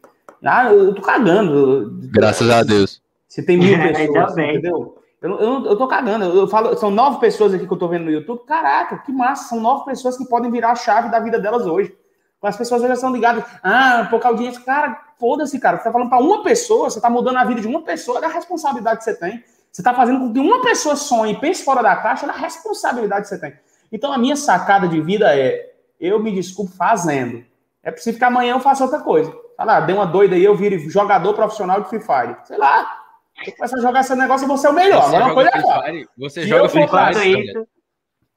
[0.43, 1.99] Ah, eu tô cagando.
[2.11, 3.01] Graças a Deus.
[3.27, 4.97] Se tem mil pessoas, entendeu?
[5.21, 6.25] Eu, eu, eu tô cagando.
[6.25, 8.45] Eu falo, são nove pessoas aqui que eu tô vendo no YouTube.
[8.45, 9.47] Caraca, que massa.
[9.47, 11.95] São nove pessoas que podem virar a chave da vida delas hoje.
[12.41, 13.45] As pessoas já estão ligadas.
[13.63, 14.61] Ah, pouca audiência.
[14.61, 15.77] Cara, foda-se, cara.
[15.77, 18.27] Você tá falando para uma pessoa, você tá mudando a vida de uma pessoa, da
[18.27, 19.41] responsabilidade que você tem.
[19.71, 23.21] Você tá fazendo com que uma pessoa sonhe e pense fora da caixa, da responsabilidade
[23.21, 23.53] que você tem.
[23.91, 27.45] Então, a minha sacada de vida é: eu me desculpo fazendo.
[27.81, 29.33] É possível que amanhã eu faça outra coisa.
[29.57, 32.37] Fala, ah, dei uma doida aí, eu vire jogador profissional de Free Fire.
[32.45, 33.01] Sei lá.
[33.45, 35.01] Eu começar a jogar esse negócio, eu vou ser o melhor.
[35.01, 37.67] Você Agora, joga Free Fire, você joga Free Fire.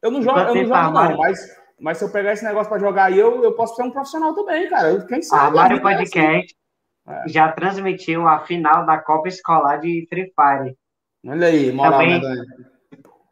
[0.02, 1.38] Eu não jogo, eu não jogo não, mas
[1.78, 4.34] mas se eu pegar esse negócio para jogar aí, eu, eu posso ser um profissional
[4.34, 5.06] também, cara.
[5.06, 5.58] Quem sabe?
[5.58, 6.56] A Mário Podcast
[7.06, 7.28] é.
[7.28, 10.76] já transmitiu a final da Copa Escolar de Free Fire.
[11.26, 12.44] Olha aí, moral, também, né,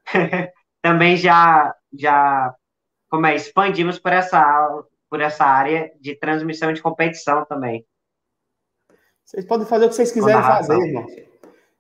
[0.83, 2.55] também já, já
[3.09, 7.87] como é, expandimos por essa, por essa área de transmissão de competição também.
[9.25, 11.07] Vocês podem fazer o que vocês quiserem fazer, irmão.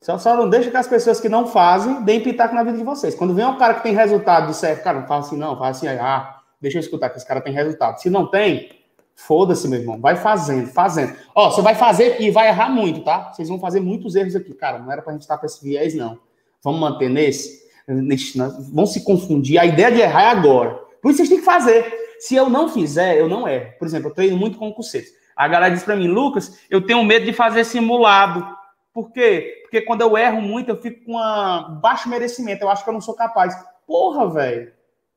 [0.00, 2.84] Só, só não deixa que as pessoas que não fazem deem pitaco na vida de
[2.84, 3.12] vocês.
[3.12, 5.70] Quando vem um cara que tem resultado de certo, cara, não fala assim, não, fala
[5.70, 8.00] assim, ah, Deixa eu escutar que esse cara tem resultado.
[8.00, 8.70] Se não tem,
[9.16, 10.00] foda-se, meu irmão.
[10.00, 11.16] Vai fazendo, fazendo.
[11.34, 13.32] Ó, você vai fazer e vai errar muito, tá?
[13.32, 14.54] Vocês vão fazer muitos erros aqui.
[14.54, 16.20] Cara, não era pra gente estar com esse viés, não.
[16.62, 17.64] Vamos manter nesse?
[17.88, 18.38] nesse
[18.72, 19.58] vão se confundir.
[19.58, 20.78] A ideia de errar é agora.
[21.02, 22.03] Por isso vocês têm que fazer.
[22.24, 23.74] Se eu não fizer, eu não erro.
[23.78, 25.10] Por exemplo, eu treino muito com concurseiros.
[25.36, 28.46] A galera diz para mim, Lucas, eu tenho medo de fazer simulado.
[28.94, 29.60] Por quê?
[29.60, 32.64] Porque quando eu erro muito, eu fico com um baixo merecimento.
[32.64, 33.54] Eu acho que eu não sou capaz.
[33.86, 34.72] Porra, velho.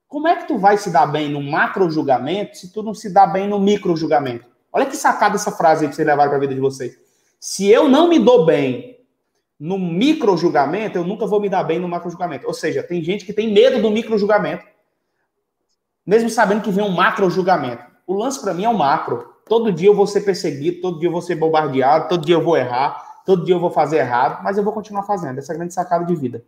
[0.06, 3.10] Como é que tu vai se dar bem no macro julgamento se tu não se
[3.10, 4.46] dá bem no micro julgamento?
[4.74, 7.00] Olha que sacada essa frase aí que vocês levaram para a vida de vocês.
[7.40, 9.00] Se eu não me dou bem
[9.58, 12.46] no micro julgamento, eu nunca vou me dar bem no macro julgamento.
[12.46, 14.66] Ou seja, tem gente que tem medo do micro julgamento,
[16.08, 17.84] mesmo sabendo que vem um macro julgamento.
[18.08, 19.34] O lance para mim é o macro.
[19.46, 22.42] Todo dia eu vou ser perseguido, todo dia eu vou ser bombardeado, todo dia eu
[22.42, 25.38] vou errar, todo dia eu vou fazer errado, mas eu vou continuar fazendo.
[25.38, 26.42] Essa é a grande sacada de vida.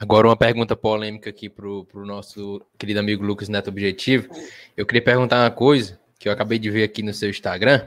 [0.00, 4.28] Agora uma pergunta polêmica aqui pro, pro nosso querido amigo Lucas Neto Objetivo.
[4.76, 7.86] Eu queria perguntar uma coisa que eu acabei de ver aqui no seu Instagram.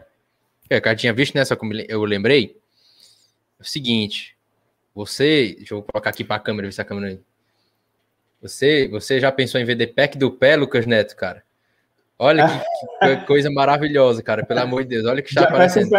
[0.70, 1.58] É, eu tinha visto nessa,
[1.88, 2.60] eu lembrei.
[3.60, 4.38] É o seguinte,
[4.94, 7.20] você, deixa eu colocar aqui para a câmera, ver se a câmera
[8.42, 11.44] você, você já pensou em vender pack do pé, Lucas Neto, cara?
[12.20, 14.46] Olha que, que coisa maravilhosa, cara.
[14.46, 15.90] Pelo amor de Deus, olha que aparecendo.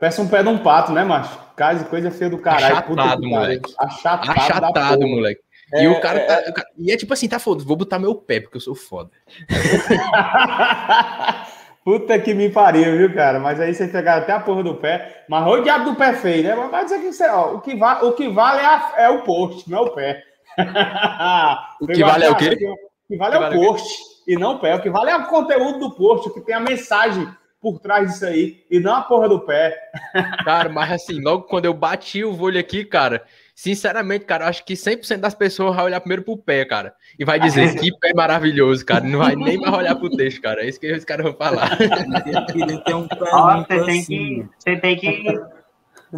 [0.00, 1.38] Peça um, um pé de um pato, né, macho?
[1.56, 2.76] Casa, coisa feia do caralho.
[2.76, 3.74] Achatado, moleque.
[3.78, 5.40] Achatado, Achatado moleque.
[5.72, 6.52] É, e o cara, tá, é...
[6.76, 9.10] E é tipo assim, tá foda, vou botar meu pé, porque eu sou foda.
[11.84, 13.38] Puta que me pariu, viu, cara?
[13.38, 15.24] Mas aí você pegar até a porra do pé.
[15.28, 16.54] Mas o diabo do pé feio, né?
[16.54, 19.08] Mas vai dizer que você, ó, o, que va o que vale é, a, é
[19.10, 20.22] o post, não é o pé.
[21.80, 22.50] o que vale é o quê?
[22.50, 23.88] O que vale é o post
[24.26, 24.74] e não o pé.
[24.74, 27.28] O que vale é o conteúdo do post, o que tem a mensagem
[27.60, 29.74] por trás disso aí, e não a porra do pé.
[30.44, 33.24] Cara, mas assim, logo quando eu bati o olho aqui, cara,
[33.54, 36.92] Sinceramente, cara, acho que 100% das pessoas vai olhar primeiro pro pé, cara.
[37.16, 39.04] E vai dizer que pé maravilhoso, cara.
[39.04, 40.62] Não vai nem mais olhar pro texto, cara.
[40.62, 41.70] É isso que os caras vão falar.
[42.92, 45.40] um você, tem que, você tem que,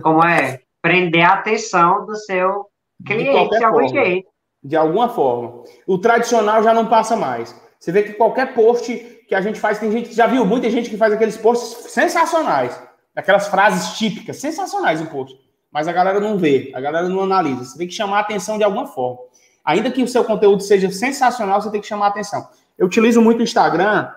[0.03, 2.71] como é, prender a atenção do seu
[3.05, 4.29] cliente de, de algum jeito.
[4.63, 5.63] De alguma forma.
[5.87, 7.55] O tradicional já não passa mais.
[7.79, 8.97] Você vê que qualquer post
[9.29, 11.91] que a gente faz, tem gente que já viu muita gente que faz aqueles posts
[11.93, 12.81] sensacionais.
[13.15, 15.37] Aquelas frases típicas, sensacionais em post
[15.77, 17.63] mas a galera não vê, a galera não analisa.
[17.63, 19.19] Você tem que chamar a atenção de alguma forma.
[19.63, 22.49] Ainda que o seu conteúdo seja sensacional, você tem que chamar a atenção.
[22.79, 24.11] Eu utilizo muito o Instagram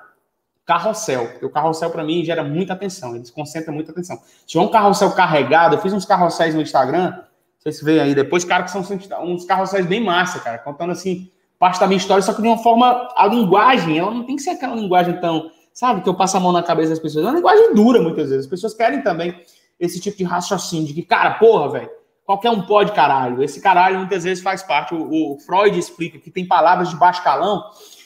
[0.66, 4.18] carrossel, porque o carrossel para mim gera muita atenção, ele concentra muita atenção.
[4.18, 7.24] Se tiver um carrossel carregado, eu fiz uns carrosséis no Instagram,
[7.60, 8.82] vocês veem aí depois, cara, que são
[9.24, 12.58] uns carrosséis bem massa, cara, contando assim, parte da minha história, só que de uma
[12.58, 16.38] forma, a linguagem, ela não tem que ser aquela linguagem tão, sabe, que eu passo
[16.38, 19.02] a mão na cabeça das pessoas, é uma linguagem dura muitas vezes, as pessoas querem
[19.02, 19.36] também
[19.80, 21.90] esse tipo de raciocínio, de que, cara, porra, velho,
[22.30, 23.42] qualquer um pode caralho.
[23.42, 24.94] Esse caralho muitas vezes faz parte.
[24.94, 27.64] O, o, Freud explica que tem palavras de baixo calão,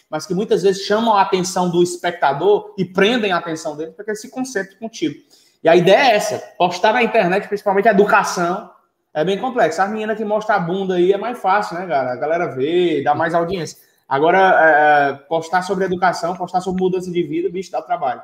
[0.10, 4.06] mas que muitas vezes chamam a atenção do espectador e prendem a atenção dele para
[4.06, 5.16] que ele se concentre contigo.
[5.62, 8.70] E a ideia é essa: postar na internet, principalmente a educação,
[9.14, 9.82] é bem complexo.
[9.82, 12.14] A menina que mostra a bunda aí é mais fácil, né, cara?
[12.14, 13.78] A galera vê, dá mais audiência.
[14.07, 18.22] Agora, é, é postar sobre educação, postar sobre mudança de vida, bicho, dá trabalho.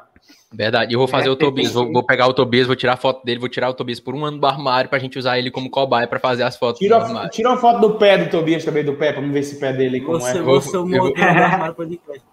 [0.51, 0.93] Verdade.
[0.93, 3.23] Eu vou fazer é, o Tobias, vou, vou, pegar o Tobias, vou tirar a foto
[3.23, 5.69] dele, vou tirar o Tobias por um ano do armário pra gente usar ele como
[5.69, 6.79] cobaia pra fazer as fotos.
[6.79, 9.59] Tira, a, tira uma foto do pé do Tobias também, do pé, pra ver esse
[9.59, 10.41] pé dele como você, é.
[10.41, 12.23] Você é o modelo do armário podcast.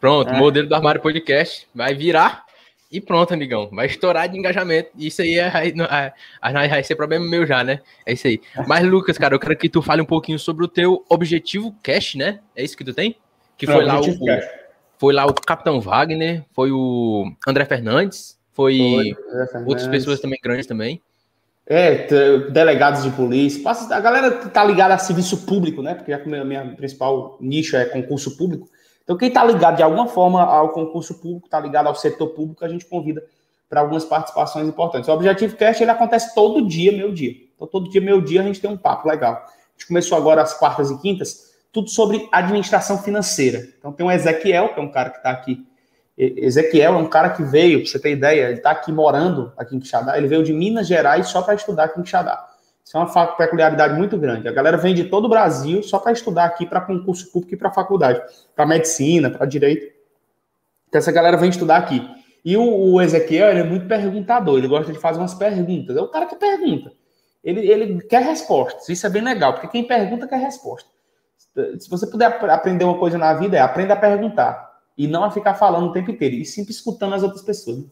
[0.00, 0.38] Pronto, é.
[0.38, 1.68] modelo do armário podcast.
[1.74, 2.44] Vai virar
[2.90, 3.68] e pronto, amigão.
[3.70, 4.90] Vai estourar de engajamento.
[4.96, 6.12] Isso aí é, é,
[6.42, 7.80] é, vai ser problema meu já, né?
[8.06, 8.40] É isso aí.
[8.66, 12.14] Mas, Lucas, cara, eu quero que tu fale um pouquinho sobre o teu objetivo cash,
[12.14, 12.40] né?
[12.56, 13.16] É isso que tu tem?
[13.58, 14.04] Que foi lá o,
[14.98, 19.14] foi lá o Capitão Wagner, foi o André Fernandes, foi, foi
[19.46, 19.68] Fernandes.
[19.68, 21.02] outras pessoas também grandes também.
[21.66, 22.06] É,
[22.50, 23.62] delegados de polícia.
[23.90, 25.94] A galera tá ligada a serviço público, né?
[25.94, 28.66] Porque a minha principal nicho é concurso público.
[29.08, 32.62] Então, quem está ligado de alguma forma ao concurso público, está ligado ao setor público,
[32.62, 33.24] a gente convida
[33.66, 35.08] para algumas participações importantes.
[35.08, 37.32] O Objetivo Cast ele acontece todo dia, meu dia.
[37.56, 39.32] Então, todo dia, meu dia, a gente tem um papo legal.
[39.32, 43.66] A gente começou agora as quartas e quintas, tudo sobre administração financeira.
[43.78, 45.66] Então, tem o Ezequiel, que é um cara que está aqui.
[46.18, 49.74] Ezequiel é um cara que veio, para você ter ideia, ele está aqui morando aqui
[49.74, 50.18] em Quixadá.
[50.18, 52.46] Ele veio de Minas Gerais só para estudar aqui em Quixadá.
[52.88, 54.48] Isso é uma peculiaridade muito grande.
[54.48, 57.56] A galera vem de todo o Brasil só para estudar aqui para concurso público e
[57.58, 58.18] para faculdade,
[58.56, 59.94] para medicina, para direito.
[60.88, 62.00] Então, essa galera vem estudar aqui.
[62.42, 65.98] E o, o Ezequiel é muito perguntador, ele gosta de fazer umas perguntas.
[65.98, 66.90] É o cara que pergunta.
[67.44, 68.88] Ele, ele quer respostas.
[68.88, 70.88] Isso é bem legal, porque quem pergunta quer resposta.
[71.78, 74.66] Se você puder aprender uma coisa na vida, é aprenda a perguntar.
[74.96, 76.36] E não a ficar falando o tempo inteiro.
[76.36, 77.84] E sempre escutando as outras pessoas.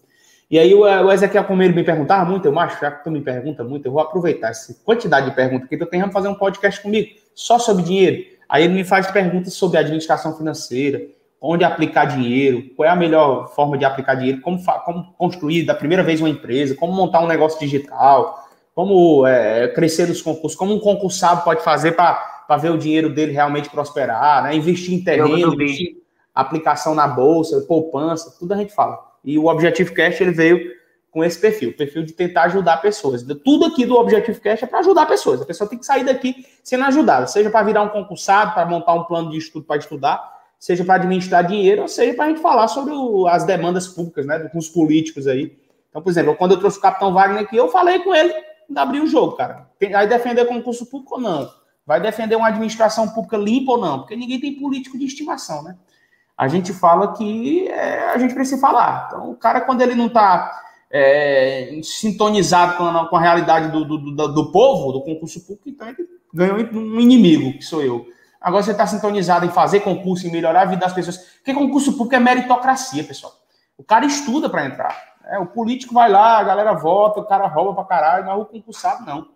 [0.48, 3.20] E aí o Ezequiel, como ele me perguntava muito, eu macho, já que tu me
[3.20, 6.34] pergunta muito, eu vou aproveitar essa quantidade de perguntas que tu tem, vamos fazer um
[6.34, 8.24] podcast comigo, só sobre dinheiro.
[8.48, 11.02] Aí ele me faz perguntas sobre administração financeira,
[11.40, 15.74] onde aplicar dinheiro, qual é a melhor forma de aplicar dinheiro, como, como construir da
[15.74, 20.74] primeira vez uma empresa, como montar um negócio digital, como é, crescer nos concursos, como
[20.74, 24.54] um concursado pode fazer para ver o dinheiro dele realmente prosperar, né?
[24.54, 25.96] investir em terreno, investir
[26.32, 29.05] aplicação na bolsa, poupança, tudo a gente fala.
[29.26, 30.76] E o Objective Cash ele veio
[31.10, 33.24] com esse perfil, o perfil de tentar ajudar pessoas.
[33.42, 35.42] Tudo aqui do Objective Cash é para ajudar pessoas.
[35.42, 38.94] A pessoa tem que sair daqui sendo ajudada, seja para virar um concursado, para montar
[38.94, 40.22] um plano de estudo para estudar,
[40.58, 44.26] seja para administrar dinheiro, ou seja para a gente falar sobre o, as demandas públicas,
[44.26, 45.56] né, com os políticos aí.
[45.90, 48.34] Então, por exemplo, quando eu trouxe o Capitão Wagner aqui, eu falei com ele
[48.76, 49.68] abrir o jogo, cara.
[49.90, 51.50] Vai defender concurso público ou não?
[51.86, 54.00] Vai defender uma administração pública limpa ou não?
[54.00, 55.76] Porque ninguém tem político de estimação, né?
[56.36, 59.06] A gente fala que é, a gente precisa falar.
[59.06, 60.60] Então, o cara, quando ele não está
[60.90, 65.68] é, sintonizado com a, com a realidade do, do, do, do, povo, do concurso público,
[65.68, 68.06] então ele ganhou um inimigo, que sou eu.
[68.40, 71.16] Agora você está sintonizado em fazer concurso, em melhorar a vida das pessoas.
[71.16, 73.32] Porque concurso público é meritocracia, pessoal.
[73.78, 75.16] O cara estuda para entrar.
[75.24, 78.44] É, o político vai lá, a galera vota, o cara rouba para caralho, mas o
[78.44, 79.28] concursado não.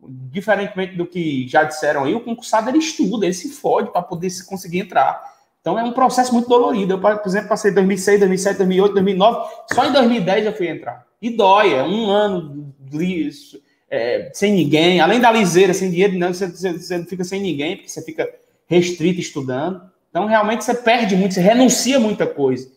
[0.00, 4.28] Diferentemente do que já disseram aí, o concursado ele estuda, ele se fode para poder
[4.28, 5.31] se conseguir entrar.
[5.62, 6.92] Então é um processo muito dolorido.
[6.92, 11.06] Eu, por exemplo, passei 2006, 2007, 2008, 2009, só em 2010 eu fui entrar.
[11.22, 12.74] E dói, é um ano
[13.88, 17.76] é, sem ninguém, além da liseira, sem dinheiro, não, você, você, você fica sem ninguém,
[17.76, 18.28] porque você fica
[18.66, 19.82] restrito estudando.
[20.10, 22.70] Então, realmente, você perde muito, você renuncia muita coisa.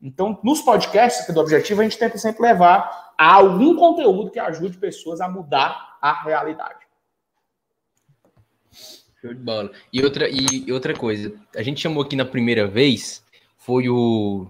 [0.00, 4.76] Então, nos podcasts do Objetivo, a gente tenta sempre levar a algum conteúdo que ajude
[4.76, 6.85] pessoas a mudar a realidade.
[9.26, 9.70] Show de bola.
[9.92, 13.24] E outra, e outra coisa, a gente chamou aqui na primeira vez,
[13.58, 14.46] foi o.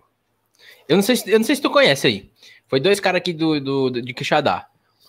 [0.89, 2.31] Eu não sei se, eu não sei se tu conhece aí.
[2.69, 4.67] Foi dois caras aqui do, do, do, de Quixadá.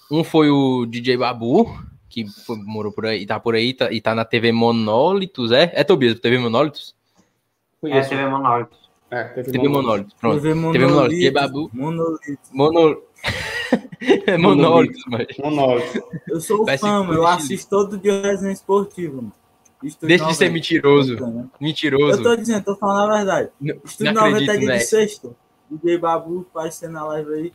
[0.09, 3.99] Um foi o DJ Babu, que foi, morou por aí, tá por aí tá, e
[3.99, 5.71] tá na TV Monólitos, é?
[5.73, 6.95] É Tobias, TV Monólitos?
[7.83, 8.79] É, TV Monólitos.
[9.11, 10.41] É, TV, TV Monólitos, pronto.
[10.41, 11.69] TV Monólitos, TV Babu.
[11.73, 12.49] Monólitos.
[12.53, 13.03] Monólitos.
[14.25, 15.27] é Monólitos, mas...
[15.37, 16.01] Monólitos.
[16.29, 19.33] Eu sou fã, eu assisto todo dia o Resenha Esportivo, mano.
[20.01, 21.15] Deixa de ser mentiroso.
[21.15, 21.45] Né?
[21.61, 22.19] Mentiroso.
[22.19, 23.49] Eu tô dizendo, tô falando a verdade.
[23.83, 25.35] Estúdio 90 é dia de sexto.
[25.69, 27.53] DJ Babu, aparecendo na live aí.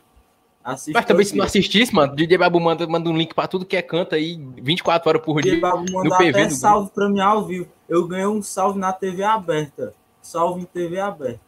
[0.63, 3.65] Assiste Mas também se não assistisse, mano, DJ Babu manda, manda um link pra tudo
[3.65, 5.51] que é canta aí 24 horas por dia.
[5.51, 7.67] DJ Babu manda até salve pra mim ao vivo.
[7.89, 9.93] Eu ganhei um salve na TV aberta.
[10.21, 11.41] Salve em TV aberta.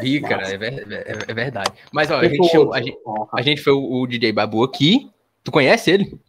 [0.00, 1.72] Ih, cara, é, é, é, verdade.
[1.92, 2.96] Mas, ó, a gente, chamou, a, gente,
[3.32, 5.10] a gente foi o, o DJ Babu aqui.
[5.42, 6.20] Tu conhece ele?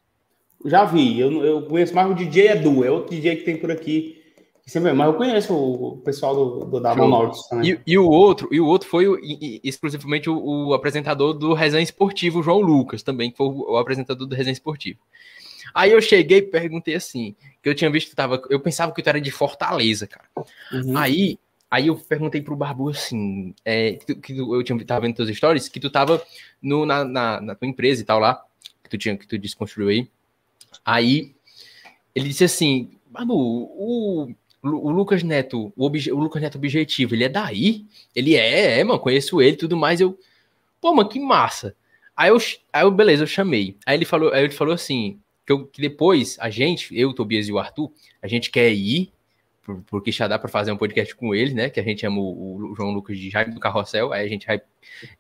[0.66, 1.20] Já vi.
[1.20, 4.22] Eu, eu conheço mais o DJ Edu, é outro DJ que tem por aqui.
[4.66, 7.70] Sempre, mas eu conheço o pessoal do, do da também.
[7.72, 10.38] E, e, o outro, e o outro foi o, e, exclusivamente o,
[10.70, 14.54] o, apresentador do Resenha Esportivo, João Lucas, também, que foi o, o apresentador do Resenha
[14.54, 15.00] Esportivo.
[15.72, 19.04] Aí eu cheguei e perguntei assim, que eu tinha visto que tava, eu pensava que
[19.04, 20.26] tu era de Fortaleza, cara.
[20.72, 20.98] Uhum.
[20.98, 21.38] Aí,
[21.70, 25.70] aí eu perguntei pro Barbu assim, é, que, que eu tinha tava vendo teus stories,
[25.70, 26.24] que tu tava
[26.60, 28.44] no, na, na, na, tua empresa e tal lá,
[28.84, 30.10] que tu tinha que tu desconstruiu aí.
[30.84, 31.36] Aí
[32.14, 34.36] ele disse assim, Barbu, o
[34.72, 37.86] o Lucas Neto, o, obje, o, Lucas Neto objetivo, ele é daí?
[38.16, 40.02] Ele é, é, mano, conheço ele tudo mais.
[40.02, 40.18] Eu,
[40.82, 41.76] pô, mano, que massa.
[42.16, 42.38] Aí eu,
[42.74, 43.78] aí eu, beleza, eu chamei.
[43.86, 47.48] Aí ele falou, aí ele falou assim, que, eu, que depois a gente, eu, Tobias
[47.48, 49.12] e o Arthur, a gente quer ir
[49.88, 51.70] porque já dá para fazer um podcast com ele, né?
[51.70, 54.46] Que a gente chama o, o João Lucas de Jaime do Carrossel, aí a gente
[54.46, 54.62] vai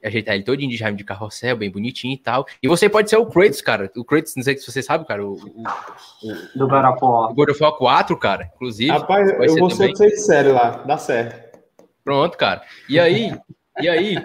[0.03, 2.45] ajeitar ele todinho de Jaime de Carrossel, bem bonitinho e tal.
[2.61, 3.91] E você pode ser o Kratos, cara.
[3.95, 5.25] O Kratos, não sei se você sabe, cara.
[5.25, 7.31] O, o, o do God of War.
[7.31, 8.91] O God of War 4, cara, inclusive.
[8.91, 11.59] Rapaz, eu vou ser de série lá, dá certo.
[12.03, 12.61] Pronto, cara.
[12.87, 13.35] E aí,
[13.79, 14.17] e aí,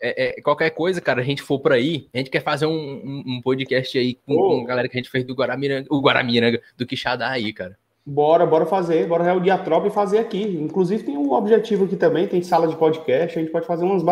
[0.00, 2.72] é, é, qualquer coisa, cara, a gente for por aí, a gente quer fazer um,
[2.72, 4.48] um, um podcast aí com, oh.
[4.48, 7.78] com, a galera que a gente fez do Guaramiranga, o Guaramiranga, do Quixadá aí, cara.
[8.08, 10.40] Bora, bora fazer, bora reunir a tropa e fazer aqui.
[10.40, 14.02] Inclusive tem um objetivo aqui também, tem sala de podcast, a gente pode fazer umas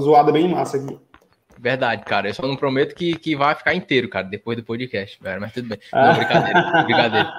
[0.00, 0.96] zoadas bem massa aqui.
[1.58, 2.28] Verdade, cara.
[2.28, 5.40] Eu só não prometo que, que vai ficar inteiro, cara, depois do podcast, velho.
[5.40, 5.78] Mas tudo bem.
[5.92, 7.32] Não, brincadeira, brincadeira.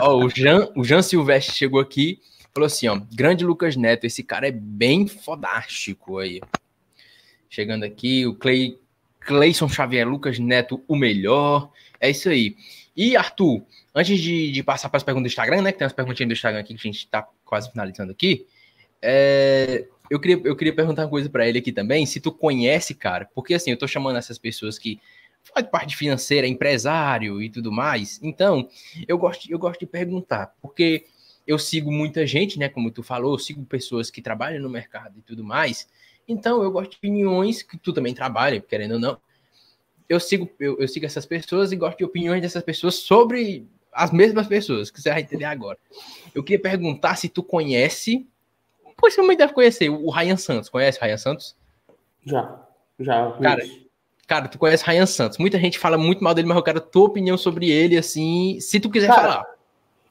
[0.00, 2.20] Ó, o Jean, o Jean Silvestre chegou aqui,
[2.54, 6.40] falou assim, ó, grande Lucas Neto, esse cara é bem fodástico aí.
[7.50, 8.78] Chegando aqui, o Clay,
[9.20, 11.70] Clayson Xavier, Lucas Neto, o melhor.
[11.98, 12.54] É isso aí.
[12.96, 13.62] E Arthur,
[13.94, 15.72] Antes de, de passar para as perguntas do Instagram, né?
[15.72, 18.46] Que tem umas perguntinhas do Instagram aqui que a gente está quase finalizando aqui.
[19.02, 22.94] É, eu, queria, eu queria perguntar uma coisa para ele aqui também, se tu conhece,
[22.94, 25.00] cara, porque assim, eu tô chamando essas pessoas que
[25.42, 28.20] faz parte financeira, empresário e tudo mais.
[28.22, 28.68] Então,
[29.08, 31.06] eu gosto, eu gosto de perguntar, porque
[31.46, 32.68] eu sigo muita gente, né?
[32.68, 35.88] Como tu falou, eu sigo pessoas que trabalham no mercado e tudo mais.
[36.28, 39.20] Então, eu gosto de opiniões que tu também trabalha, querendo ou não.
[40.08, 44.10] Eu sigo, eu, eu sigo essas pessoas e gosto de opiniões dessas pessoas sobre as
[44.10, 45.78] mesmas pessoas, que você vai entender agora.
[46.34, 48.26] Eu queria perguntar se tu conhece,
[48.96, 50.68] possivelmente deve conhecer, o Ryan Santos.
[50.68, 51.56] Conhece o Ryan Santos?
[52.24, 52.60] Já,
[52.98, 53.32] já.
[53.32, 53.62] Cara,
[54.26, 55.38] cara, tu conhece o Ryan Santos.
[55.38, 58.58] Muita gente fala muito mal dele, mas eu quero a tua opinião sobre ele, assim,
[58.60, 59.46] se tu quiser cara, falar.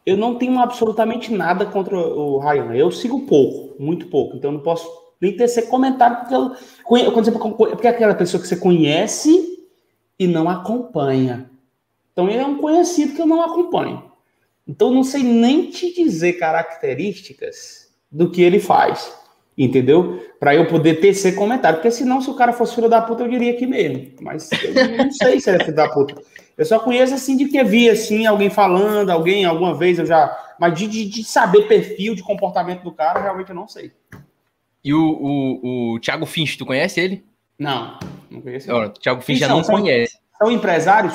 [0.06, 2.74] Eu não tenho absolutamente nada contra o Ryan.
[2.76, 4.36] Eu sigo pouco, muito pouco.
[4.36, 4.88] Então eu não posso
[5.20, 9.68] nem tecer comentário, porque, eu, quando você, porque é aquela pessoa que você conhece
[10.18, 11.51] e não acompanha.
[12.22, 14.04] Então ele é um conhecido que eu não acompanho.
[14.68, 19.12] Então não sei nem te dizer características do que ele faz,
[19.58, 20.24] entendeu?
[20.40, 23.28] Para eu poder tecer comentário, porque senão se o cara fosse filho da puta eu
[23.28, 24.12] diria aqui mesmo.
[24.22, 26.22] Mas eu não sei se ele é filho da puta.
[26.56, 30.38] Eu só conheço assim de que vi assim, alguém falando, alguém alguma vez eu já.
[30.60, 33.92] Mas de, de, de saber perfil de comportamento do cara, realmente eu não sei.
[34.84, 37.26] E o, o, o Thiago Finch, tu conhece ele?
[37.58, 37.98] Não,
[38.30, 38.72] não conheço.
[38.72, 40.20] O Thiago Finch já não São- conhece.
[40.38, 41.14] São empresários?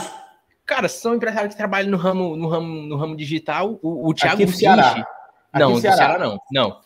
[0.67, 3.79] Cara, são empresários que trabalham no ramo, no ramo, no ramo digital.
[3.81, 4.53] O, o Thiago Aqui.
[4.53, 4.91] Ceará.
[4.91, 5.05] Aqui
[5.55, 5.97] Não, Ceará.
[5.97, 6.39] Ceará não.
[6.51, 6.81] Não.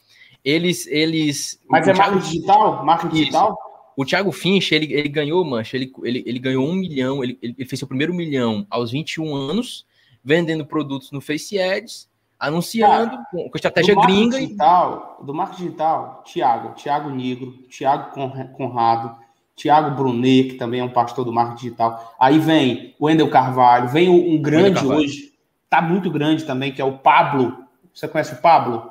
[0.45, 0.87] Eles.
[0.87, 2.85] eles Mas é Thiago marketing digital?
[2.85, 3.11] Isso.
[3.15, 3.59] digital?
[3.97, 7.55] O Thiago Finch, ele, ele ganhou, mancha, ele, ele, ele ganhou um milhão, ele, ele
[7.67, 9.85] fez seu primeiro milhão aos 21 anos,
[10.25, 12.09] vendendo produtos no Face Ads,
[12.39, 14.39] anunciando com, com estratégia do gringa.
[14.39, 19.17] e- digital, do marketing digital, Tiago, Tiago Negro, Tiago Con- Conrado,
[19.61, 22.15] Tiago Brunet, que também é um pastor do marketing digital.
[22.19, 25.01] Aí vem o Wendel Carvalho, vem um grande Carvalho.
[25.01, 25.33] hoje,
[25.69, 27.59] tá muito grande também, que é o Pablo.
[27.95, 28.91] Você conhece o Pablo?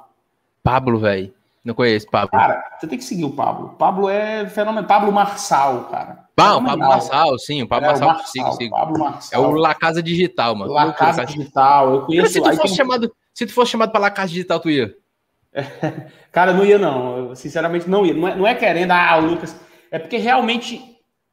[0.64, 1.34] Pablo, velho.
[1.66, 2.30] Não conheço, Pablo.
[2.32, 3.70] Cara, você tem que seguir o Pablo.
[3.80, 4.86] Pablo é fenômeno.
[4.88, 6.26] Pablo Marçal, cara.
[6.36, 6.78] Pablo.
[6.78, 8.76] Marçal, sim, o Pablo É, o Marçal, sigo, sigo.
[8.76, 9.44] Pablo É Marçal.
[9.50, 10.72] o La Casa Digital, mano.
[10.72, 11.26] La Casa cara.
[11.26, 11.86] Digital.
[11.86, 12.34] Eu Cara, conheço.
[12.34, 14.94] se tu fosse tem- chamado, se tu fosse chamado pra La Casa Digital, tu ia.
[16.32, 17.18] Cara, não ia, não.
[17.18, 18.14] Eu, sinceramente, não ia.
[18.14, 19.60] Não é, não é querendo, ah, o Lucas.
[19.92, 20.82] É porque realmente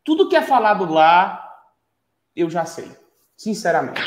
[0.05, 1.43] tudo que é falado lá,
[2.35, 2.89] eu já sei.
[3.37, 4.01] Sinceramente.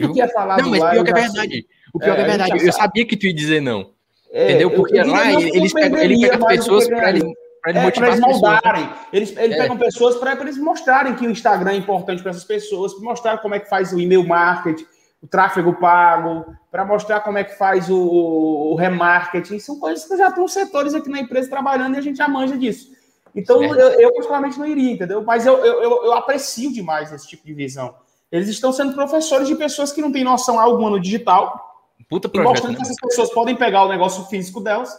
[0.00, 0.90] Tudo que é falado Não, mas lá.
[0.90, 1.50] pior eu que é verdade.
[1.50, 1.66] sei.
[1.92, 2.66] O pior É, que é verdade.
[2.66, 3.90] Eu sabia que tu ia dizer não.
[4.30, 4.70] É, Entendeu?
[4.70, 7.20] eu- Porque eu lá eles pegam, ele pega as mas eu pessoas pra ele,
[7.62, 8.42] pra ele É, motivar para eles as pessoas.
[8.42, 8.60] né?
[8.62, 8.90] moldarem.
[9.12, 9.60] Eles, eles É.
[9.62, 13.38] pegam pessoas para eles mostrarem que o Instagram é importante para essas pessoas, para mostrar
[13.38, 14.86] como é que faz o e-mail marketing,
[15.20, 19.58] o tráfego pago, para mostrar como é que faz o, o remarketing.
[19.58, 22.56] São coisas que já estão setores aqui na empresa trabalhando e a gente já manja
[22.56, 22.92] disso.
[23.38, 25.22] Então, eu, eu particularmente não iria, entendeu?
[25.22, 27.94] Mas eu, eu, eu, eu aprecio demais esse tipo de visão.
[28.30, 31.66] Eles estão sendo professores de pessoas que não têm noção alguma no digital,
[32.08, 32.76] Puta e projeto, mostrando né?
[32.78, 34.98] que essas pessoas podem pegar o negócio físico delas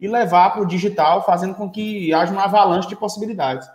[0.00, 3.68] e levar para o digital, fazendo com que haja uma avalanche de possibilidades.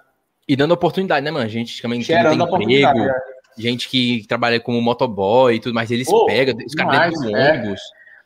[0.48, 1.50] E dando oportunidade, né, mano?
[1.50, 3.14] Gente que também Gerando tem emprego, né?
[3.58, 7.36] gente que trabalha como motoboy e tudo mais, eles Ô, pegam, os caras dentro do
[7.38, 7.52] é.
[7.52, 7.82] ônibus.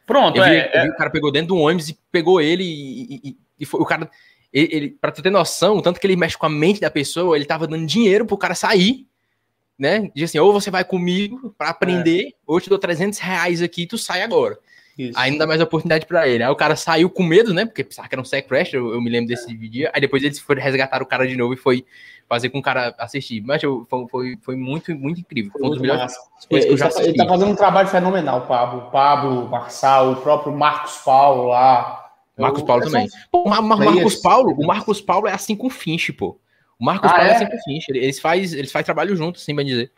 [0.06, 2.64] Pronto, Eu vi, é, eu vi o cara pegou dentro do ônibus e pegou ele
[2.64, 4.10] e, e- e foi o cara.
[4.56, 6.90] Ele, ele, pra tu ter noção, o tanto que ele mexe com a mente da
[6.90, 9.06] pessoa, ele tava dando dinheiro pro cara sair,
[9.78, 10.10] né?
[10.16, 13.82] Diz assim, ou você vai comigo pra aprender, ou eu te dou 300 reais aqui
[13.82, 14.58] e tu sai agora.
[14.98, 15.12] isso.
[15.20, 16.42] Aí não dá mais oportunidade pra ele.
[16.42, 17.66] Aí o cara saiu com medo, né?
[17.66, 19.92] Porque pensava que era um sequestro, eu, eu me lembro desse dia.
[19.94, 21.86] Aí depois eles foram resgatar o cara de novo e foi
[22.30, 23.42] fazer com o cara assistir.
[23.42, 25.52] Mas eu- foi, foi, foi muito, muito incrível.
[25.52, 26.14] Foi, um dos melhores
[26.48, 27.28] coisas que eu Ele já assisti.
[27.28, 28.90] fazendo um trabalho fenomenal, Pablo.
[28.90, 32.05] Pablo, Marçal, o próprio Marcos Paulo lá.
[32.38, 33.10] Marcos Eu- Paulo é só- também.
[33.32, 33.96] Pô, Mar- Players.
[33.96, 36.38] Marcos Paulo, o Marcos Paulo é assim com o Finch, pô.
[36.80, 37.32] O Marcos Ah, Paulo é?
[37.32, 37.36] é?
[37.36, 37.86] assim com o Finch.
[37.90, 39.92] ele- Eles faz, eles faz trabalho junto, assim, bem dizer.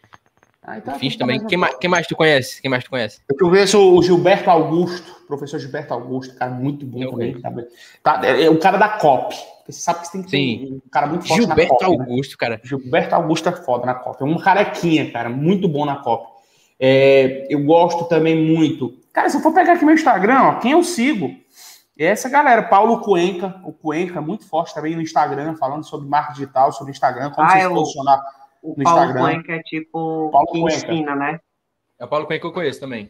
[0.62, 1.38] Ah, então O Finch tá também.
[1.40, 2.62] mais Quem mais, quem mais tu conhece?
[2.62, 3.22] Quem mais tu conhece?
[3.30, 7.34] Eu conheço o Gilberto Augusto, professor Gilberto Augusto, cara muito bom Eu também.
[7.40, 7.52] Tá,
[8.04, 9.34] Tá, é, é o cara da COP.
[9.60, 10.82] Porque Você sabe que você tem que ter Sim.
[10.86, 11.98] um cara muito forte Gilberto na COP.
[11.98, 12.04] né?
[12.04, 12.62] Augusto, cara.
[12.64, 14.22] Gilberto Augusto é foda na COP.
[14.22, 16.28] É um carequinha, cara, muito bom na COP.
[16.80, 18.94] É, eu gosto também muito.
[19.14, 21.34] Cara, se eu for pegar aqui meu Instagram, ó, quem eu sigo
[22.04, 22.64] é essa galera.
[22.64, 27.32] Paulo Cuenca, o Cuenca, muito forte também no Instagram, falando sobre marketing digital, sobre Instagram,
[27.32, 28.22] como Ah, você é se o- posicionar.
[28.62, 29.22] O No Paulo Instagram.
[29.22, 30.78] Cuenca é tipo Paulo que Cuenca.
[30.93, 31.39] ensina, né?
[32.00, 33.10] É o Paulo Cunha que eu conheço também.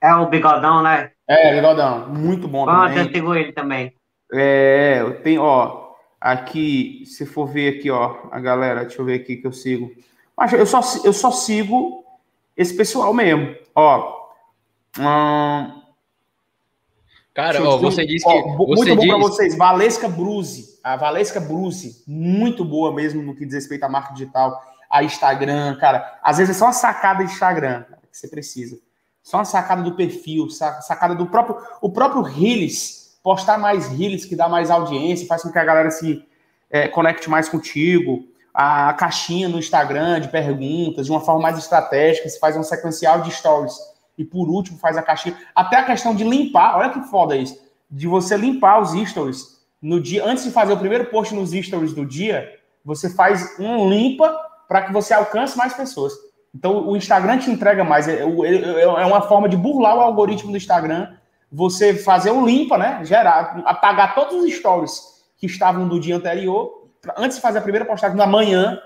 [0.00, 1.10] É o bigodão, né?
[1.26, 2.98] É, Bigodão, muito bom Ah, também.
[3.06, 3.92] eu sigo ele também.
[4.32, 9.14] É, eu tenho, ó, aqui, se for ver aqui, ó, a galera, deixa eu ver
[9.20, 9.90] aqui que eu sigo.
[10.36, 12.04] Mas eu só, eu só sigo
[12.56, 14.16] esse pessoal mesmo, ó.
[14.98, 15.77] Hum,
[17.38, 18.48] Cara, ó, você disse ó, que.
[18.56, 23.22] bu- Você muito bom diz, pra vocês, Valesca Bruce, a Valesca Bruce, muito boa mesmo
[23.22, 24.60] no que diz respeito a marca digital,
[24.90, 26.18] a Instagram, cara.
[26.22, 28.76] Às vezes é só uma sacada de Instagram cara, que você precisa.
[29.22, 34.24] Só uma sacada do perfil, sa- sacada do próprio, o próprio Reels, postar mais Reels
[34.24, 36.24] que dá mais audiência, faz com que a galera se
[36.70, 38.24] é, conecte mais contigo.
[38.52, 43.20] A caixinha no Instagram de perguntas, de uma forma mais estratégica, se faz um sequencial
[43.20, 43.76] de stories.
[44.18, 45.38] E por último, faz a caixinha.
[45.54, 47.56] Até a questão de limpar, olha que foda isso.
[47.88, 51.94] De você limpar os stories no dia, antes de fazer o primeiro post nos stories
[51.94, 52.52] do dia,
[52.84, 56.12] você faz um limpa para que você alcance mais pessoas.
[56.54, 58.08] Então o Instagram te entrega mais.
[58.08, 61.14] É, é- é uma forma de burlar o algoritmo do Instagram.
[61.50, 63.04] Você fazer um limpa, né?
[63.04, 65.00] Gerar, apagar todos os stories
[65.38, 66.88] que estavam do dia anterior.
[67.16, 68.78] Antes de fazer a primeira postagem na manhã,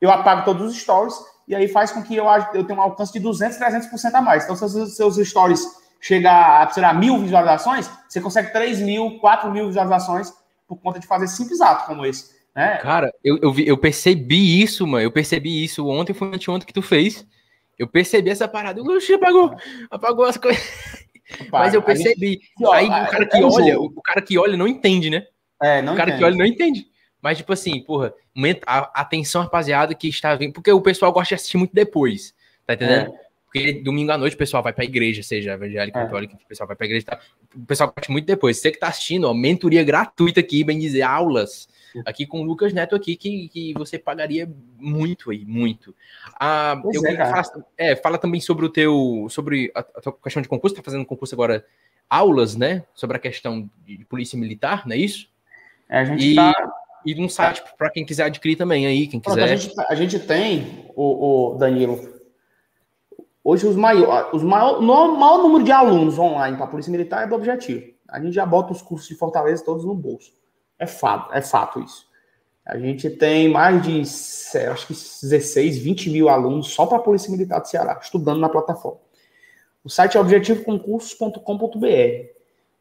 [0.00, 1.14] eu apago todos os stories
[1.48, 4.44] e aí faz com que eu, eu tenha um alcance de 200, 300% a mais.
[4.44, 5.64] Então, se os seus stories
[6.00, 10.32] chegar a, sei lá, mil visualizações, você consegue 3 mil, 4 mil visualizações
[10.66, 12.34] por conta de fazer simples atos como esse.
[12.54, 12.76] Né?
[12.78, 15.02] Cara, eu, eu, vi- eu percebi isso, mano.
[15.04, 17.26] Eu percebi isso ontem, foi anteontem que tu fez.
[17.78, 18.80] Eu percebi essa parada.
[18.82, 19.54] Oxi, apagou,
[19.90, 20.62] apagou as coisas.
[21.52, 22.40] Mas eu gente- percebi.
[22.62, 23.92] ó, Aí o é- cara que é olha, jogo.
[23.96, 25.22] o cara que olha não entende, né?
[25.62, 26.18] É, não o cara entendo.
[26.18, 26.86] que olha não entende.
[27.20, 28.14] Mas, tipo assim, porra,
[28.94, 30.52] atenção, rapaziada, que está vindo.
[30.52, 32.34] Porque o pessoal gosta de assistir muito depois.
[32.66, 33.12] Tá entendendo?
[33.12, 33.26] É.
[33.46, 36.02] Porque domingo à noite o pessoal vai pra igreja, seja evangélico, é.
[36.02, 37.06] católico, o pessoal vai pra igreja.
[37.06, 37.20] Tá?
[37.54, 38.58] O pessoal parte muito depois.
[38.58, 41.68] Você que tá assistindo, ó, mentoria gratuita aqui, bem dizer, aulas
[42.04, 45.94] aqui com o Lucas Neto aqui, que, que você pagaria muito aí, muito.
[46.38, 50.42] Ah, eu é, fala, é, fala também sobre o teu, sobre a, a tua questão
[50.42, 51.64] de concurso, tá fazendo concurso agora,
[52.08, 55.28] aulas, né, sobre a questão de polícia militar, não é isso?
[55.88, 56.52] É, a gente e, tá...
[57.06, 59.36] e um site para quem quiser adquirir também aí, quem quiser.
[59.36, 62.16] Pronto, a, gente, tá, a gente tem, o, o Danilo,
[63.48, 67.22] Hoje, os maior, os maior, o maior número de alunos online para a Polícia Militar
[67.22, 67.94] é do objetivo.
[68.08, 70.32] A gente já bota os cursos de Fortaleza todos no bolso.
[70.76, 72.08] É fato, é fato isso.
[72.66, 74.00] A gente tem mais de,
[74.68, 78.48] acho que 16, 20 mil alunos só para a Polícia Militar do Ceará, estudando na
[78.48, 78.98] plataforma.
[79.84, 82.35] O site é objetivoconcursos.com.br.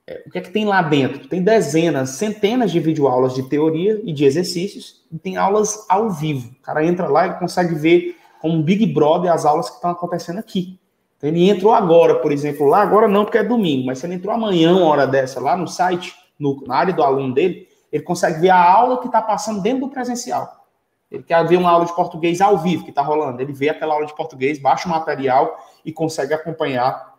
[0.08, 1.28] É, o que é que tem lá dentro?
[1.28, 6.52] Tem dezenas, centenas de videoaulas de teoria e de exercícios, e tem aulas ao vivo.
[6.60, 10.38] O cara entra lá e consegue ver como Big Brother as aulas que estão acontecendo
[10.38, 10.80] aqui.
[11.18, 14.14] Então, ele entrou agora, por exemplo, lá, agora não porque é domingo, mas se ele
[14.14, 18.04] entrou amanhã, uma hora dessa, lá no site, no, na área do aluno dele, ele
[18.04, 20.68] consegue ver a aula que está passando dentro do presencial.
[21.10, 23.42] Ele quer ver uma aula de português ao vivo que está rolando.
[23.42, 27.15] Ele vê aquela aula de português, baixa o material e consegue acompanhar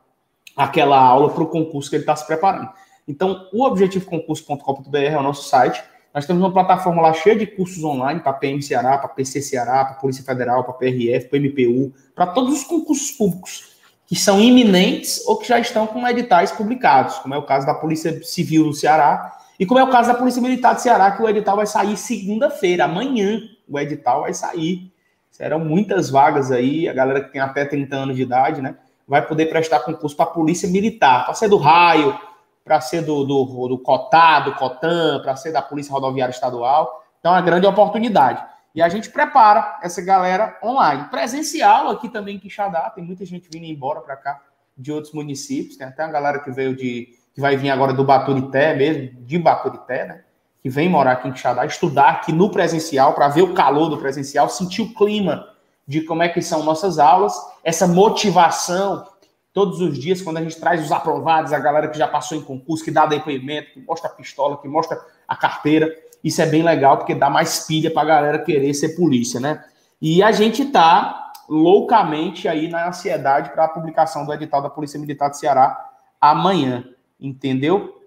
[0.56, 2.70] aquela aula para o concurso que ele está se preparando.
[3.06, 5.82] Então, o objetivoconcurso.com.br é o nosso site.
[6.14, 9.84] Nós temos uma plataforma lá cheia de cursos online para PM Ceará, para PC Ceará,
[9.84, 13.76] para Polícia Federal, para PRF, para MPU, para todos os concursos públicos
[14.06, 17.74] que são iminentes ou que já estão com editais publicados, como é o caso da
[17.74, 21.22] Polícia Civil do Ceará e como é o caso da Polícia Militar do Ceará, que
[21.22, 24.92] o edital vai sair segunda-feira, amanhã o edital vai sair.
[25.30, 28.76] Serão muitas vagas aí, a galera que tem até 30 anos de idade, né,
[29.06, 32.18] vai poder prestar concurso para a Polícia Militar, para ser do raio,
[32.64, 37.04] para ser do, do, do COTÁ, do COTAN, para ser da Polícia Rodoviária Estadual.
[37.20, 38.42] Então, é uma grande oportunidade.
[38.74, 41.04] E a gente prepara essa galera online.
[41.04, 44.42] Presencial aqui também em Quixadá, tem muita gente vindo embora para cá
[44.76, 45.76] de outros municípios.
[45.76, 47.08] Tem até uma galera que veio de.
[47.34, 50.24] que vai vir agora do Baturité mesmo, de Baturité, né?
[50.60, 53.96] Que vem morar aqui em Quixadá, estudar aqui no presencial, para ver o calor do
[53.96, 55.48] presencial, sentir o clima
[55.86, 59.06] de como é que são nossas aulas, essa motivação
[59.52, 62.42] todos os dias, quando a gente traz os aprovados, a galera que já passou em
[62.42, 65.90] concurso, que dá depoimento, que mostra a pistola, que mostra a carteira,
[66.22, 69.64] isso é bem legal, porque dá mais pilha para a galera querer ser polícia, né?
[70.00, 75.00] E a gente está loucamente aí na ansiedade para a publicação do edital da Polícia
[75.00, 76.84] Militar do Ceará amanhã,
[77.18, 78.02] entendeu?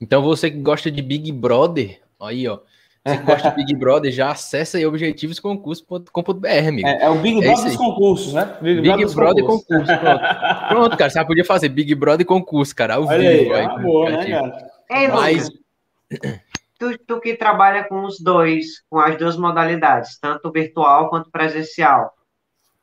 [0.00, 2.58] Então você que gosta de Big Brother, aí ó,
[3.06, 6.88] você gosta de Big Brother, já acessa aí objetivosconcurso.com.br, amigo.
[6.88, 8.58] É, é, o Big é Brother dos concursos, né?
[8.62, 9.84] Big, Big Brother, Brother concurso.
[9.84, 10.68] Pronto.
[10.68, 13.52] pronto, cara, você podia fazer Big Brother concurso, cara, ao Olha vivo.
[13.52, 14.70] Aí, aí, boa, né, cara?
[14.90, 15.50] Ei, Mas...
[16.78, 22.12] Tu, tu que trabalha com os dois, com as duas modalidades, tanto virtual quanto presencial,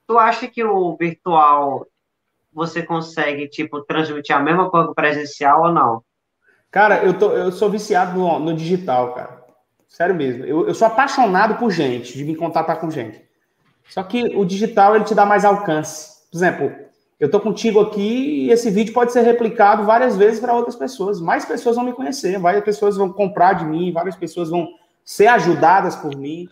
[0.07, 1.85] tu acha que o virtual
[2.53, 6.03] você consegue, tipo, transmitir a mesma coisa que o presencial ou não?
[6.69, 9.40] Cara, eu, tô, eu sou viciado no, no digital, cara.
[9.91, 10.45] Sério mesmo.
[10.45, 13.21] Eu, eu sou apaixonado por gente, de me contatar com gente.
[13.89, 16.29] Só que o digital, ele te dá mais alcance.
[16.31, 16.71] Por exemplo,
[17.19, 21.19] eu tô contigo aqui e esse vídeo pode ser replicado várias vezes para outras pessoas.
[21.19, 24.69] Mais pessoas vão me conhecer, várias pessoas vão comprar de mim, várias pessoas vão
[25.03, 26.47] ser ajudadas por mim.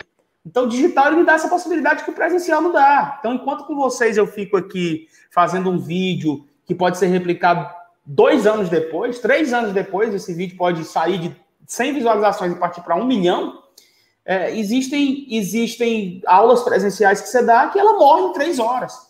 [0.45, 3.15] Então, o digital me dá essa possibilidade que o presencial não dá.
[3.19, 7.73] Então, enquanto com vocês eu fico aqui fazendo um vídeo que pode ser replicado
[8.05, 12.81] dois anos depois, três anos depois, esse vídeo pode sair de 100 visualizações e partir
[12.81, 13.61] para um milhão,
[14.25, 19.07] é, existem, existem aulas presenciais que você dá que ela morre em três horas.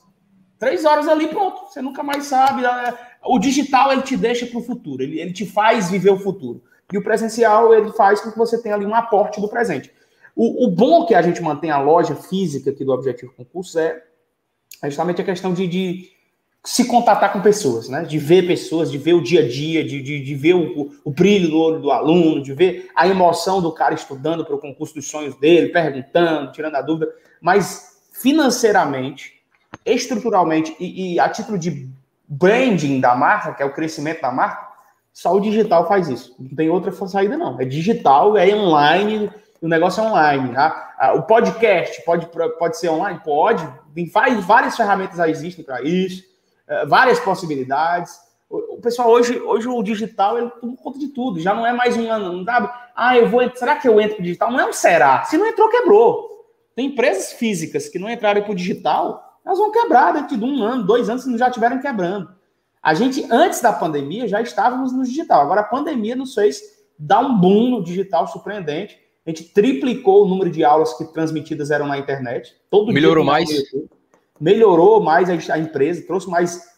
[0.60, 1.68] Três horas ali, pronto.
[1.68, 2.66] Você nunca mais sabe.
[2.66, 2.94] É,
[3.24, 5.02] o digital, ele te deixa para o futuro.
[5.02, 6.62] Ele, ele te faz viver o futuro.
[6.92, 9.90] E o presencial, ele faz com que você tenha ali um aporte do presente.
[10.36, 14.04] O, o bom que a gente mantém a loja física aqui do Objetivo Concursos é
[14.84, 16.10] justamente a questão de, de
[16.64, 18.04] se contatar com pessoas, né?
[18.04, 21.12] De ver pessoas, de ver o dia a dia, de, de, de ver o, o,
[21.12, 24.94] brilho no olho do aluno, de ver a emoção do cara estudando para o concurso
[24.94, 27.12] dos sonhos dele, perguntando, tirando a dúvida.
[27.42, 29.40] Mas financeiramente,
[29.86, 31.90] estruturalmente e, e a título de
[32.28, 34.68] branding da marca, que é o crescimento da marca,
[35.14, 36.36] só o digital faz isso.
[36.38, 37.60] Não tem outra saída, não.
[37.60, 39.32] É digital, é online,
[39.62, 40.54] o negócio é online.
[40.54, 41.14] Tá?
[41.16, 43.20] O podcast pode, pode ser online?
[43.24, 43.68] Pode.
[43.96, 44.10] Tem
[44.42, 46.29] várias ferramentas já existem para isso.
[46.70, 48.14] É, várias possibilidades.
[48.50, 51.40] O, pessoal hoje, hoje o digital ele toma conta de tudo.
[51.40, 52.70] Já não é mais um ano, não sabe?
[52.96, 53.42] Ah, eu vou.
[53.56, 54.52] Será que eu entro pro digital?
[54.52, 55.24] Não é um será.
[55.24, 56.30] Se não entrou, quebrou.
[56.76, 60.64] Tem empresas físicas que não entraram para o digital, elas vão quebrar dentro de um
[60.64, 62.30] ano, dois anos, se não já estiverem quebrando.
[62.82, 65.42] A gente, antes da pandemia, já estávamos no digital.
[65.42, 66.62] Agora, a pandemia nos fez
[66.98, 68.98] dar um boom no digital surpreendente.
[69.26, 72.56] A gente triplicou o número de aulas que transmitidas eram na internet.
[72.70, 73.50] Todo Melhorou mais?
[74.40, 76.70] Melhorou mais a, a empresa, trouxe mais.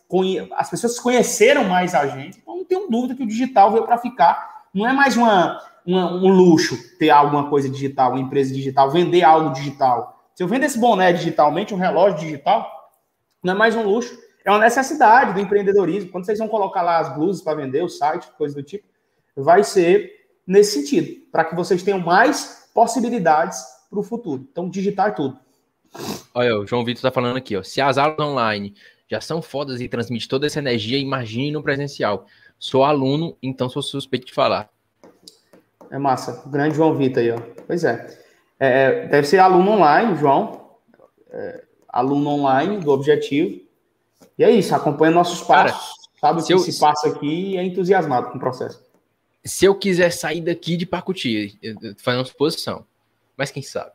[0.55, 2.39] As pessoas conheceram mais a gente.
[2.39, 4.65] Então, não tenho dúvida que o digital veio para ficar.
[4.73, 9.23] Não é mais uma, uma, um luxo ter alguma coisa digital, uma empresa digital, vender
[9.23, 10.21] algo digital.
[10.35, 12.69] Se eu vendo esse boné digitalmente, um relógio digital,
[13.43, 14.17] não é mais um luxo.
[14.43, 16.11] É uma necessidade do empreendedorismo.
[16.11, 18.87] Quando vocês vão colocar lá as blusas para vender, o site, coisa do tipo,
[19.35, 20.11] vai ser
[20.45, 24.47] nesse sentido, para que vocês tenham mais possibilidades para o futuro.
[24.51, 25.37] Então, digitar tudo.
[26.33, 27.63] Olha, o João Vitor está falando aqui, ó.
[27.63, 28.73] Se as aulas online
[29.09, 32.25] já são fodas e transmitem toda essa energia, imagine no presencial.
[32.57, 34.69] Sou aluno, então sou suspeito de falar.
[35.89, 36.43] É massa.
[36.47, 37.39] Grande João Vitor aí, ó.
[37.67, 38.07] Pois é.
[38.57, 40.77] é deve ser aluno online, João.
[41.29, 43.59] É, aluno online do objetivo.
[44.37, 45.77] E é isso, acompanha nossos passos.
[46.21, 46.59] Cara, sabe o que eu...
[46.59, 48.81] se passa aqui e é entusiasmado com o processo.
[49.43, 51.59] Se eu quiser sair daqui de Pacuti,
[51.97, 52.85] fazendo uma suposição,
[53.35, 53.91] mas quem sabe?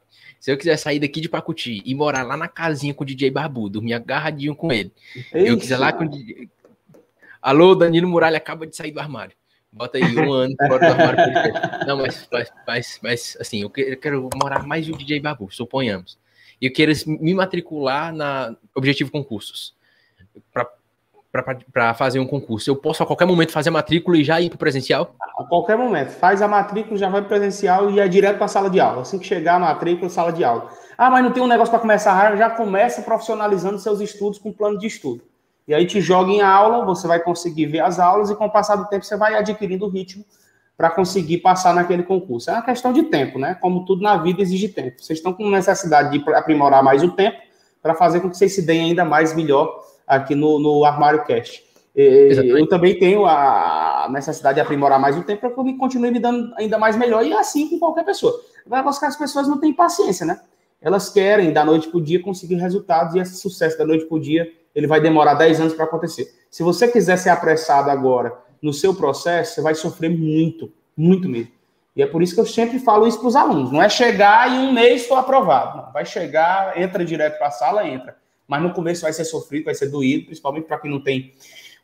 [0.47, 3.33] Se eu quiser sair daqui de Pacuti e morar lá na casinha com o DJ
[3.33, 4.93] Barbu, dormir agarradinho com ele.
[5.35, 6.49] Eu quiser lá com o DJ...
[7.43, 9.35] Alô, Danilo Muralha acaba de sair do armário.
[9.73, 11.85] Bota aí um ano fora do armário.
[11.89, 16.17] Não, mas, mas, mas, mas assim, eu quero morar mais o DJ Babu, suponhamos.
[16.61, 19.75] E eu quero me matricular na Objetivo Concursos
[21.43, 22.71] para fazer um concurso.
[22.71, 25.15] Eu posso a qualquer momento fazer a matrícula e já ir para presencial?
[25.39, 26.11] A qualquer momento.
[26.11, 29.03] Faz a matrícula, já vai para presencial e é direto para a sala de aula.
[29.03, 30.71] Assim que chegar a matrícula, sala de aula.
[30.97, 34.79] Ah, mas não tem um negócio para começar, já começa profissionalizando seus estudos com plano
[34.79, 35.23] de estudo.
[35.69, 38.51] E aí te joga em aula, você vai conseguir ver as aulas e com o
[38.51, 40.25] passar do tempo você vai adquirindo o ritmo
[40.77, 42.51] para conseguir passar naquele concurso.
[42.51, 43.55] É uma questão de tempo, né?
[43.55, 45.03] Como tudo na vida exige tempo.
[45.03, 47.37] Vocês estão com necessidade de aprimorar mais o tempo
[47.83, 51.65] para fazer com que vocês se deem ainda mais melhor aqui no, no Armário Cast.
[51.95, 56.21] Eu também tenho a necessidade de aprimorar mais o tempo para que eu continue me
[56.21, 58.39] dando ainda mais melhor, e assim com qualquer pessoa.
[58.67, 60.39] Agora, as pessoas não têm paciência, né?
[60.81, 64.17] Elas querem, da noite para o dia, conseguir resultados, e esse sucesso da noite para
[64.17, 66.35] o dia, ele vai demorar 10 anos para acontecer.
[66.51, 71.51] Se você quiser ser apressado agora no seu processo, você vai sofrer muito, muito mesmo.
[71.97, 73.73] E é por isso que eu sempre falo isso para os alunos.
[73.73, 75.79] Não é chegar e um mês estou aprovado.
[75.79, 78.19] Não, vai chegar, entra direto para a sala, entra.
[78.47, 81.33] Mas no começo vai ser sofrido, vai ser doído, principalmente para quem não tem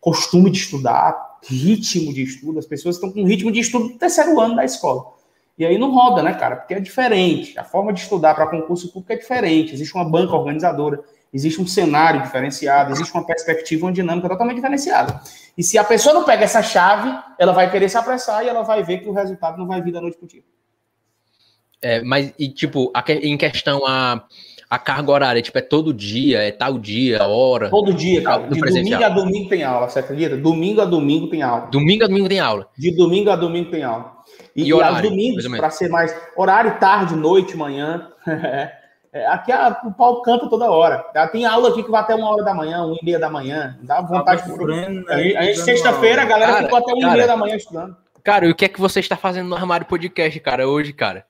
[0.00, 2.58] costume de estudar, ritmo de estudo.
[2.58, 5.12] As pessoas estão com ritmo de estudo do terceiro ano da escola.
[5.56, 6.56] E aí não roda, né, cara?
[6.56, 7.58] Porque é diferente.
[7.58, 9.72] A forma de estudar para concurso público é diferente.
[9.74, 11.00] Existe uma banca organizadora,
[11.32, 15.20] existe um cenário diferenciado, existe uma perspectiva, uma dinâmica totalmente diferenciada.
[15.56, 18.62] E se a pessoa não pega essa chave, ela vai querer se apressar e ela
[18.62, 20.42] vai ver que o resultado não vai vir da noite para o dia.
[21.80, 24.24] É, mas, e tipo, em questão a
[24.72, 27.68] a carga horária, tipo, é todo dia, é tal dia, hora.
[27.68, 28.46] Todo dia, cara.
[28.46, 30.34] De domingo a domingo tem aula, você acredita?
[30.34, 31.66] Domingo a domingo tem aula.
[31.70, 32.66] Domingo a domingo tem aula.
[32.78, 34.12] De domingo a domingo tem aula.
[34.56, 36.16] E, e horário, aos domingos, para ser mais.
[36.34, 38.08] Horário, tarde, noite, manhã.
[39.14, 41.04] É, aqui a, o pau canta toda hora.
[41.32, 43.78] Tem aula aqui que vai até uma hora da manhã, uma e meia da manhã.
[43.82, 44.64] Dá vontade de.
[44.64, 45.04] Né?
[45.36, 47.94] A gente, sexta-feira, a galera cara, ficou até uma e meia da manhã estudando.
[48.24, 51.26] Cara, e o que é que você está fazendo no armário podcast, cara, hoje, cara?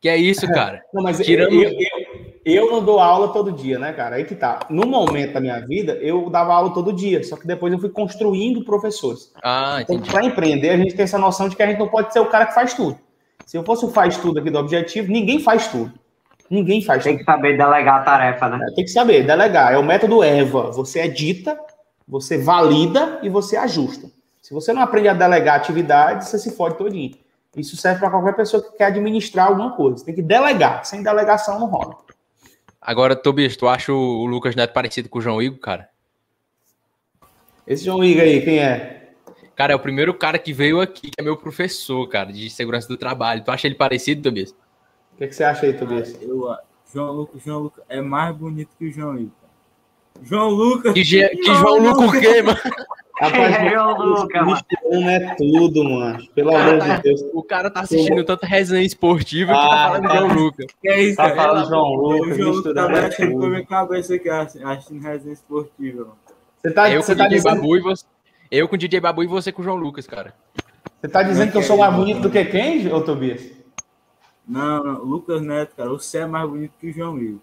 [0.00, 0.82] Que é isso, cara?
[0.94, 1.52] Não, mas Tirando...
[1.52, 2.05] eu, eu, eu
[2.70, 4.14] não dou aula todo dia, né, cara?
[4.14, 4.60] Aí que tá.
[4.70, 7.90] No momento da minha vida, eu dava aula todo dia, só que depois eu fui
[7.90, 9.32] construindo professores.
[9.42, 10.08] Ah, então, entendi.
[10.08, 12.20] Então, para empreender, a gente tem essa noção de que a gente não pode ser
[12.20, 12.96] o cara que faz tudo.
[13.44, 15.92] Se eu fosse o faz tudo aqui do objetivo, ninguém faz tudo.
[16.48, 17.24] Ninguém faz tem tudo.
[17.24, 18.64] Tem que saber delegar a tarefa, né?
[18.70, 19.72] É, tem que saber delegar.
[19.72, 20.70] É o método EVA.
[20.70, 21.58] Você edita,
[22.06, 24.08] você valida e você ajusta.
[24.40, 27.12] Se você não aprende a delegar atividades, você se fode todinho.
[27.56, 29.98] Isso serve para qualquer pessoa que quer administrar alguma coisa.
[29.98, 30.84] Você tem que delegar.
[30.84, 32.05] Sem delegação não rola.
[32.86, 35.88] Agora, Tobias, tu acha o Lucas Neto parecido com o João Igor, cara?
[37.66, 39.10] Esse João Igor aí, quem é?
[39.56, 42.86] Cara, é o primeiro cara que veio aqui, que é meu professor, cara, de segurança
[42.86, 43.42] do trabalho.
[43.42, 44.52] Tu acha ele parecido, Tobias?
[44.52, 46.16] O que, que, você acha aí, Tobias?
[46.22, 46.48] Eu,
[46.94, 49.32] João Lucas, João Lucas é mais bonito que o João Igor.
[50.22, 50.94] João Lucas.
[50.94, 52.58] Que, que João Lucas o quê, mano?
[53.18, 56.26] Rapaz, é, Lucas, não é tudo, mano.
[56.34, 57.22] Pelo amor de Deus.
[57.32, 60.66] O cara tá assistindo tanta resenha esportiva ah, que tá falando de João Lucas.
[60.82, 61.34] Que é isso, tá cara?
[61.36, 65.32] falando João Lucas, o João Lucas tá mexendo com a minha cabeça aqui, assistindo resenha
[65.32, 66.16] esportiva, mano.
[66.58, 67.54] Você tá, eu você com tá DJ dizendo...
[67.56, 68.04] Babu e você.
[68.50, 70.34] Eu com o DJ Babu e você com o João Lucas, cara.
[71.00, 73.50] Você tá dizendo que eu sou mais bonito do que quem, ô Tobias?
[74.46, 77.40] Não, não, Lucas Neto, cara, você é mais bonito que o João Igor.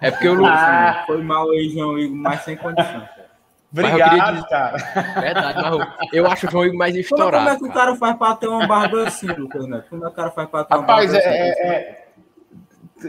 [0.00, 0.52] É porque o Lucas.
[0.52, 1.02] Ah.
[1.06, 3.06] Foi mal aí, João Igor, mas sem condição.
[3.72, 4.48] Obrigado, dizer...
[4.48, 4.76] cara.
[5.20, 7.44] Verdade, mas eu acho o João Igor mais estourado.
[7.44, 9.86] Como é que o cara faz pra ter uma barba assim, Lucas Neto?
[9.90, 11.60] Como é que o cara faz pra ter uma Rapaz, barba é, assim?
[11.60, 12.00] É, é...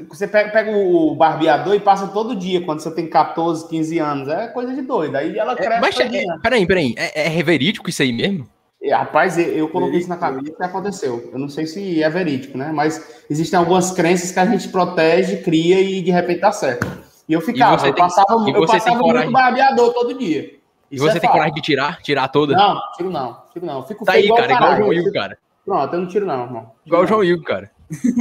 [0.09, 4.27] Você pega, pega, o barbeador e passa todo dia, quando você tem 14, 15 anos.
[4.29, 5.17] É coisa de doido.
[5.17, 5.73] Aí ela é, cresce.
[5.73, 6.95] É, mas, é, peraí, peraí.
[6.97, 8.47] É, é verídico isso aí mesmo?
[8.81, 11.29] É, rapaz, eu coloquei isso na cabeça e aconteceu.
[11.31, 12.71] Eu não sei se é verídico, né?
[12.73, 16.88] Mas existem algumas crenças que a gente protege, cria e de repente dá certo.
[17.31, 20.55] E eu ficava, E eu tem- passava, e eu tem passava muito barbeador todo dia.
[20.91, 21.31] E você é tem fato.
[21.31, 22.01] coragem de tirar?
[22.01, 22.53] Tirar toda?
[22.53, 23.83] Não, tiro não, tiro não.
[23.87, 24.75] Fico tá aí, igual cara, igual o.
[24.75, 25.37] João Will, cara.
[25.63, 26.71] Pronto, eu não tiro não, irmão.
[26.85, 27.19] Igual o João.
[27.21, 27.71] Will, cara.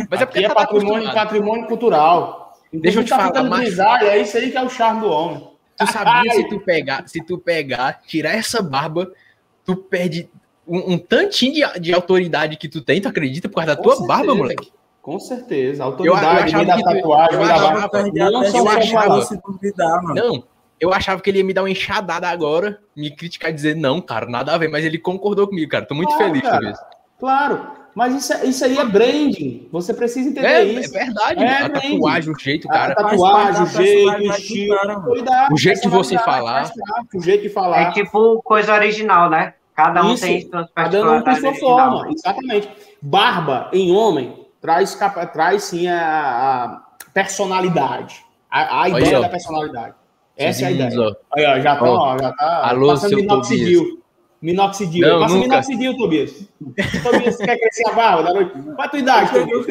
[0.09, 1.15] Mas é porque é tá patrimônio, acostumado.
[1.15, 2.57] patrimônio cultural.
[2.73, 3.63] Deixa eu te tá falar, macho.
[3.63, 5.51] grisalho, é isso aí que é o charme do homem.
[5.77, 9.11] Tu sabia se tu pegar, se tu pegar, tirar essa barba,
[9.65, 10.31] tu perde
[10.69, 13.83] um, um tantinho de, de autoridade que tu tem, tu acredita, por causa da Com
[13.83, 14.07] tua certeza.
[14.17, 14.71] barba, moleque?
[15.03, 15.83] Com certeza.
[15.83, 18.03] A eu autoridade, achava vem da tatuagem, eu vem da barba.
[18.31, 20.15] Não só o achava- falar se duvidar, mano.
[20.15, 20.45] Não,
[20.79, 24.01] eu achava que ele ia me dar uma enxadada agora, me criticar e dizer, não,
[24.01, 25.87] cara, nada a ver, mas ele concordou comigo, cara.
[25.87, 26.59] Tô muito Claro, feliz cara.
[26.59, 26.83] por isso.
[27.19, 27.81] Claro.
[27.93, 29.69] Mas isso, é- isso aí é branding.
[29.73, 30.93] Você precisa entender É, é isso.
[30.93, 31.83] verdade, É, a brand.
[31.83, 32.95] tatuagem, o jeito, A cara.
[32.95, 34.77] tatuagem, o jeito, o estilo,
[35.53, 36.71] O jeito de você falar.
[37.13, 37.81] O jeito de falar.
[37.83, 39.55] É tipo coisa original, né?
[39.75, 40.25] Cada um Isso.
[40.25, 41.91] tem suas Cada um tem particularidades sua original.
[41.99, 42.69] forma, exatamente.
[43.03, 46.01] Barba em homem traz, capa- traz sim a,
[47.01, 48.25] a personalidade.
[48.51, 49.23] A, a ideia ó.
[49.23, 49.95] da personalidade.
[50.37, 51.01] Essa é a Diz, ideia.
[51.01, 51.97] ó, Aí, ó, já tá, Ó.
[52.15, 54.01] ó, já tá Alô, passando minoxidil.
[54.43, 55.07] Minoxidil.
[55.07, 55.49] Não, Passa nunca.
[55.49, 56.49] minoxidil, Tobias.
[57.03, 58.53] Tobias, você quer crescer a barba da noite?
[58.53, 59.67] Qual a tua idade, Tobias?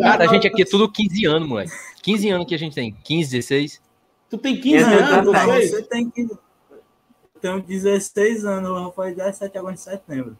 [0.00, 1.70] Cara, a gente aqui é tudo 15 anos, moleque.
[2.02, 2.92] 15 anos que a gente tem.
[3.04, 3.80] 15, 16.
[4.28, 5.12] Tu tem 15 Exatamente.
[5.12, 5.68] anos, você?
[5.68, 6.22] você tem que.
[6.22, 10.36] Eu tenho 16 anos, Rafael 17 agora em setembro.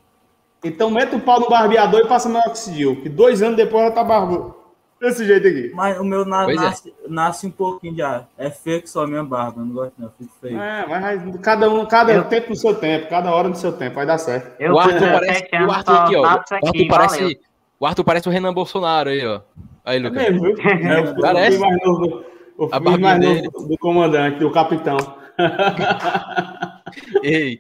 [0.63, 3.01] Então mete o pau no barbeador e passa minoxidil.
[3.03, 4.55] Que dois anos depois ela tá barbuda.
[5.01, 5.73] Desse jeito aqui.
[5.75, 6.55] Mas o meu na- é.
[6.55, 8.27] nasce, nasce um pouquinho já.
[8.37, 10.61] É feio que só a minha barba, eu não gosto não, fico feio.
[10.61, 13.95] É, mas cada um, cada Eu- tempo no seu tempo, cada hora no seu tempo,
[13.95, 14.55] vai dar certo.
[14.61, 15.49] Eu o Arthur 17 parece.
[15.55, 16.23] O anos Arthur aqui, ó.
[16.23, 17.21] faço O Arthur aqui, parece.
[17.23, 17.37] valeu.
[17.81, 19.41] O Arthur parece o Renan Bolsonaro aí, ó.
[19.87, 20.23] Aí, É Lucas.
[20.23, 20.55] mesmo, viu?
[20.61, 21.57] É o Parece.
[21.57, 22.25] filho mais novo,
[22.59, 23.43] o A filho mais dele.
[23.51, 24.99] novo do comandante, do capitão.
[27.23, 27.59] Ei.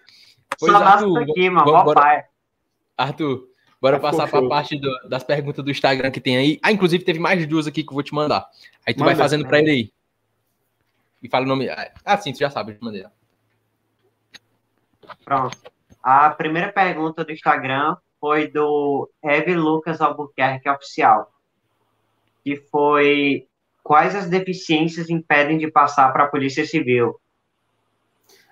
[0.58, 1.64] Pois, Só nasce Arthur, aqui, mano.
[1.84, 2.24] bora-
[3.00, 3.08] Bora-.
[3.08, 3.48] Arthur,
[3.80, 6.58] bora passar para a parte do- das perguntas do Instagram que tem aí.
[6.62, 8.46] Ah, inclusive teve mais duas aqui que eu vou te mandar.
[8.86, 9.22] Aí tu vai Manda.
[9.22, 9.92] fazendo para ele aí.
[11.22, 11.68] E fala o nome.
[12.04, 13.12] Ah, sim, tu já sabe de maneira.
[15.24, 15.56] Pronto.
[16.02, 21.30] A primeira pergunta do Instagram foi do Eve Lucas Albuquerque Oficial.
[22.42, 23.46] Que foi
[23.82, 27.20] quais as deficiências impedem de passar para a Polícia Civil?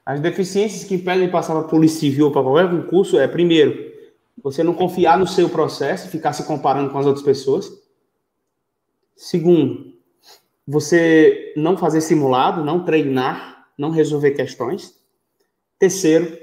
[0.04, 3.26] As deficiências que impedem de passar para a Polícia Civil ou para qualquer concurso é,
[3.28, 3.92] primeiro,
[4.42, 7.70] você não confiar no seu processo ficar se comparando com as outras pessoas.
[9.16, 9.94] Segundo,
[10.66, 14.94] você não fazer simulado, não treinar, não resolver questões.
[15.78, 16.38] Terceiro,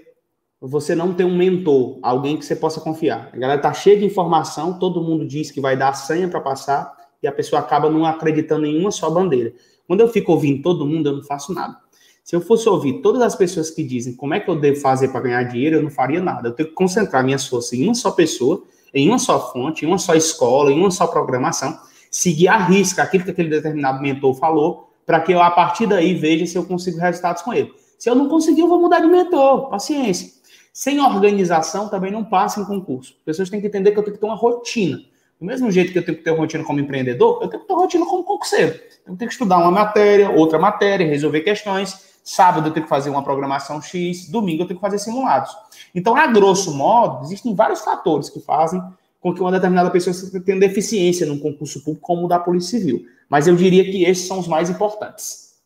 [0.59, 3.29] você não ter um mentor, alguém que você possa confiar.
[3.33, 6.41] A galera tá cheia de informação, todo mundo diz que vai dar a senha para
[6.41, 6.91] passar
[7.21, 9.53] e a pessoa acaba não acreditando em uma só bandeira.
[9.87, 11.77] Quando eu fico ouvindo todo mundo, eu não faço nada.
[12.25, 15.09] Se eu fosse ouvir todas as pessoas que dizem como é que eu devo fazer
[15.09, 16.47] para ganhar dinheiro, eu não faria nada.
[16.47, 19.87] Eu tenho que concentrar minhas forças em uma só pessoa, em uma só fonte, em
[19.87, 21.79] uma só escola, em uma só programação,
[22.09, 26.15] seguir a risca aquilo que aquele determinado mentor falou, para que eu, a partir daí,
[26.15, 27.71] veja se eu consigo resultados com ele.
[27.99, 29.69] Se eu não conseguir, eu vou mudar de mentor.
[29.69, 30.31] Paciência.
[30.73, 33.13] Sem organização, também não passa em concurso.
[33.19, 34.97] As pessoas têm que entender que eu tenho que ter uma rotina.
[35.39, 37.73] Do mesmo jeito que eu tenho que ter rotina como empreendedor, eu tenho que ter
[37.75, 38.73] rotina como concurseiro.
[39.05, 42.14] Eu tenho que estudar uma matéria, outra matéria, resolver questões.
[42.27, 45.55] Sábado eu tenho que fazer uma programação X, domingo eu tenho que fazer simulados.
[45.93, 48.81] Então, a grosso modo, existem vários fatores que fazem
[49.21, 53.07] com que uma determinada pessoa tenha deficiência num concurso público como o da Polícia Civil.
[53.29, 55.61] Mas eu diria que esses são os mais importantes.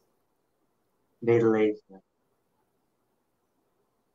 [1.22, 2.02] Beleza.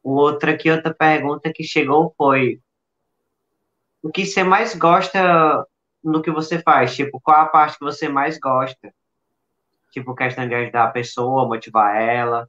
[0.02, 2.60] Outra aqui, outra pergunta que chegou foi:
[4.02, 5.66] o que você mais gosta
[6.02, 6.94] no que você faz?
[6.94, 8.94] Tipo, qual a parte que você mais gosta?
[9.94, 12.48] Tipo, questão de ajudar a pessoa, motivar ela.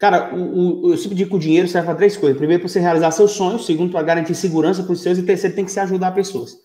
[0.00, 2.36] Cara, o, o, eu sempre digo que o dinheiro serve para três coisas.
[2.36, 3.64] Primeiro, para você realizar seus sonhos.
[3.64, 5.16] Segundo, para garantir segurança para os seus.
[5.16, 6.58] E terceiro, tem que se ajudar pessoas.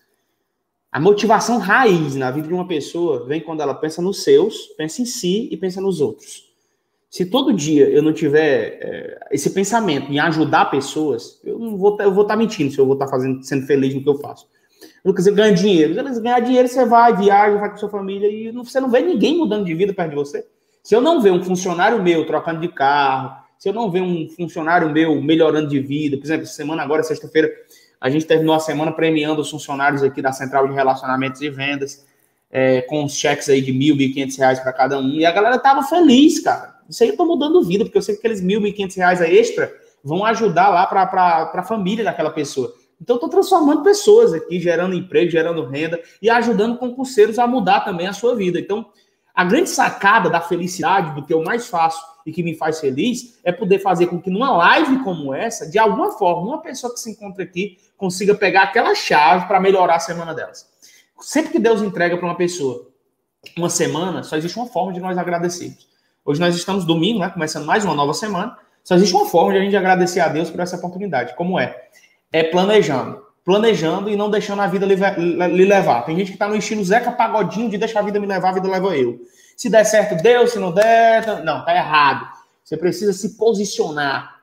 [0.90, 5.02] A motivação raiz na vida de uma pessoa vem quando ela pensa nos seus, pensa
[5.02, 6.48] em si e pensa nos outros.
[7.08, 11.96] Se todo dia eu não tiver é, esse pensamento em ajudar pessoas, eu não vou,
[11.96, 14.48] vou estar mentindo se eu vou estar fazendo, sendo feliz no que eu faço.
[15.04, 15.94] Eu, quer dizer, ganha dinheiro.
[15.94, 19.00] Beleza, ganhar dinheiro, você vai, viaja, vai com sua família e não, você não vê
[19.00, 20.46] ninguém mudando de vida perto de você.
[20.82, 24.28] Se eu não ver um funcionário meu trocando de carro, se eu não ver um
[24.28, 27.50] funcionário meu melhorando de vida, por exemplo, semana agora, sexta-feira,
[28.00, 32.06] a gente terminou a semana premiando os funcionários aqui da Central de Relacionamentos e Vendas,
[32.50, 35.26] é, com os cheques aí de mil, mil e quinhentos reais para cada um, e
[35.26, 36.76] a galera tava feliz, cara.
[36.88, 38.96] Isso aí eu tô mudando vida, porque eu sei que aqueles mil, mil e quinhentos
[38.96, 39.70] reais extra
[40.02, 42.72] vão ajudar lá para a família daquela pessoa.
[43.00, 48.06] Então, estou transformando pessoas aqui, gerando emprego, gerando renda e ajudando concurseiros a mudar também
[48.06, 48.58] a sua vida.
[48.58, 48.90] Então,
[49.34, 53.38] a grande sacada da felicidade, do que eu mais faço e que me faz feliz,
[53.44, 56.98] é poder fazer com que numa live como essa, de alguma forma, uma pessoa que
[56.98, 60.68] se encontra aqui consiga pegar aquela chave para melhorar a semana delas.
[61.20, 62.88] Sempre que Deus entrega para uma pessoa
[63.56, 65.88] uma semana, só existe uma forma de nós agradecermos.
[66.24, 68.58] Hoje nós estamos domingo, né, começando mais uma nova semana.
[68.84, 71.34] Só existe uma forma de a gente agradecer a Deus por essa oportunidade.
[71.36, 71.88] Como é?
[72.32, 73.26] É planejando.
[73.44, 76.02] Planejando e não deixando a vida lhe levar.
[76.02, 78.52] Tem gente que está no estilo Zeca Pagodinho de deixar a vida me levar, a
[78.52, 79.18] vida leva eu.
[79.56, 82.28] Se der certo, Deus, se não der, não, tá errado.
[82.62, 84.38] Você precisa se posicionar.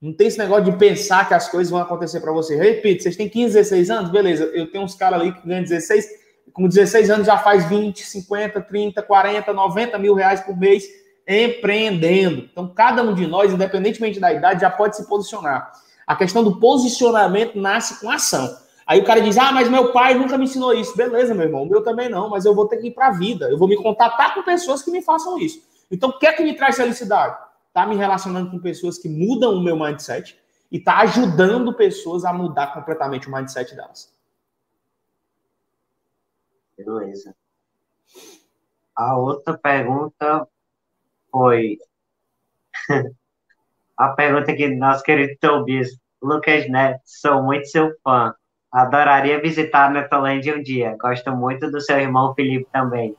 [0.00, 2.54] Não tem esse negócio de pensar que as coisas vão acontecer para você.
[2.54, 4.10] Repito, vocês têm 15, 16 anos?
[4.10, 6.06] Beleza, eu tenho uns caras ali que ganham 16,
[6.52, 10.84] com 16 anos já faz 20, 50, 30, 40, 90 mil reais por mês
[11.26, 12.48] empreendendo.
[12.52, 15.72] Então, cada um de nós, independentemente da idade, já pode se posicionar.
[16.06, 18.56] A questão do posicionamento nasce com ação.
[18.86, 20.96] Aí o cara diz: Ah, mas meu pai nunca me ensinou isso.
[20.96, 23.12] Beleza, meu irmão, o meu também não, mas eu vou ter que ir para a
[23.12, 23.50] vida.
[23.50, 25.60] Eu vou me contatar com pessoas que me façam isso.
[25.90, 27.36] Então, o que é que me traz felicidade?
[27.72, 30.38] Tá me relacionando com pessoas que mudam o meu mindset
[30.70, 34.14] e tá ajudando pessoas a mudar completamente o mindset delas.
[36.76, 37.34] Beleza.
[38.94, 40.46] A outra pergunta
[41.30, 41.78] foi
[43.96, 45.88] a pergunta que nosso querido Tobias,
[46.22, 48.34] Lucas Neto, sou muito seu fã.
[48.72, 50.96] Adoraria visitar a Metalândia um dia.
[51.00, 53.16] Gosto muito do seu irmão Felipe também.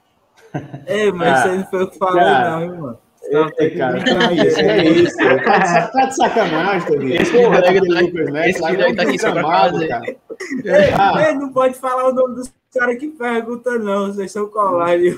[0.86, 3.00] Ei, mas ah, isso aí não foi o que falei, não, irmão.
[3.30, 3.98] Eita, cara,
[4.34, 5.18] isso, é isso.
[5.18, 7.22] Tá, tá de sacanagem, Tobias.
[7.22, 10.06] Esse colega do Lucas Neto, esse lá tá aqui chamado, cara.
[10.06, 11.34] Ei, ah.
[11.34, 14.14] não pode falar o nome dos caras que perguntam, não.
[14.14, 15.18] Vocês são colares.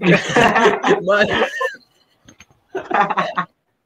[1.04, 1.28] Mas...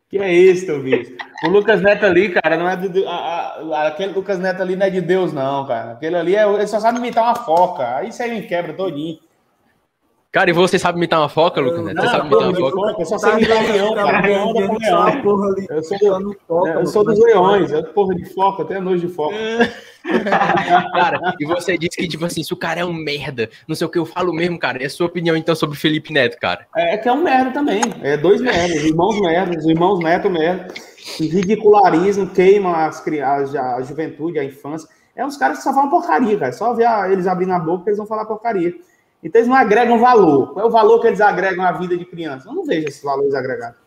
[0.08, 1.08] Que é isso, Tobias?
[1.44, 3.06] O Lucas Neto ali, cara, não é do.
[3.06, 5.92] A, a, aquele Lucas Neto ali não é de Deus, não, cara.
[5.92, 7.96] Aquele ali é, ele só sabe imitar uma foca.
[7.96, 9.18] Aí você me quebra todinho.
[10.38, 11.96] Cara, e você sabe imitar uma foca, Lucas Neto?
[11.96, 13.00] Você não, sabe imitar uma foca?
[13.00, 14.20] Eu só sei imitar leão, cara.
[14.20, 15.56] Leão da leão.
[15.68, 19.34] Eu sou, eu sou dos leões, eu porra de foca, tenho nojo de foca.
[20.94, 23.84] cara, e você disse que, tipo assim, se o cara é um merda, não sei
[23.84, 24.80] o que eu falo mesmo, cara.
[24.80, 26.68] É a sua opinião, então, sobre o Felipe Neto, cara?
[26.76, 27.82] É, é que é um merda também.
[28.00, 30.72] É dois merdas, irmãos merdas, irmãos Neto merda.
[31.18, 33.04] Ridicularismo, queima as,
[33.56, 34.88] a, a juventude, a infância.
[35.16, 36.52] É uns caras que só falam porcaria, cara.
[36.52, 38.72] Só ver eles abrindo a boca, eles vão falar porcaria.
[39.22, 40.52] Então eles não agregam valor.
[40.52, 42.48] Qual é o valor que eles agregam à vida de criança?
[42.48, 43.78] Eu não vejo esses valores agregados.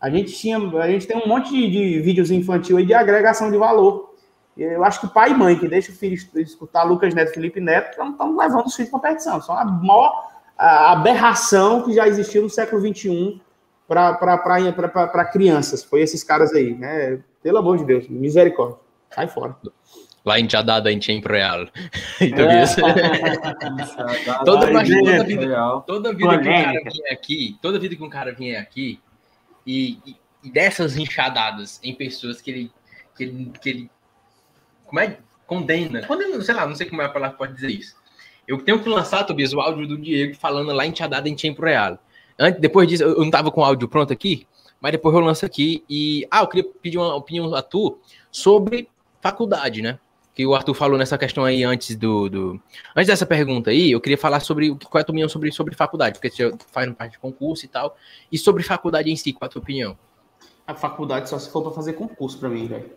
[0.00, 3.50] A gente tinha, a gente tem um monte de, de vídeos infantil aí de agregação
[3.50, 4.14] de valor.
[4.56, 7.98] Eu acho que pai e mãe que deixa o filho escutar Lucas Neto, Felipe Neto,
[7.98, 9.40] não estão levando os filhos para competição.
[9.40, 13.40] São a maior aberração que já existiu no século XXI
[13.86, 15.82] para crianças.
[15.82, 17.20] Foi esses caras aí, né?
[17.42, 18.76] Pelo amor de Deus, misericórdia.
[19.10, 19.56] Sai fora.
[20.24, 21.66] Lá em Jadada, em tempo real.
[22.20, 22.62] Então, é.
[22.64, 22.76] isso.
[24.44, 24.82] toda, toda
[25.24, 29.00] vida, toda vida que um cara vier aqui, toda vida que um cara vier aqui
[29.66, 32.72] e, e, e dessas enxadadas em pessoas que ele,
[33.16, 33.90] que ele, que ele
[34.90, 35.18] como é?
[35.46, 36.04] Condena.
[36.04, 37.94] Condena, sei lá, não sei como é a palavra que pode dizer isso.
[38.46, 41.62] Eu tenho que lançar, Tobias, o áudio do Diego falando lá em Tiadada em tempo
[41.62, 41.98] real.
[42.36, 44.46] Antes, depois disso, eu não tava com o áudio pronto aqui,
[44.80, 46.26] mas depois eu lanço aqui e.
[46.30, 48.00] Ah, eu queria pedir uma opinião a tu
[48.32, 48.88] sobre
[49.20, 49.98] faculdade, né?
[50.34, 52.28] Que o Arthur falou nessa questão aí antes do.
[52.28, 52.60] do...
[52.96, 55.74] Antes dessa pergunta aí, eu queria falar sobre qual é a tua opinião sobre, sobre
[55.74, 57.96] faculdade, porque você faz parte de concurso e tal.
[58.30, 59.96] E sobre faculdade em si, qual é a tua opinião?
[60.66, 62.90] A faculdade só se for para fazer concurso para mim, velho.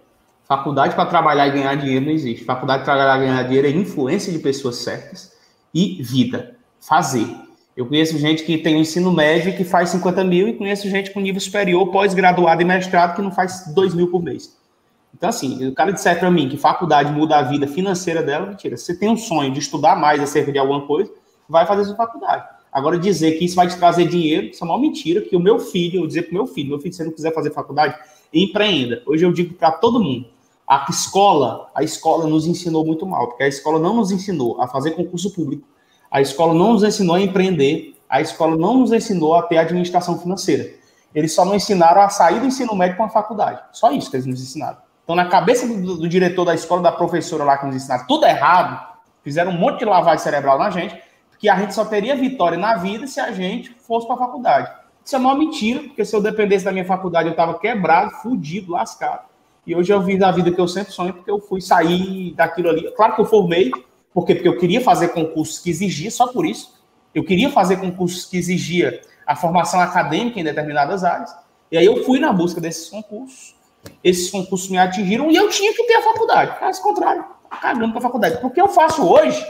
[0.47, 2.45] Faculdade para trabalhar e ganhar dinheiro não existe.
[2.45, 5.33] Faculdade para trabalhar e ganhar dinheiro é influência de pessoas certas
[5.73, 6.55] e vida.
[6.79, 7.27] Fazer.
[7.75, 10.53] Eu conheço gente que tem o um ensino médio e que faz 50 mil e
[10.53, 14.55] conheço gente com nível superior, pós-graduado e mestrado que não faz 2 mil por mês.
[15.13, 18.75] Então, assim, o cara disser para mim que faculdade muda a vida financeira dela, mentira.
[18.75, 21.11] Se você tem um sonho de estudar mais acerca de alguma coisa,
[21.47, 22.45] vai fazer sua faculdade.
[22.71, 25.59] Agora, dizer que isso vai te trazer dinheiro, isso é uma mentira, que o meu
[25.59, 27.95] filho, eu dizer para o meu filho, meu filho, se você não quiser fazer faculdade,
[28.33, 29.03] empreenda.
[29.05, 30.25] Hoje eu digo para todo mundo,
[30.67, 34.67] a escola, a escola nos ensinou muito mal, porque a escola não nos ensinou a
[34.67, 35.67] fazer concurso público,
[36.09, 40.17] a escola não nos ensinou a empreender, a escola não nos ensinou a ter administração
[40.17, 40.73] financeira.
[41.13, 43.61] Eles só nos ensinaram a sair do ensino médio com a faculdade.
[43.71, 44.77] Só isso que eles nos ensinaram.
[45.03, 48.25] Então, na cabeça do, do diretor da escola, da professora lá que nos ensinaram tudo
[48.25, 48.93] errado,
[49.23, 51.01] fizeram um monte de lavagem cerebral na gente,
[51.37, 54.71] que a gente só teria vitória na vida se a gente fosse para a faculdade.
[55.03, 58.71] Isso é uma mentira, porque se eu dependesse da minha faculdade, eu estava quebrado, fudido,
[58.71, 59.25] lascado.
[59.67, 62.69] E hoje eu vivo a vida que eu sempre sonho, porque eu fui sair daquilo
[62.69, 62.89] ali.
[62.95, 63.71] Claro que eu formei,
[64.13, 66.81] porque, porque eu queria fazer concursos que exigia, só por isso.
[67.13, 71.35] Eu queria fazer concursos que exigia a formação acadêmica em determinadas áreas.
[71.71, 73.55] E aí eu fui na busca desses concursos.
[74.03, 76.59] Esses concursos me atingiram e eu tinha que ter a faculdade.
[76.59, 77.25] Caso contrário,
[77.61, 78.37] cagando para a faculdade.
[78.41, 79.43] Porque eu faço hoje,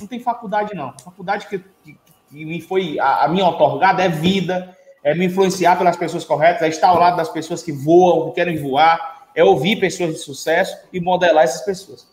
[0.00, 0.88] não tem faculdade, não.
[0.88, 1.98] A faculdade que, que,
[2.30, 6.62] que me foi a, a minha otorgada é vida, é me influenciar pelas pessoas corretas,
[6.62, 10.18] é estar ao lado das pessoas que voam, que querem voar, é ouvir pessoas de
[10.18, 12.06] sucesso e modelar essas pessoas.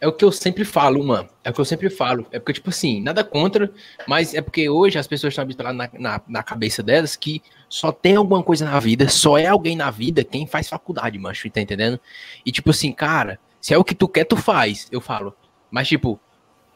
[0.00, 1.28] é o que eu sempre falo, mano.
[1.42, 2.26] É o que eu sempre falo.
[2.30, 3.70] É porque, tipo assim, nada contra,
[4.06, 7.42] mas é porque hoje as pessoas estão habituadas na, na, na, cabeça delas que
[7.76, 11.50] só tem alguma coisa na vida, só é alguém na vida quem faz faculdade, mancho,
[11.50, 12.00] tá entendendo?
[12.44, 15.36] E, tipo assim, cara, se é o que tu quer, tu faz, eu falo.
[15.70, 16.18] Mas, tipo,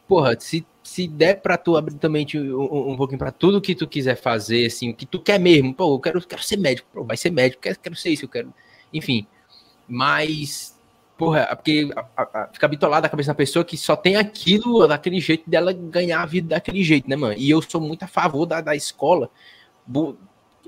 [0.07, 3.87] porra, se, se der pra tu abrir também um, um pouquinho pra tudo que tu
[3.87, 7.03] quiser fazer, assim, o que tu quer mesmo, pô, eu quero, quero ser médico, pô,
[7.03, 8.53] vai ser médico, quero, quero ser isso, eu quero.
[8.93, 9.25] Enfim.
[9.87, 10.79] Mas
[11.17, 11.89] porra, é porque
[12.53, 16.25] fica bitolado a cabeça da pessoa que só tem aquilo, daquele jeito dela ganhar a
[16.25, 17.35] vida daquele jeito, né, mano?
[17.37, 19.29] E eu sou muito a favor da, da escola,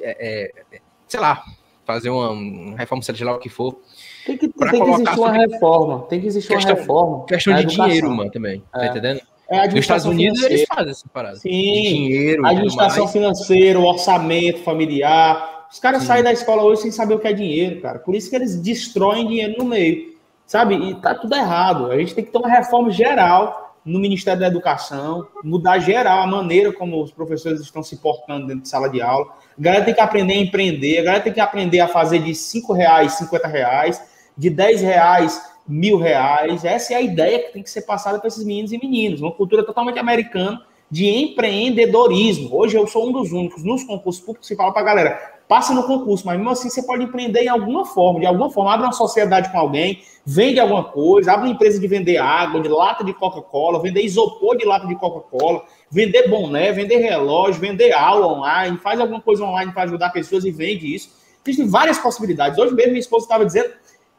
[0.03, 1.43] é, é, sei lá,
[1.85, 3.79] fazer uma, uma reforma, seja lá o que for.
[4.25, 7.25] Tem que, tem que existir uma reforma, tem que existir questão, uma reforma.
[7.25, 8.89] Questão de dinheiro, mano, também, tá é.
[8.89, 9.21] entendendo?
[9.49, 10.53] É, Nos Estados Unidos financeira.
[10.53, 11.35] eles fazem essa parada.
[11.35, 15.67] Sim, dinheiro, administração financeira, orçamento familiar.
[15.71, 16.07] Os caras Sim.
[16.07, 17.99] saem da escola hoje sem saber o que é dinheiro, cara.
[17.99, 20.13] Por isso que eles destroem dinheiro no meio.
[20.45, 20.75] Sabe?
[20.75, 21.91] E tá tudo errado.
[21.91, 26.27] A gente tem que ter uma reforma geral no Ministério da Educação, mudar geral a
[26.27, 29.25] maneira como os professores estão se portando dentro de sala de aula.
[29.57, 32.33] A galera tem que aprender a empreender, a galera tem que aprender a fazer de
[32.33, 34.01] 5 reais, 50 reais,
[34.37, 36.63] de 10 reais, mil reais.
[36.63, 39.21] Essa é a ideia que tem que ser passada para esses meninos e meninas.
[39.21, 42.55] Uma cultura totalmente americana de empreendedorismo.
[42.55, 45.71] Hoje eu sou um dos únicos nos concursos públicos que fala para a galera, passa
[45.71, 48.87] no concurso, mas mesmo assim você pode empreender em alguma forma, de alguma forma, abre
[48.87, 53.03] uma sociedade com alguém, vende alguma coisa, abre uma empresa de vender água, de lata
[53.03, 55.61] de Coca-Cola, vender isopor de lata de Coca-Cola,
[55.91, 60.49] vender boné, vender relógio, vender aula online, faz alguma coisa online para ajudar pessoas e
[60.49, 61.11] vende isso.
[61.45, 62.57] Existem várias possibilidades.
[62.57, 63.69] Hoje mesmo minha esposa estava dizendo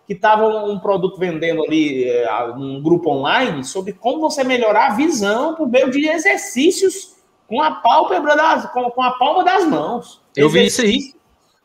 [0.06, 4.94] que estava um produto vendendo ali, eh, um grupo online, sobre como você melhorar a
[4.94, 7.16] visão por meio de exercícios
[7.48, 10.22] com a pálpebra das, com, com a palma das mãos.
[10.36, 11.13] Eu vi isso aí.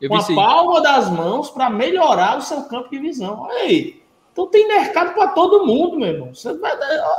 [0.08, 3.42] Com a palma das mãos para melhorar o seu campo de visão.
[3.42, 4.00] Olha aí.
[4.32, 6.32] Então tem mercado para todo mundo, meu irmão.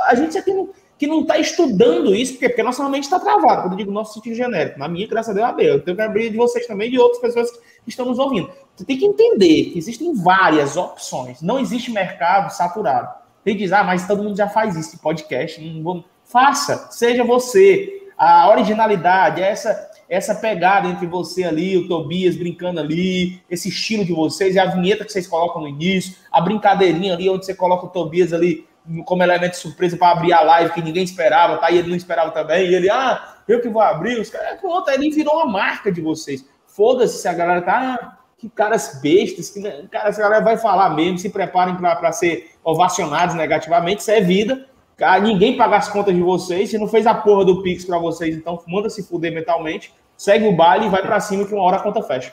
[0.06, 3.62] a gente aqui não, que não está estudando isso, porque, porque nossa mente está travada.
[3.62, 5.68] Quando eu digo nosso sentido genérico, na minha, graças a Deus, abriu.
[5.74, 8.50] Eu tenho que abrir de vocês também de outras pessoas que estão nos ouvindo.
[8.74, 11.42] Você tem que entender que existem várias opções.
[11.42, 13.12] Não existe mercado saturado.
[13.44, 15.60] Tem que dizer, ah, mas todo mundo já faz isso, podcast.
[15.60, 16.04] Não vou...
[16.24, 18.08] Faça, seja você.
[18.16, 24.12] A originalidade, essa essa pegada entre você ali, o Tobias brincando ali, esse estilo de
[24.12, 27.88] vocês, a vinheta que vocês colocam no início, a brincadeirinha ali, onde você coloca o
[27.88, 28.68] Tobias ali
[29.06, 31.70] como elemento de surpresa para abrir a live que ninguém esperava, tá?
[31.70, 34.90] E ele não esperava também, e ele, ah, eu que vou abrir, os caras, pronto,
[34.90, 36.44] ele virou uma marca de vocês.
[36.66, 40.90] Foda-se se a galera tá, ah, que caras bestas, que cara, essa galera vai falar
[40.90, 44.66] mesmo, se preparem para ser ovacionados negativamente, isso é vida.
[45.22, 48.36] Ninguém paga as contas de vocês, se não fez a porra do Pix para vocês,
[48.36, 49.90] então manda se fuder mentalmente
[50.22, 52.32] segue o baile e vai para cima que uma hora a conta fecha.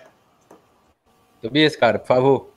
[1.41, 2.49] Tobias, cara, por favor.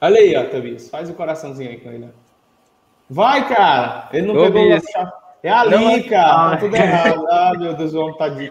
[0.00, 0.88] Olha aí, ó, Tobias.
[0.88, 2.08] Faz o coraçãozinho aí com ele.
[3.08, 4.08] Vai, cara.
[4.10, 4.52] Ele não Tobias.
[4.54, 5.12] pegou a chave.
[5.42, 6.50] É ali, não, cara.
[6.52, 7.26] Tá tudo errado.
[7.28, 8.50] Ah, meu Deus, o homem tá de...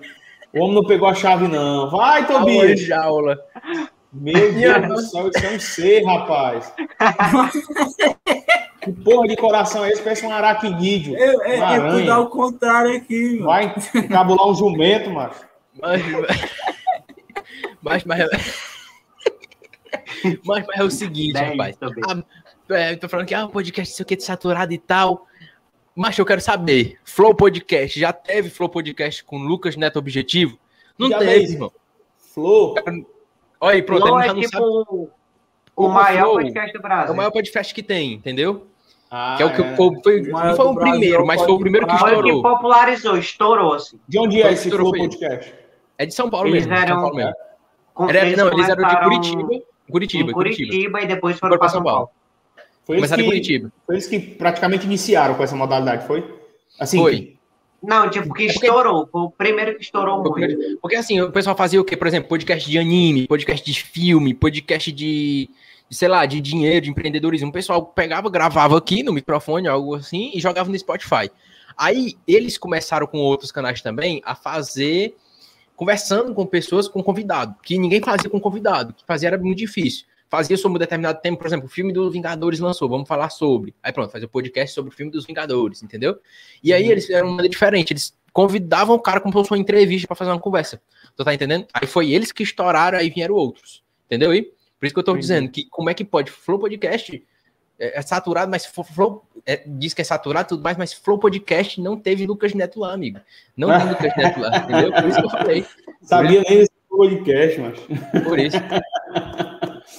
[0.54, 1.90] O homem não pegou a chave, não.
[1.90, 2.80] Vai, Tobias.
[2.80, 3.36] Jaula.
[4.14, 6.72] Meu Deus do céu, isso é um ser, rapaz.
[8.82, 10.02] que porra de coração é esse?
[10.04, 11.16] Parece um aracnídeo.
[11.16, 13.40] É, é, é tudo ao contrário aqui.
[13.40, 13.46] Mano.
[13.46, 15.49] Vai encabular um jumento, macho.
[15.82, 16.04] Mas,
[17.82, 18.30] mas, mas,
[20.44, 21.78] mas, mas é o seguinte, rapaz.
[21.82, 22.24] Ah,
[22.76, 25.26] é, tô falando que ah, um podcast sei o que de saturado e tal.
[25.96, 30.58] Mas eu quero saber, Flow Podcast, já teve Flow Podcast com Lucas Neto Objetivo?
[30.98, 31.72] Não já teve, irmão.
[32.18, 32.76] Flow.
[33.60, 34.64] Olha aí, pronto, Flow é tipo sabe.
[34.64, 35.10] o,
[35.76, 37.10] o maior Flow, podcast do Brasil.
[37.10, 38.68] É o maior podcast que tem, entendeu?
[39.12, 39.76] Ah, que é o que é.
[39.76, 42.22] foi, foi não foi o primeiro, mas foi o primeiro que estourou.
[42.22, 44.00] Foi o que popularizou, estourou assim.
[44.08, 45.54] De onde é esse Flow Podcast?
[46.00, 46.74] É de São Paulo eles mesmo.
[46.74, 47.34] Eram, São Paulo mesmo.
[48.10, 49.42] Era, não, eles eram de Curitiba.
[49.92, 52.10] Curitiba, Curitiba, Curitiba e depois foram para São Paulo.
[52.86, 53.72] Foi Começaram em Curitiba.
[53.86, 56.24] Foi eles que praticamente iniciaram com essa modalidade, foi?
[56.80, 57.36] Assim, foi.
[57.84, 59.08] Não, tipo, que é estourou.
[59.12, 60.80] Foi o primeiro que estourou muito.
[60.82, 61.98] Porque assim, o pessoal fazia o quê?
[61.98, 65.50] Por exemplo, podcast de anime, podcast de filme, podcast de,
[65.92, 67.50] sei lá, de dinheiro, de empreendedorismo.
[67.50, 71.30] O pessoal pegava, gravava aqui no microfone, algo assim, e jogava no Spotify.
[71.78, 75.16] Aí eles começaram com outros canais também a fazer
[75.80, 80.06] conversando com pessoas, com convidado, que ninguém fazia com convidado, que fazia era muito difícil.
[80.28, 83.74] Fazia sobre um determinado tema, por exemplo, o filme dos Vingadores lançou, vamos falar sobre.
[83.82, 86.20] Aí pronto, fazia um podcast sobre o filme dos Vingadores, entendeu?
[86.62, 86.92] E aí uhum.
[86.92, 90.18] eles fizeram uma maneira diferente, eles convidavam o cara como se fosse uma entrevista para
[90.18, 90.82] fazer uma conversa.
[91.16, 91.66] Tu tá entendendo?
[91.74, 93.82] Aí foi eles que estouraram, aí vieram outros.
[94.06, 94.52] Entendeu aí?
[94.78, 95.20] Por isso que eu tô uhum.
[95.20, 97.24] dizendo que como é que pode Flow Podcast
[97.80, 101.80] é, é saturado, mas Flow é, diz que é saturado tudo mais, mas Flow Podcast
[101.80, 103.20] não teve Lucas Neto lá, amigo.
[103.56, 104.92] Não tem Lucas Neto lá, entendeu?
[104.92, 105.66] Por isso que eu falei.
[106.02, 108.24] Sabia nem desse podcast, mas.
[108.24, 108.58] Por isso.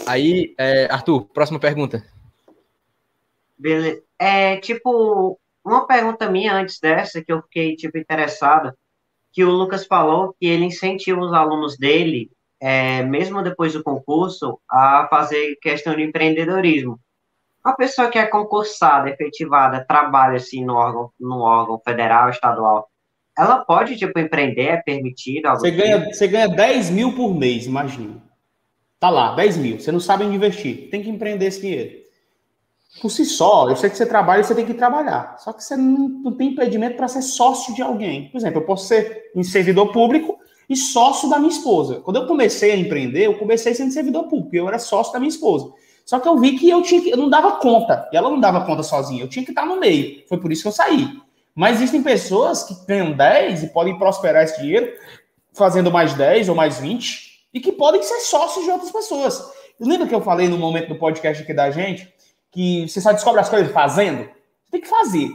[0.06, 2.04] Aí, é, Arthur, próxima pergunta.
[3.58, 4.02] Beleza.
[4.18, 8.76] É tipo, uma pergunta minha antes dessa, que eu fiquei, tipo, interessada,
[9.32, 12.30] que o Lucas falou que ele incentiva os alunos dele,
[12.60, 16.98] é, mesmo depois do concurso, a fazer questão de empreendedorismo.
[17.64, 22.88] Uma pessoa que é concursada, efetivada, trabalha assim no órgão, no órgão federal, estadual,
[23.36, 25.48] ela pode, tipo, empreender, é permitido?
[25.50, 26.14] Você ganha, tipo?
[26.14, 28.22] você ganha 10 mil por mês, imagina.
[28.98, 29.80] Tá lá, 10 mil.
[29.80, 30.90] Você não sabe onde investir.
[30.90, 32.00] Tem que empreender esse dinheiro.
[33.00, 35.36] Por si só, eu sei que você trabalha e você tem que trabalhar.
[35.38, 38.28] Só que você não, não tem impedimento para ser sócio de alguém.
[38.30, 40.38] Por exemplo, eu posso ser um servidor público
[40.68, 42.00] e sócio da minha esposa.
[42.00, 44.54] Quando eu comecei a empreender, eu comecei sendo servidor público.
[44.54, 45.72] Eu era sócio da minha esposa.
[46.10, 48.08] Só que eu vi que eu tinha que, eu não dava conta.
[48.12, 49.22] E ela não dava conta sozinha.
[49.22, 50.24] Eu tinha que estar no meio.
[50.28, 51.06] Foi por isso que eu saí.
[51.54, 54.92] Mas existem pessoas que ganham 10 e podem prosperar esse dinheiro
[55.54, 59.52] fazendo mais 10 ou mais 20 e que podem ser sócios de outras pessoas.
[59.78, 62.12] Lembra que eu falei no momento do podcast aqui da gente
[62.50, 64.24] que você só descobre as coisas fazendo?
[64.64, 65.30] Você tem que fazer.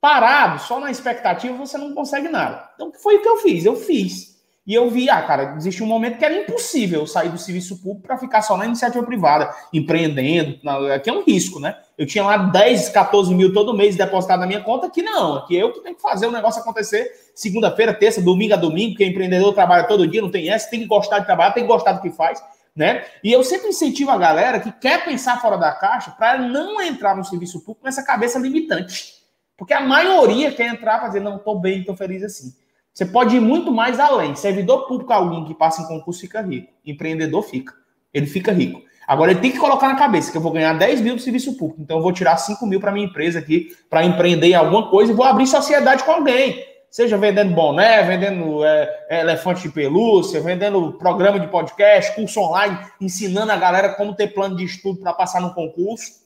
[0.00, 2.70] Parado, só na expectativa, você não consegue nada.
[2.74, 3.66] Então, foi o que eu fiz.
[3.66, 4.35] Eu fiz.
[4.66, 8.08] E eu vi, ah, cara, existe um momento que era impossível sair do serviço público
[8.08, 10.58] para ficar só na iniciativa privada, empreendendo,
[10.92, 11.78] aqui é um risco, né?
[11.96, 15.54] Eu tinha lá 10, 14 mil todo mês depositado na minha conta, que não, aqui
[15.54, 19.54] eu que tenho que fazer o negócio acontecer segunda-feira, terça, domingo a domingo, porque empreendedor
[19.54, 22.02] trabalha todo dia, não tem essa, tem que gostar de trabalhar, tem que gostar do
[22.02, 22.42] que faz,
[22.74, 23.04] né?
[23.22, 27.16] E eu sempre incentivo a galera que quer pensar fora da caixa para não entrar
[27.16, 29.14] no serviço público com essa cabeça limitante.
[29.56, 32.52] Porque a maioria quer entrar para dizer, não, estou bem, estou feliz assim.
[32.96, 34.34] Você pode ir muito mais além.
[34.34, 36.72] Servidor público, alguém que passa em concurso, fica rico.
[36.82, 37.74] Empreendedor fica.
[38.12, 38.80] Ele fica rico.
[39.06, 41.58] Agora, ele tem que colocar na cabeça que eu vou ganhar 10 mil do serviço
[41.58, 41.82] público.
[41.82, 45.12] Então, eu vou tirar 5 mil para minha empresa aqui, para empreender em alguma coisa
[45.12, 46.64] e vou abrir sociedade com alguém.
[46.90, 53.52] Seja vendendo boné, vendendo é, elefante de pelúcia, vendendo programa de podcast, curso online, ensinando
[53.52, 56.25] a galera como ter plano de estudo para passar no concurso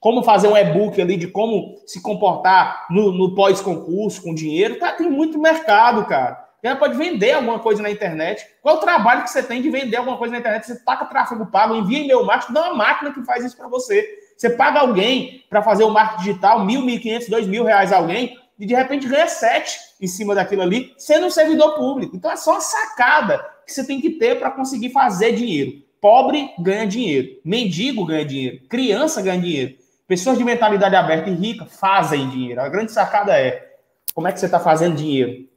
[0.00, 4.78] como fazer um e-book ali de como se comportar no, no pós-concurso com dinheiro.
[4.78, 6.48] Tá, tem muito mercado, cara.
[6.62, 8.44] Você pode vender alguma coisa na internet.
[8.62, 10.66] Qual é o trabalho que você tem de vender alguma coisa na internet?
[10.66, 14.06] Você taca tráfego pago, envia e-mail marketing, dá uma máquina que faz isso para você.
[14.36, 17.96] Você paga alguém para fazer o marketing digital, mil, mil quinhentos, dois mil reais a
[17.96, 22.14] alguém, e de repente ganha sete em cima daquilo ali, sendo um servidor público.
[22.14, 25.72] Então é só uma sacada que você tem que ter para conseguir fazer dinheiro.
[25.98, 29.79] Pobre ganha dinheiro, mendigo ganha dinheiro, criança ganha dinheiro.
[30.10, 32.60] Pessoas de mentalidade aberta e rica fazem dinheiro.
[32.60, 33.76] A grande sacada é
[34.12, 35.48] como é que você está fazendo dinheiro?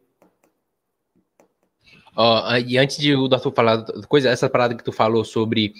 [2.15, 5.73] Ó, e antes de o Arthur falar coisa, essa parada que tu falou sobre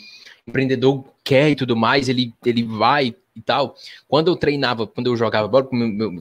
[0.48, 3.76] empreendedor quer e tudo mais, ele, ele vai e tal.
[4.08, 5.70] Quando eu treinava, quando eu jogava bola,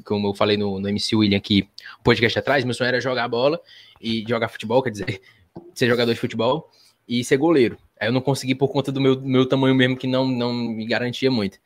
[0.05, 1.67] como eu, falei no, no MC William aqui,
[2.05, 3.59] podcast atrás, meu sonho era jogar bola
[3.99, 5.23] e jogar futebol, quer dizer,
[5.75, 6.69] ser jogador de futebol
[7.09, 7.79] e ser goleiro.
[7.99, 10.85] Aí eu não consegui por conta do meu, meu tamanho mesmo, que não, não me
[10.85, 11.59] garantia muito.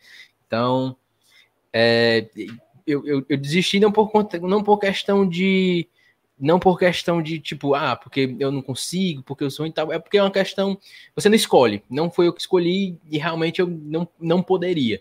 [0.47, 0.97] Então,
[1.73, 2.28] é,
[2.86, 5.89] eu, eu, eu, desisti não por, conta, não por questão de.
[6.39, 9.90] Não por questão de tipo, ah, porque eu não consigo, porque eu sou e tal.
[9.93, 10.78] É porque é uma questão.
[11.14, 11.82] Você não escolhe.
[11.89, 15.01] Não foi eu que escolhi e realmente eu não, não poderia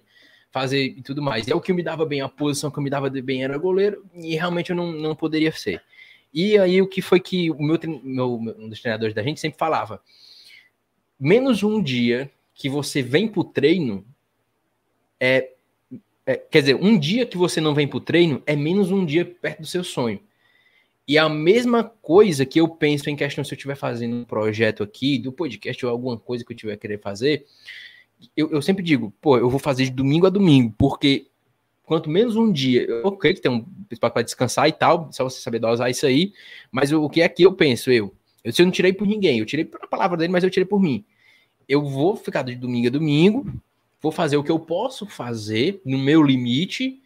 [0.55, 1.45] fazer e tudo mais.
[1.49, 4.35] É o que me dava bem, a posição que me dava bem era goleiro, e
[4.35, 5.81] realmente eu não, não poderia ser.
[6.34, 9.59] E aí o que foi que o meu, meu um dos treinadores da gente sempre
[9.59, 10.01] falava:
[11.19, 14.05] menos um dia que você vem pro treino,
[15.20, 15.52] é,
[16.26, 19.06] é, quer dizer, um dia que você não vem para o treino é menos um
[19.06, 20.20] dia perto do seu sonho.
[21.08, 24.82] E a mesma coisa que eu penso em questão se eu estiver fazendo um projeto
[24.82, 27.46] aqui, do podcast ou alguma coisa que eu tiver querer fazer,
[28.36, 31.28] eu, eu sempre digo, pô, eu vou fazer de domingo a domingo, porque
[31.84, 33.66] quanto menos um dia, eu creio que tem um
[34.00, 36.34] para descansar e tal, só você saber dosar isso aí,
[36.72, 38.14] mas o, que é que eu penso, eu?
[38.44, 40.66] Eu, se eu não tirei por ninguém, eu tirei a palavra dele, mas eu tirei
[40.66, 41.06] por mim.
[41.68, 43.46] Eu vou ficar de domingo a domingo,
[44.06, 47.02] vou fazer o que eu posso fazer no meu limite,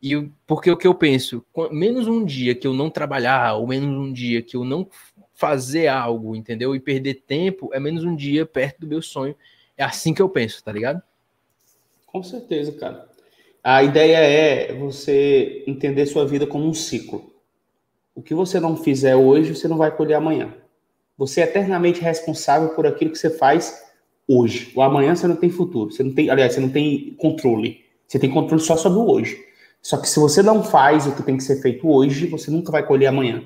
[0.00, 3.98] e porque o que eu penso, menos um dia que eu não trabalhar, ou menos
[3.98, 4.86] um dia que eu não
[5.34, 6.72] fazer algo, entendeu?
[6.72, 9.34] E perder tempo, é menos um dia perto do meu sonho.
[9.76, 11.02] É assim que eu penso, tá ligado?
[12.06, 13.08] Com certeza, cara.
[13.60, 17.34] A ideia é você entender sua vida como um ciclo.
[18.14, 20.54] O que você não fizer hoje, você não vai colher amanhã.
[21.18, 23.85] Você é eternamente responsável por aquilo que você faz
[24.28, 24.72] hoje.
[24.74, 25.90] O amanhã você não tem futuro.
[25.90, 27.84] Você não tem, aliás, você não tem controle.
[28.06, 29.38] Você tem controle só sobre o hoje.
[29.82, 32.72] Só que se você não faz o que tem que ser feito hoje, você nunca
[32.72, 33.42] vai colher amanhã.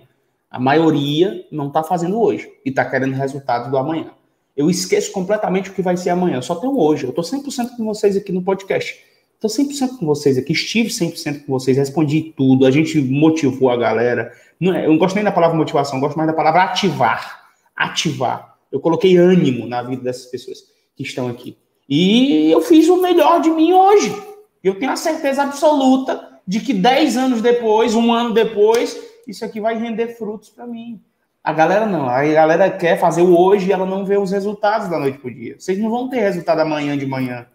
[0.50, 4.10] A maioria não está fazendo hoje e está querendo resultado do amanhã.
[4.56, 6.36] Eu esqueço completamente o que vai ser amanhã.
[6.36, 7.04] Eu só tenho hoje.
[7.04, 8.98] Eu estou 100% com vocês aqui no podcast.
[9.34, 10.52] Estou 100% com vocês aqui.
[10.52, 11.76] Estive 100% com vocês.
[11.76, 12.66] Respondi tudo.
[12.66, 14.32] A gente motivou a galera.
[14.58, 15.96] Não é, eu não gosto nem da palavra motivação.
[15.96, 17.48] Eu gosto mais da palavra ativar.
[17.76, 18.49] Ativar.
[18.70, 20.58] Eu coloquei ânimo na vida dessas pessoas
[20.96, 21.56] que estão aqui.
[21.88, 24.14] E eu fiz o melhor de mim hoje.
[24.62, 29.60] Eu tenho a certeza absoluta de que 10 anos depois, um ano depois, isso aqui
[29.60, 31.00] vai render frutos para mim.
[31.42, 34.88] A galera não, a galera quer fazer o hoje e ela não vê os resultados
[34.88, 35.56] da noite pro dia.
[35.58, 37.46] Vocês não vão ter resultado amanhã de manhã,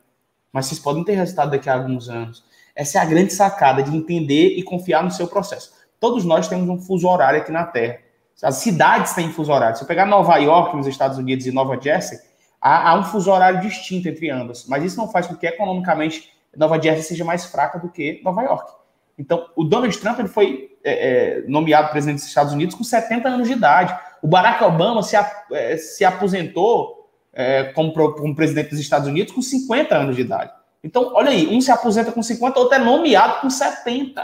[0.52, 2.44] mas vocês podem ter resultado daqui a alguns anos.
[2.76, 5.72] Essa é a grande sacada de entender e confiar no seu processo.
[6.00, 8.00] Todos nós temos um fuso horário aqui na Terra.
[8.44, 9.78] As cidades têm fuso horário.
[9.78, 12.20] Se eu pegar Nova York, nos Estados Unidos, e Nova Jersey,
[12.60, 14.66] há, há um fuso horário distinto entre ambas.
[14.68, 18.44] Mas isso não faz com que economicamente Nova Jersey seja mais fraca do que Nova
[18.44, 18.72] York.
[19.18, 23.28] Então, o Donald Trump ele foi é, é, nomeado presidente dos Estados Unidos com 70
[23.28, 23.98] anos de idade.
[24.22, 25.16] O Barack Obama se,
[25.52, 30.52] é, se aposentou é, como, como, presidente dos Estados Unidos com 50 anos de idade.
[30.84, 34.24] Então, olha aí, um se aposenta com 50, outro é nomeado com 70.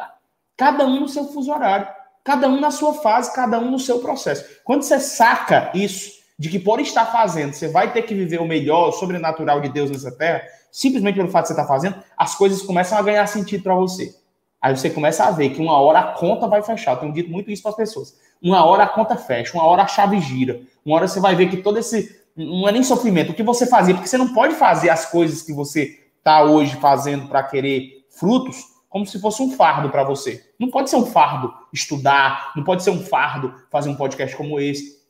[0.55, 1.88] Cada um no seu fuso horário,
[2.23, 4.43] cada um na sua fase, cada um no seu processo.
[4.64, 8.48] Quando você saca isso, de que por estar fazendo, você vai ter que viver o
[8.48, 10.41] melhor, o sobrenatural de Deus nessa terra,
[10.72, 14.15] simplesmente pelo fato de você estar fazendo, as coisas começam a ganhar sentido para você.
[14.60, 16.93] Aí você começa a ver que uma hora a conta vai fechar.
[16.93, 18.15] Eu tenho dito muito isso para as pessoas.
[18.41, 20.61] Uma hora a conta fecha, uma hora a chave gira.
[20.84, 22.19] Uma hora você vai ver que todo esse.
[22.35, 25.41] Não é nem sofrimento, o que você fazia, porque você não pode fazer as coisas
[25.43, 30.51] que você está hoje fazendo para querer frutos como se fosse um fardo para você.
[30.59, 34.59] Não pode ser um fardo estudar, não pode ser um fardo fazer um podcast como
[34.59, 35.01] esse,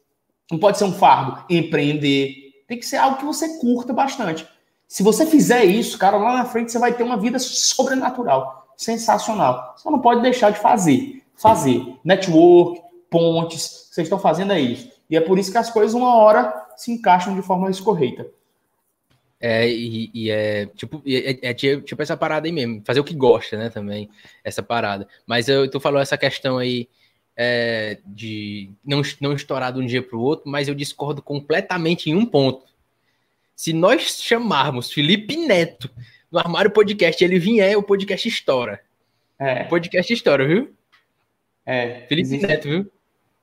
[0.50, 2.64] não pode ser um fardo empreender.
[2.68, 4.48] Tem que ser algo que você curta bastante.
[4.88, 9.74] Se você fizer isso, cara, lá na frente você vai ter uma vida sobrenatural sensacional.
[9.78, 11.24] Só não pode deixar de fazer.
[11.36, 11.96] Fazer.
[12.04, 14.90] Network, pontes, vocês estão fazendo é isso.
[15.10, 18.28] E é por isso que as coisas, uma hora, se encaixam de forma escorreita.
[19.42, 23.16] É, e, e é, tipo, é, é, tipo essa parada aí mesmo, fazer o que
[23.16, 24.08] gosta, né, também,
[24.44, 25.08] essa parada.
[25.26, 26.88] Mas eu, tu falou essa questão aí
[27.36, 32.10] é, de não, não estourar de um dia para o outro, mas eu discordo completamente
[32.10, 32.66] em um ponto.
[33.56, 35.90] Se nós chamarmos Felipe Neto
[36.32, 38.80] no Armário Podcast ele vier, o podcast estoura.
[39.40, 39.64] É.
[39.64, 40.72] O podcast estoura, viu?
[41.66, 42.06] É.
[42.08, 42.92] Felipe existe, Neto, viu?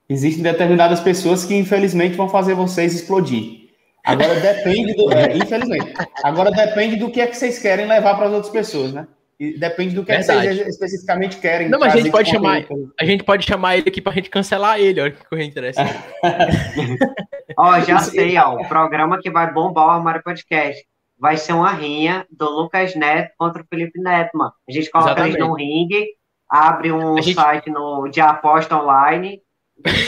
[0.09, 3.68] Existem determinadas pessoas que, infelizmente, vão fazer vocês explodir.
[4.09, 5.13] Agora depende do.
[5.13, 5.93] É, infelizmente.
[6.25, 9.07] Agora depende do que é que vocês querem levar para as outras pessoas, né?
[9.39, 11.69] E depende do que, é que vocês especificamente querem.
[11.69, 12.65] Não, mas a gente pode chamar.
[12.99, 15.95] A gente pode chamar ele aqui para a gente cancelar ele, olha que coisa interessante.
[17.57, 18.55] ó, já sei, ó.
[18.55, 20.83] O programa que vai bombar o Armário Podcast
[21.19, 24.53] vai ser uma rinha do Lucas Neto contra o Felipe Neto, mano.
[24.69, 25.37] A gente coloca Exatamente.
[25.37, 26.07] eles num ringue,
[26.49, 27.35] abre um gente...
[27.35, 29.41] site no, de aposta online.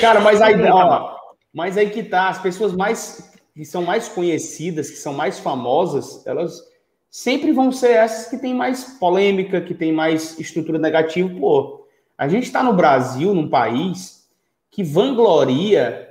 [0.01, 1.15] Cara, mas aí, ó,
[1.55, 3.30] mas aí que tá, as pessoas mais
[3.61, 6.63] que são mais conhecidas, que são mais famosas, elas
[7.11, 11.29] sempre vão ser essas que têm mais polêmica, que têm mais estrutura negativa.
[11.39, 14.27] Pô, a gente está no Brasil, num país
[14.71, 16.09] que vangloria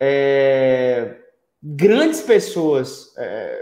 [0.00, 1.16] é,
[1.62, 3.12] grandes pessoas.
[3.18, 3.60] É,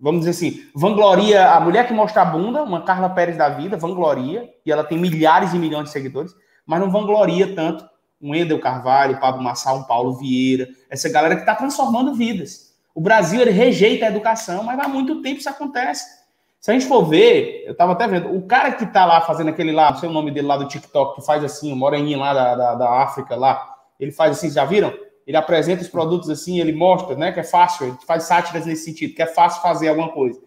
[0.00, 3.76] vamos dizer assim, vangloria a mulher que mostra a bunda, uma Carla Pérez da vida,
[3.76, 6.34] vangloria, e ela tem milhares e milhões de seguidores,
[6.66, 7.88] mas não vangloria tanto
[8.22, 12.72] um Endel Carvalho, Pablo Massal, um Paulo Vieira, essa galera que está transformando vidas.
[12.94, 16.22] O Brasil ele rejeita a educação, mas há muito tempo isso acontece.
[16.60, 19.50] Se a gente for ver, eu estava até vendo, o cara que está lá fazendo
[19.50, 22.20] aquele lá, não sei o nome dele lá do TikTok, que faz assim, o moreninho
[22.20, 24.92] lá da, da, da África lá, ele faz assim, já viram?
[25.26, 28.84] ele apresenta os produtos assim, ele mostra, né, que é fácil, ele faz sátiras nesse
[28.84, 30.40] sentido, que é fácil fazer alguma coisa.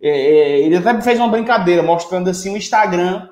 [0.00, 3.28] É, é, ele até fez uma brincadeira mostrando assim o Instagram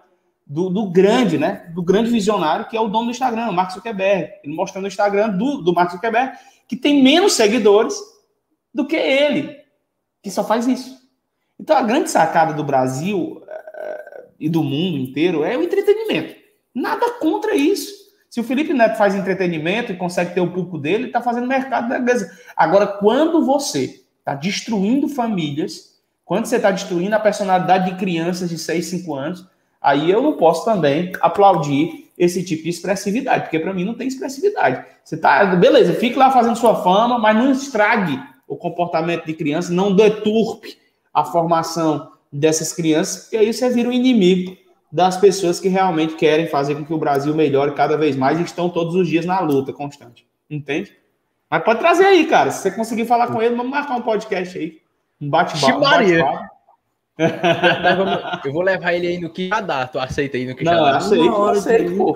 [0.46, 4.32] do, do, grande, né, do grande visionário que é o dono do Instagram, Mark Zuckerberg.
[4.42, 6.36] Ele mostrando o Instagram do, do Mark Zuckerberg,
[6.68, 7.94] que tem menos seguidores
[8.72, 9.56] do que ele,
[10.22, 11.02] que só faz isso.
[11.58, 16.34] Então a grande sacada do Brasil uh, e do mundo inteiro é o entretenimento.
[16.74, 18.04] Nada contra isso.
[18.28, 21.46] Se o Felipe Neto faz entretenimento e consegue ter o público dele, ele está fazendo
[21.46, 22.36] mercado da beleza.
[22.56, 28.58] Agora, quando você está destruindo famílias, quando você está destruindo a personalidade de crianças de
[28.58, 29.46] 6, 5 anos,
[29.84, 34.08] aí eu não posso também aplaudir esse tipo de expressividade, porque para mim não tem
[34.08, 34.84] expressividade.
[35.04, 39.72] Você tá, beleza, fique lá fazendo sua fama, mas não estrague o comportamento de criança,
[39.72, 40.78] não deturpe
[41.12, 44.56] a formação dessas crianças, porque aí você vira um inimigo
[44.90, 48.42] das pessoas que realmente querem fazer com que o Brasil melhore cada vez mais e
[48.42, 50.26] estão todos os dias na luta constante.
[50.48, 50.96] Entende?
[51.50, 52.50] Mas pode trazer aí, cara.
[52.50, 54.80] Se você conseguir falar com ele, vamos marcar um podcast aí.
[55.20, 55.80] Um bate-papo.
[55.80, 56.53] Bate
[58.44, 59.86] eu vou levar ele aí no que já dá.
[59.86, 60.80] Tu aceita aí no que já dá?
[60.80, 62.12] Não, aceito, aceito, pô.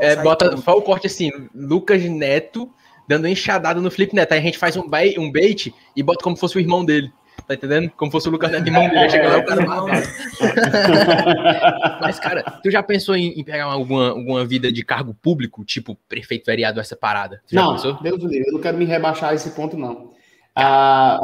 [0.00, 2.70] É, bota só o corte assim, Lucas Neto
[3.08, 4.32] dando enxadada no Felipe Neto.
[4.32, 6.84] Aí a gente faz um bait, um bait e bota como se fosse o irmão
[6.84, 7.10] dele.
[7.46, 7.90] Tá entendendo?
[7.96, 9.10] Como fosse o Lucas Neto de mão dele.
[9.10, 9.66] Chega lá o cara
[12.00, 15.98] Mas, cara, tu já pensou em, em, pegar alguma, alguma vida de cargo público, tipo
[16.08, 17.42] prefeito vereador, essa parada?
[17.48, 20.12] Tu não, Deus do livre, eu não quero me rebaixar a esse ponto, não.
[20.54, 21.18] Ah,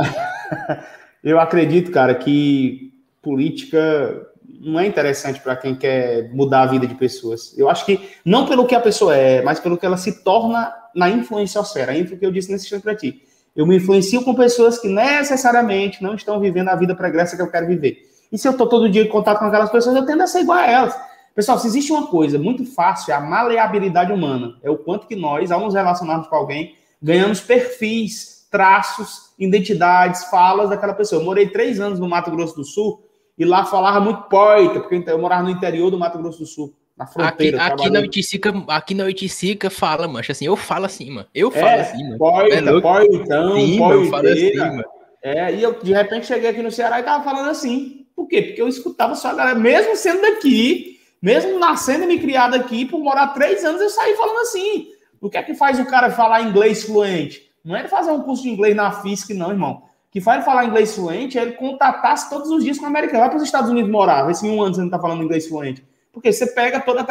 [1.23, 2.93] eu acredito, cara, que
[3.23, 4.27] política
[4.61, 7.57] não é interessante para quem quer mudar a vida de pessoas.
[7.57, 10.73] Eu acho que não pelo que a pessoa é, mas pelo que ela se torna
[10.95, 11.97] na influenciosfera.
[11.97, 13.23] Info que eu disse nesse instante para ti.
[13.55, 17.51] Eu me influencio com pessoas que necessariamente não estão vivendo a vida pregressa que eu
[17.51, 18.09] quero viver.
[18.31, 20.41] E se eu estou todo dia em contato com aquelas pessoas, eu tendo a ser
[20.41, 20.99] igual a elas.
[21.35, 24.57] Pessoal, se existe uma coisa muito fácil, é a maleabilidade humana.
[24.63, 30.71] É o quanto que nós, ao nos relacionarmos com alguém, ganhamos perfis, traços, identidades, falas
[30.71, 31.21] daquela pessoa.
[31.21, 33.03] Eu morei três anos no Mato Grosso do Sul
[33.37, 36.75] e lá falava muito poeta, porque eu morava no interior do Mato Grosso do Sul,
[36.97, 37.63] na fronteira.
[37.63, 41.27] Aqui, aqui na Iticica, aqui na Iticica fala, mancha, assim, eu falo assim, mano.
[41.35, 42.19] Eu falo é, assim, mano.
[42.19, 44.69] Poeta, é poetão, Sim, poeteira.
[44.69, 44.83] Assim,
[45.23, 48.07] é, e eu de repente cheguei aqui no Ceará e tava falando assim.
[48.17, 48.43] Por quê?
[48.43, 52.85] Porque eu escutava só a galera, mesmo sendo daqui, mesmo nascendo e me criado aqui,
[52.85, 54.89] por morar três anos, eu saí falando assim.
[55.21, 57.48] O que é que faz o cara falar inglês fluente?
[57.69, 60.65] Não é ele fazer um curso de inglês na FISC, não, irmão que faz falar
[60.65, 63.21] inglês fluente é ele contatasse todos os dias com o americano.
[63.21, 65.23] Vai para os Estados Unidos morar, vê se em um ano você não está falando
[65.23, 65.85] inglês fluente.
[66.13, 67.05] Porque você pega todos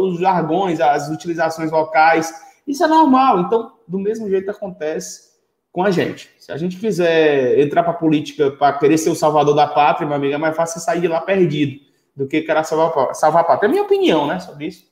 [0.00, 2.32] os jargões, as utilizações locais.
[2.66, 3.40] Isso é normal.
[3.40, 5.28] Então, do mesmo jeito acontece
[5.72, 6.30] com a gente.
[6.38, 10.06] Se a gente quiser entrar para a política para querer ser o salvador da pátria,
[10.06, 11.80] meu amigo, é mais fácil sair de lá perdido
[12.14, 13.66] do que querer salvar, salvar a pátria.
[13.66, 14.86] É a minha opinião, né, sobre isso.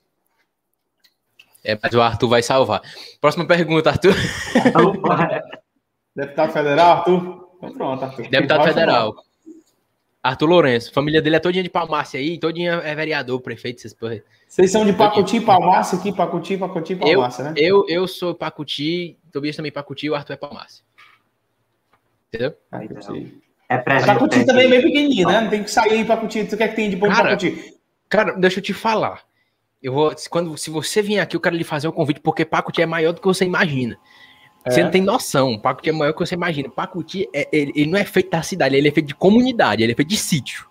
[1.67, 2.81] É, mas o Arthur vai salvar.
[3.19, 4.15] Próxima pergunta, Arthur.
[6.15, 7.49] Deputado federal, Arthur?
[7.57, 8.29] Então pronto, Arthur.
[8.29, 9.15] Deputado federal.
[10.23, 10.93] Arthur Lourenço.
[10.93, 14.23] Família dele é todinha de Palmácia aí, todinha é vereador, prefeito, essas porra.
[14.47, 17.53] Vocês são de Pacuti, Palmácia aqui, Pacuti, Pacuti, Palmácia, né?
[17.57, 20.85] Eu, eu sou Pacuti, Tobias também Pacuti, o Arthur é Palmácia.
[22.29, 22.55] Entendeu?
[22.71, 22.87] Aí,
[23.67, 25.41] é Pacuti também é bem pequenininho, né?
[25.41, 26.45] Não tem que sair aí Pacuti.
[26.45, 27.75] Tu quer que tem de bom cara, Pacuti?
[28.07, 29.27] Cara, deixa eu te falar.
[29.81, 32.81] Eu vou, quando, se você vir aqui, eu quero lhe fazer um convite, porque Pacuti
[32.81, 33.97] é maior do que você imagina.
[34.65, 34.91] Você não é.
[34.91, 35.57] tem noção.
[35.57, 36.69] Pacuti é maior que você imagina.
[36.69, 39.93] Pacuti, é, ele, ele, não é feito da cidade, ele é feito de comunidade, ele
[39.93, 40.67] é feito de sítio.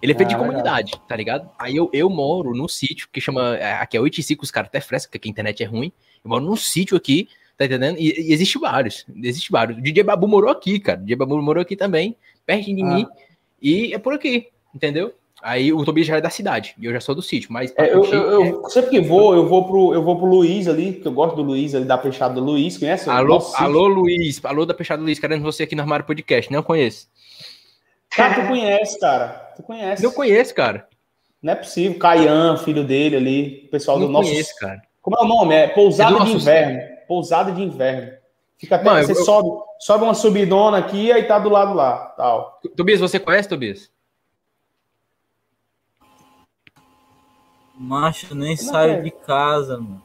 [0.00, 1.48] Ele é feito de ah, comunidade, tá ligado?
[1.58, 3.56] Aí eu, eu moro num sítio que chama.
[3.56, 5.92] É, aqui é 85, os caras até frescam, porque a internet é ruim.
[6.22, 7.98] Eu moro num sítio aqui, tá entendendo?
[7.98, 9.06] E, e existe vários.
[9.22, 9.78] Existe vários.
[9.78, 11.00] O DJ Babu morou aqui, cara.
[11.00, 12.86] O DJ Babu morou aqui também, perto de ah.
[12.86, 13.06] mim.
[13.62, 15.14] E é por aqui, entendeu?
[15.44, 17.70] Aí o Tobias já é da cidade, e eu já sou do sítio, mas.
[17.76, 20.94] É, eu, eu, eu, sempre que vou, eu vou pro, eu vou pro Luiz ali,
[20.94, 23.10] que eu gosto do Luiz ali, da Peixada do Luiz, conhece?
[23.10, 26.62] Alô, alô Luiz, alô da Peixada do Luiz, querendo você aqui no Armário Podcast, não
[26.62, 27.08] conheço.
[28.16, 29.52] Cara, tu conhece, cara.
[29.54, 30.02] Tu conhece.
[30.02, 30.88] Eu conheço, cara.
[31.42, 31.98] Não é possível.
[31.98, 34.30] Caian, filho dele ali, o pessoal não do nosso.
[34.30, 34.80] Conheço, cara.
[35.02, 35.54] Como é o nome?
[35.54, 36.80] É Pousada é de Inverno.
[37.06, 38.12] Pousada de Inverno.
[38.56, 38.84] Fica até.
[38.84, 39.16] Mano, você eu...
[39.16, 42.14] sobe, sobe uma subidona aqui, aí tá do lado lá.
[42.16, 42.60] Tal.
[42.74, 43.92] Tobias, você conhece, Tobias?
[47.76, 49.00] Macho, nem Como saio é?
[49.00, 50.02] de casa, mano.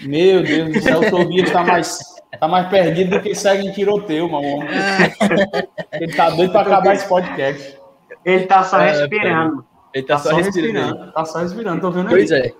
[0.00, 1.98] Meu Deus do céu, o Tobias tá mais,
[2.38, 4.64] tá mais perdido do que segue em tiroteio, mano.
[5.92, 7.78] Ele tá doido pra acabar esse podcast.
[8.24, 9.64] Ele tá só é, respirando.
[9.92, 10.78] Ele tá, tá só, só respirando.
[10.78, 11.12] respirando.
[11.12, 12.54] Tá só respirando, tô vendo pois aí.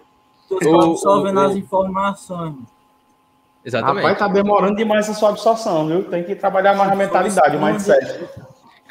[0.49, 0.71] Pois é.
[0.71, 2.57] Tô só vendo as informações.
[3.65, 4.03] Exatamente.
[4.03, 6.05] Rapaz, tá demorando demais a sua absorção, viu?
[6.05, 8.21] Tem que trabalhar mais a mentalidade, o mindset.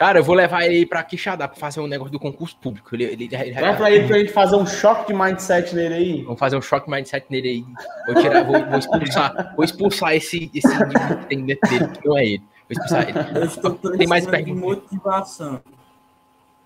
[0.01, 2.95] Cara, eu vou levar ele pra Quixadá pra fazer um negócio do concurso público.
[2.95, 6.21] Ele, ele, ele, Leva ele pra gente fazer um choque de mindset nele aí.
[6.23, 7.65] Vamos fazer um choque de mindset nele aí.
[8.07, 12.17] Vou tirar, vou, vou expulsar, vou expulsar esse, esse que tem dentro dele, que não
[12.17, 12.39] é ele.
[12.39, 13.37] Vou expulsar ele.
[13.41, 14.55] Eu estou tem mais perto.
[14.55, 15.61] motivação.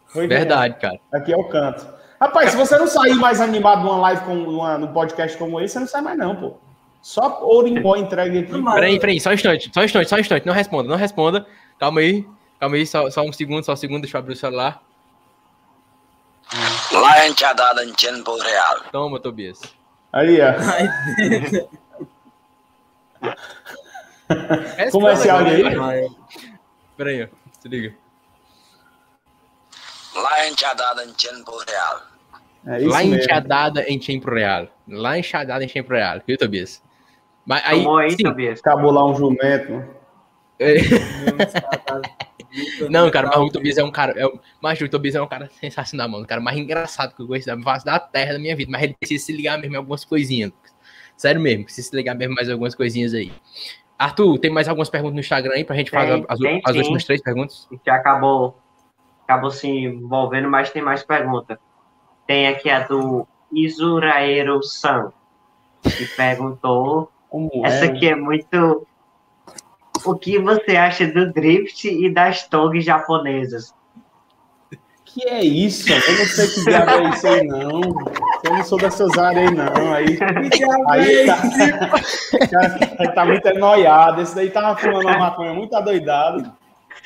[0.06, 0.98] Foi Verdade, cara.
[1.12, 1.86] Aqui é o canto.
[2.22, 5.74] Rapaz, se você não sair mais animado numa live com uma, num podcast como esse,
[5.74, 6.54] você não sai mais, não, pô.
[7.02, 8.64] Só ouro em pó entregue aqui.
[8.64, 10.46] Peraí, peraí, só um instante, só um instante, só um instante.
[10.46, 11.46] Não responda, não responda.
[11.78, 12.26] Calma aí.
[12.60, 14.82] Calma aí, só, só um segundo, só um segundo, deixa eu abrir o celular.
[16.92, 18.82] Lá enxadada em tempo real.
[18.92, 19.62] Toma, Tobias.
[20.14, 20.54] Aí, ó.
[24.92, 26.10] Como é esse áudio aí?
[26.96, 27.28] Peraí, ó.
[27.60, 27.94] Se liga.
[30.16, 32.02] Lá enxadada em tempo real.
[32.68, 34.68] É Lá enxadada em tempo real.
[34.88, 36.22] Lá enxadada em tempo real.
[36.26, 36.82] Viu, Tobias?
[37.46, 38.60] Mas aí, Tomou aí, sim, Tobias.
[38.60, 39.84] Acabou lá um jumento.
[40.58, 40.76] É.
[42.90, 44.14] Não, cara, mas o Tobias é um cara.
[44.18, 46.24] É, mas o Tobias é um cara sensacional, mano.
[46.24, 48.72] O cara mais engraçado que eu gosto da face da terra da minha vida.
[48.72, 50.52] Mas ele precisa se ligar mesmo em algumas coisinhas.
[51.18, 53.32] Sério mesmo, precisa se ligar mesmo mais algumas coisinhas aí.
[53.98, 56.76] Arthur, tem mais algumas perguntas no Instagram aí pra gente tem, fazer as, tem, as
[56.76, 57.68] últimas três perguntas?
[57.84, 58.60] Que acabou,
[59.24, 61.58] acabou se envolvendo, mas tem mais perguntas.
[62.28, 65.14] Tem aqui a do Isuraero San,
[65.84, 67.10] que perguntou.
[67.30, 67.90] Como essa é?
[67.90, 68.86] aqui é muito
[70.06, 73.74] o que você acha do drift e das togs japonesas?
[75.06, 75.90] Que é isso?
[75.90, 77.82] Eu não sei que diabo é isso aí, não.
[78.44, 79.94] Eu não sou dessas áreas aí, não.
[79.94, 80.20] Aí,
[80.90, 81.38] aí é tá,
[82.52, 84.22] cara, tá muito anoiado.
[84.22, 86.52] Esse daí tava fumando uma maconha muito adoidado.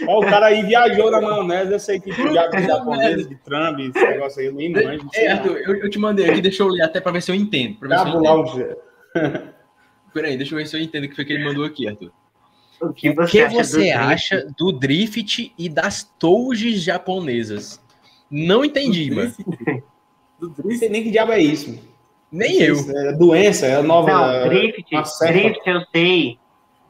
[0.08, 3.80] Ó, o cara aí viajou na maionese, eu sei que já de japonês, de Trump,
[3.80, 5.08] esse negócio aí, eu nem manjo.
[5.14, 5.32] É.
[5.34, 7.78] Arthur, eu, eu te mandei aqui, deixa eu ler até pra ver se eu entendo.
[7.78, 9.54] Pra ver se eu entendo.
[10.14, 12.12] Peraí, deixa eu ver se eu entendo o que foi que ele mandou aqui, Arthur.
[12.81, 13.97] O que O você, que acha, você do drift?
[13.97, 17.81] acha do drift e das touges japonesas?
[18.31, 19.34] Não entendi, Do mano.
[19.38, 19.84] drift.
[20.39, 20.77] Do Não drift.
[20.80, 21.77] sei nem que diabo é isso.
[22.31, 22.76] Nem eu.
[22.95, 24.11] É doença, é a nova.
[24.11, 24.85] Não, drift,
[25.27, 26.39] drift eu sei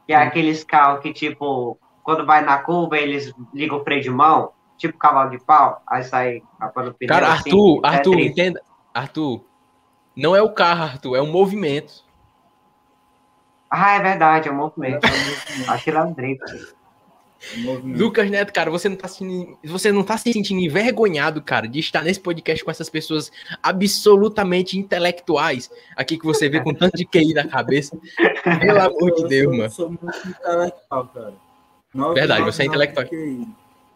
[0.05, 4.09] que é aqueles carros que, tipo, quando vai na curva, eles ligam o freio de
[4.09, 7.09] mão, tipo cavalo de pau, aí sai rapando o pneu.
[7.09, 8.31] Cara, assim, Arthur, é Arthur, drift.
[8.31, 8.61] entenda.
[8.93, 9.43] Arthur,
[10.15, 12.03] não é o carro, Arthur, é o movimento.
[13.69, 15.05] Ah, é verdade, é um movimento.
[15.67, 16.73] Aquilo é um drift.
[17.59, 17.97] Movimento.
[18.01, 21.79] Lucas Neto, cara, você não tá se, você não tá se sentindo envergonhado, cara, de
[21.79, 23.31] estar nesse podcast com essas pessoas
[23.63, 27.97] absolutamente intelectuais aqui que você vê com tanto de QI na cabeça.
[28.59, 29.69] Pelo amor de Eu Deus, mano.
[29.69, 31.33] sou muito intelectual, cara.
[31.93, 33.07] Nove, Verdade, nove, você é nove intelectual.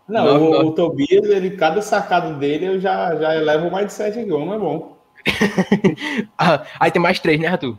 [0.08, 0.68] Não, Não, o, não.
[0.68, 4.38] o Tobias, ele, cada sacado dele, eu já, já elevo mais de 7 aqui, o
[4.40, 4.98] homem é bom.
[6.38, 7.78] Ah, aí tem mais três, né, Arthur?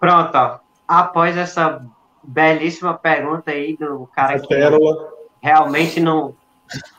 [0.00, 0.58] Pronto, ó.
[0.86, 1.84] Após essa
[2.22, 5.08] belíssima pergunta aí do cara Essa que pérola.
[5.42, 6.34] realmente não.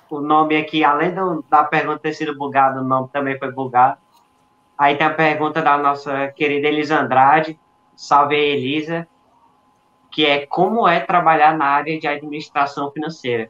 [0.10, 3.98] O nome aqui, além do- da pergunta ter sido bugado, o nome também foi bugado.
[4.78, 7.60] Aí tem a pergunta da nossa querida Elisa Andrade.
[7.96, 9.08] Salve aí, Elisa.
[10.12, 13.50] Que é como é trabalhar na área de administração financeira.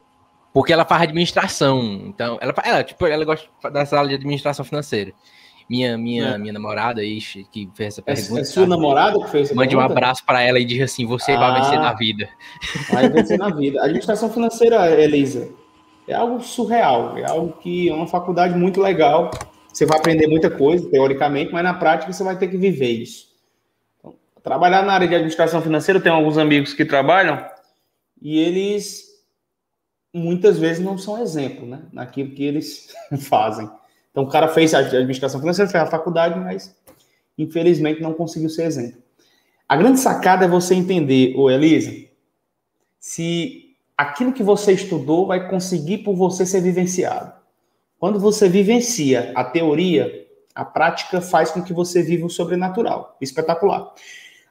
[0.52, 1.80] Porque ela faz administração.
[2.06, 5.12] Então, ela, ela, tipo, ela gosta dessa área de administração financeira.
[5.68, 6.38] Minha, minha, É.
[6.38, 7.18] minha namorada aí,
[7.50, 8.40] que fez essa É, pergunta.
[8.40, 9.98] é sua namorada que fez essa Mande um pergunta?
[9.98, 11.54] abraço pra ela e diga assim: você vai Ah.
[11.60, 12.28] vencer na vida.
[12.92, 13.80] Vai vencer na vida.
[13.80, 15.48] A administração financeira, Elisa,
[16.06, 17.18] é algo surreal.
[17.18, 19.30] É algo que é uma faculdade muito legal.
[19.72, 23.26] Você vai aprender muita coisa, teoricamente, mas na prática você vai ter que viver isso.
[23.98, 27.44] Então, trabalhar na área de administração financeira, eu tenho alguns amigos que trabalham
[28.22, 29.04] e eles
[30.14, 31.82] muitas vezes não são exemplo, né?
[31.92, 32.88] Naquilo que eles
[33.28, 33.68] fazem.
[34.16, 36.74] Então, o cara fez a administração financeira, fez a faculdade, mas
[37.36, 39.02] infelizmente não conseguiu ser exemplo.
[39.68, 41.92] A grande sacada é você entender, ô Elisa,
[42.98, 47.30] se aquilo que você estudou vai conseguir por você ser vivenciado.
[47.98, 53.18] Quando você vivencia a teoria, a prática faz com que você viva o sobrenatural.
[53.20, 53.92] Espetacular.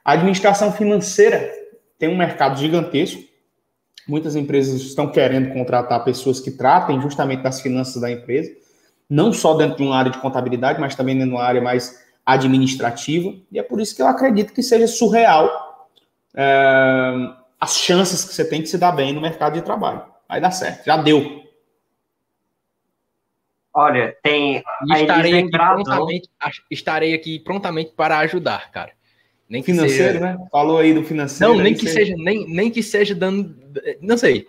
[0.04, 1.52] A administração financeira
[1.98, 3.20] tem um mercado gigantesco.
[4.06, 8.64] Muitas empresas estão querendo contratar pessoas que tratem justamente das finanças da empresa,
[9.08, 12.04] não só dentro de uma área de contabilidade, mas também dentro de uma área mais
[12.24, 13.34] administrativa.
[13.52, 15.88] E é por isso que eu acredito que seja surreal
[16.34, 17.12] é,
[17.60, 20.02] as chances que você tem de se dar bem no mercado de trabalho.
[20.28, 21.44] Vai dar certo, já deu.
[23.72, 24.56] Olha, tem.
[24.56, 26.30] E A estarei Elisa aqui, prontamente,
[26.70, 28.92] estarei aqui prontamente para ajudar, cara.
[29.48, 30.20] Nem que Financeiro, seja.
[30.20, 30.38] né?
[30.50, 31.54] Falou aí do financeiro.
[31.54, 33.54] Não, nem que você- seja, nem, nem que seja dando.
[34.00, 34.48] Não sei.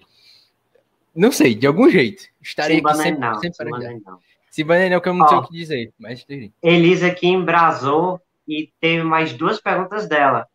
[1.13, 2.23] Não sei, de algum jeito.
[2.41, 4.11] Estarei Simba aqui sempre, não, sempre para ajudar.
[4.11, 4.19] não.
[4.57, 5.41] Se banner é o que eu não sei Ó.
[5.41, 6.25] o que dizer, mas.
[6.63, 10.47] Elisa aqui embrasou e teve mais duas perguntas dela.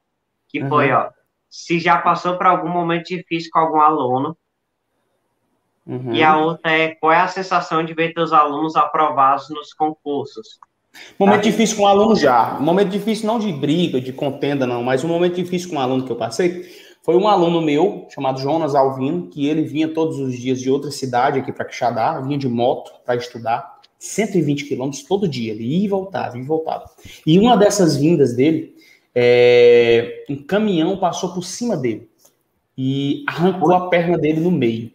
[0.48, 0.68] Que Uhum.
[0.68, 1.10] foi, ó.
[1.48, 4.36] Se já passou por algum momento difícil com algum aluno.
[5.86, 6.12] Uhum.
[6.12, 10.58] E a outra é qual é a sensação de ver teus alunos aprovados nos concursos?
[11.16, 12.58] Momento difícil com o aluno já.
[12.58, 16.04] Momento difícil não de briga, de contenda, não, mas um momento difícil com um aluno
[16.04, 16.68] que eu passei
[17.04, 20.90] foi um aluno meu, chamado Jonas Alvino, que ele vinha todos os dias de outra
[20.90, 25.84] cidade aqui para Quixadá, vinha de moto para estudar, 120 quilômetros todo dia, ele ia
[25.84, 26.90] e voltava, ia e voltava.
[27.24, 28.74] E uma dessas vindas dele,
[29.14, 32.08] é, um caminhão passou por cima dele
[32.76, 34.90] e arrancou a perna dele no meio.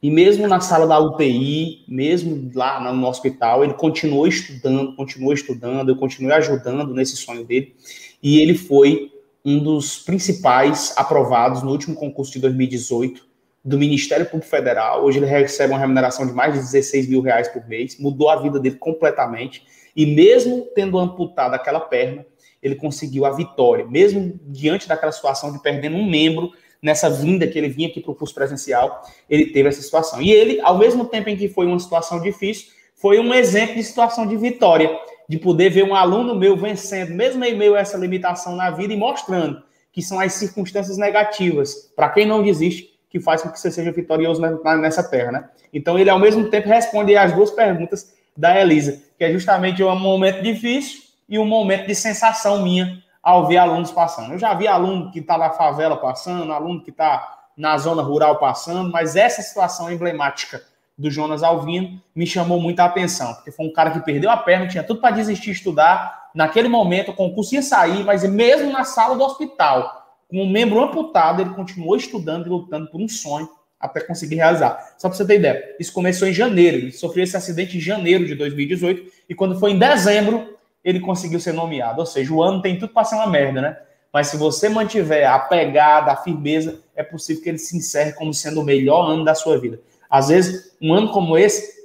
[0.00, 5.88] E mesmo na sala da UTI, mesmo lá no hospital, ele continuou estudando, continuou estudando,
[5.88, 7.74] eu continuei ajudando nesse sonho dele.
[8.22, 9.10] E ele foi
[9.44, 13.33] um dos principais aprovados no último concurso de 2018
[13.64, 15.04] do Ministério Público Federal.
[15.04, 18.36] Hoje ele recebe uma remuneração de mais de 16 mil reais por mês, mudou a
[18.36, 19.64] vida dele completamente.
[19.96, 22.26] E mesmo tendo amputado aquela perna,
[22.62, 27.58] ele conseguiu a vitória, mesmo diante daquela situação de perdendo um membro nessa vinda que
[27.58, 30.20] ele vinha aqui para o curso presencial, ele teve essa situação.
[30.20, 33.82] E ele, ao mesmo tempo em que foi uma situação difícil, foi um exemplo de
[33.82, 34.90] situação de vitória,
[35.26, 38.92] de poder ver um aluno meu vencendo, mesmo em meio a essa limitação na vida
[38.92, 39.62] e mostrando
[39.92, 43.92] que são as circunstâncias negativas, para quem não desiste, que faz com que você seja
[43.92, 45.48] vitorioso nessa terra, né?
[45.72, 49.96] Então ele, ao mesmo tempo, responde às duas perguntas da Elisa, que é justamente um
[49.96, 54.32] momento difícil e um momento de sensação minha ao ver alunos passando.
[54.32, 58.40] Eu já vi aluno que está na favela passando, aluno que está na zona rural
[58.40, 60.60] passando, mas essa situação emblemática
[60.98, 64.66] do Jonas Alvino me chamou muita atenção, porque foi um cara que perdeu a perna,
[64.66, 66.30] tinha tudo para desistir de estudar.
[66.34, 70.82] Naquele momento, o concurso ia sair, mas mesmo na sala do hospital, com um membro
[70.82, 73.48] amputado, ele continuou estudando e lutando por um sonho,
[73.78, 74.94] até conseguir realizar.
[74.98, 78.26] Só para você ter ideia, isso começou em janeiro, ele sofreu esse acidente em janeiro
[78.26, 82.00] de 2018, e quando foi em dezembro, ele conseguiu ser nomeado.
[82.00, 83.78] Ou seja, o ano tem tudo para ser uma merda, né?
[84.12, 88.32] Mas se você mantiver a pegada, a firmeza, é possível que ele se encerre como
[88.32, 89.80] sendo o melhor ano da sua vida.
[90.08, 91.84] Às vezes, um ano como esse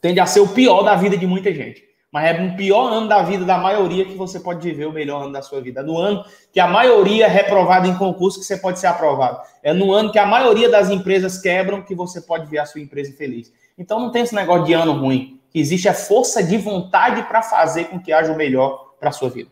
[0.00, 1.87] tende a ser o pior da vida de muita gente.
[2.10, 5.24] Mas é no pior ano da vida da maioria que você pode viver o melhor
[5.24, 5.80] ano da sua vida.
[5.80, 9.40] É no ano que a maioria é reprovada em concurso que você pode ser aprovado.
[9.62, 12.80] É no ano que a maioria das empresas quebram que você pode ver a sua
[12.80, 13.52] empresa feliz.
[13.76, 15.38] Então não tem esse negócio de ano ruim.
[15.54, 19.28] Existe a força de vontade para fazer com que haja o melhor para a sua
[19.28, 19.50] vida.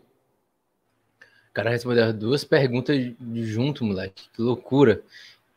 [1.50, 2.96] O cara respondeu duas perguntas
[3.34, 4.28] junto, moleque.
[4.32, 5.02] Que loucura.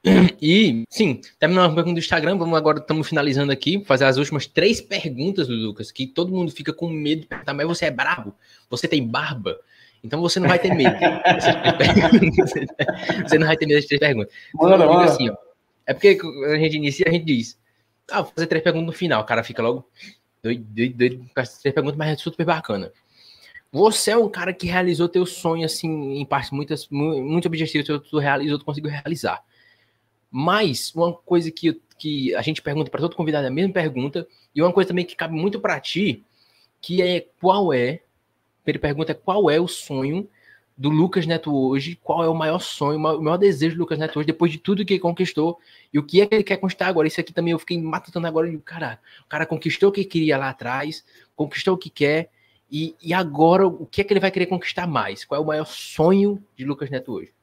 [0.41, 4.47] E, sim, terminando a pergunta do Instagram, vamos agora, estamos finalizando aqui, fazer as últimas
[4.47, 7.91] três perguntas do Lucas, que todo mundo fica com medo de perguntar, mas você é
[7.91, 8.33] brabo?
[8.69, 9.59] Você tem barba?
[10.01, 10.95] Então você não vai ter medo.
[13.27, 14.33] você não vai ter medo das três perguntas.
[14.53, 14.99] Mano.
[14.99, 15.35] Assim, ó,
[15.85, 16.17] é porque
[16.47, 17.59] a gente inicia, a gente diz,
[18.09, 19.85] ah, vou fazer três perguntas no final, o cara fica logo
[20.41, 22.93] doido, doido, doido, com as três perguntas, mas é super bacana.
[23.71, 28.17] Você é um cara que realizou teu sonho, assim, em parte, muitas, muitos objetivos tu
[28.17, 29.43] realizou, tu conseguiu realizar.
[30.31, 34.27] Mas uma coisa que, que a gente pergunta para todo convidado é a mesma pergunta,
[34.53, 36.23] e uma coisa também que cabe muito para ti,
[36.81, 38.01] que é qual é,
[38.65, 40.29] ele pergunta qual é o sonho
[40.77, 44.17] do Lucas Neto hoje, qual é o maior sonho, o maior desejo do Lucas Neto
[44.17, 45.59] hoje, depois de tudo que ele conquistou,
[45.93, 47.05] e o que é que ele quer conquistar agora.
[47.05, 50.37] Isso aqui também eu fiquei matando agora, e cara, o cara conquistou o que queria
[50.37, 51.03] lá atrás,
[51.35, 52.29] conquistou o que quer,
[52.71, 55.25] e, e agora o que é que ele vai querer conquistar mais?
[55.25, 57.33] Qual é o maior sonho de Lucas Neto hoje?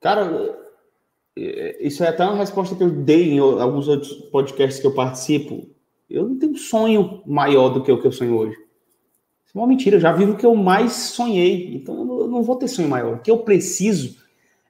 [0.00, 0.63] Cara, é,
[1.36, 5.68] isso é até uma resposta que eu dei em alguns outros podcasts que eu participo.
[6.08, 8.56] Eu não tenho sonho maior do que o que eu sonho hoje.
[9.44, 11.74] Isso é uma mentira, eu já vivo o que eu mais sonhei.
[11.74, 13.14] Então eu não vou ter sonho maior.
[13.14, 14.16] O que eu preciso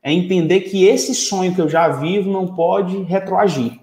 [0.02, 3.80] é entender que esse sonho que eu já vivo não pode retroagir.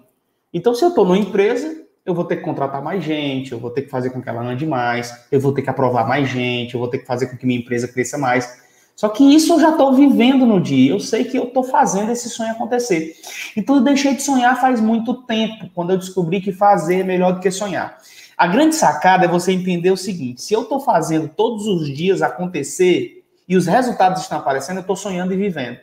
[0.54, 3.72] Então, se eu estou numa empresa, eu vou ter que contratar mais gente, eu vou
[3.72, 6.76] ter que fazer com que ela ande mais, eu vou ter que aprovar mais gente,
[6.76, 8.62] eu vou ter que fazer com que minha empresa cresça mais.
[9.02, 10.92] Só que isso eu já estou vivendo no dia.
[10.92, 13.16] Eu sei que eu estou fazendo esse sonho acontecer.
[13.58, 17.34] Então eu deixei de sonhar faz muito tempo, quando eu descobri que fazer é melhor
[17.34, 17.98] do que sonhar.
[18.38, 22.22] A grande sacada é você entender o seguinte: se eu estou fazendo todos os dias
[22.22, 25.80] acontecer e os resultados estão aparecendo, eu estou sonhando e vivendo.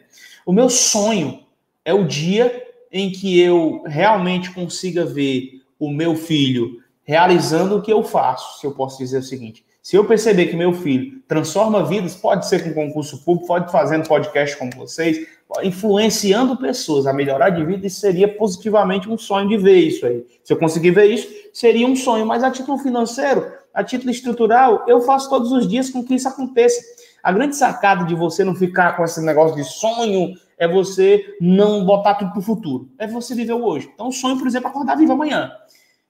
[0.47, 1.41] O meu sonho
[1.85, 7.93] é o dia em que eu realmente consiga ver o meu filho realizando o que
[7.93, 9.67] eu faço, se eu posso dizer o seguinte.
[9.89, 14.07] Se eu perceber que meu filho transforma vidas, pode ser com concurso público, pode fazendo
[14.07, 15.27] podcast como vocês,
[15.63, 20.27] influenciando pessoas a melhorar de vida, isso seria positivamente um sonho de ver isso aí.
[20.45, 22.27] Se eu conseguir ver isso, seria um sonho.
[22.27, 26.29] Mas a título financeiro, a título estrutural, eu faço todos os dias com que isso
[26.29, 26.83] aconteça.
[27.23, 31.87] A grande sacada de você não ficar com esse negócio de sonho é você não
[31.87, 32.91] botar tudo para o futuro.
[32.99, 33.91] É você viver o hoje.
[33.95, 35.51] Então, o sonho, por exemplo, é acordar vivo amanhã.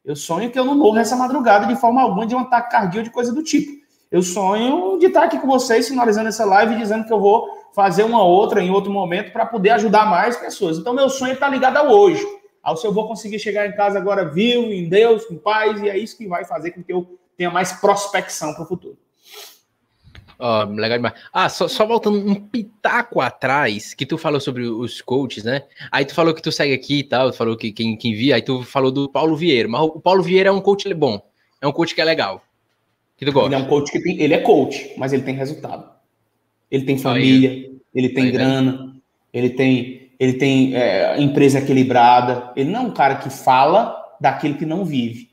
[0.04, 3.08] Eu sonho que eu não morro essa madrugada de forma alguma de um ataque cardíaco
[3.08, 3.78] de coisa do tipo.
[4.10, 8.04] Eu sonho de estar aqui com vocês, finalizando essa live, dizendo que eu vou fazer
[8.04, 10.78] uma outra em outro momento para poder ajudar mais pessoas.
[10.78, 12.26] Então, meu sonho está ligado ao hoje.
[12.62, 15.88] Ao se eu vou conseguir chegar em casa agora vivo, em Deus, com paz, e
[15.88, 18.96] é isso que vai fazer com que eu tenha mais prospecção para o futuro.
[20.40, 21.14] Oh, legal demais.
[21.32, 25.64] Ah, só, só, voltando um pitaco atrás, que tu falou sobre os coaches, né?
[25.90, 28.36] Aí tu falou que tu segue aqui e tal, tu falou que quem, quem via,
[28.36, 29.68] aí tu falou do Paulo Vieira.
[29.68, 31.20] Mas o Paulo Vieira é um coach bom,
[31.60, 32.44] é um coach que é legal.
[33.16, 33.48] Que tu gosta.
[33.48, 35.90] Ele é um coach que tem, ele é coach, mas ele tem resultado.
[36.70, 37.76] Ele tem família, aí.
[37.92, 38.96] ele tem aí, grana,
[39.32, 42.52] ele tem, ele tem é, empresa equilibrada.
[42.54, 45.30] Ele não é um cara que fala daquilo que não vive.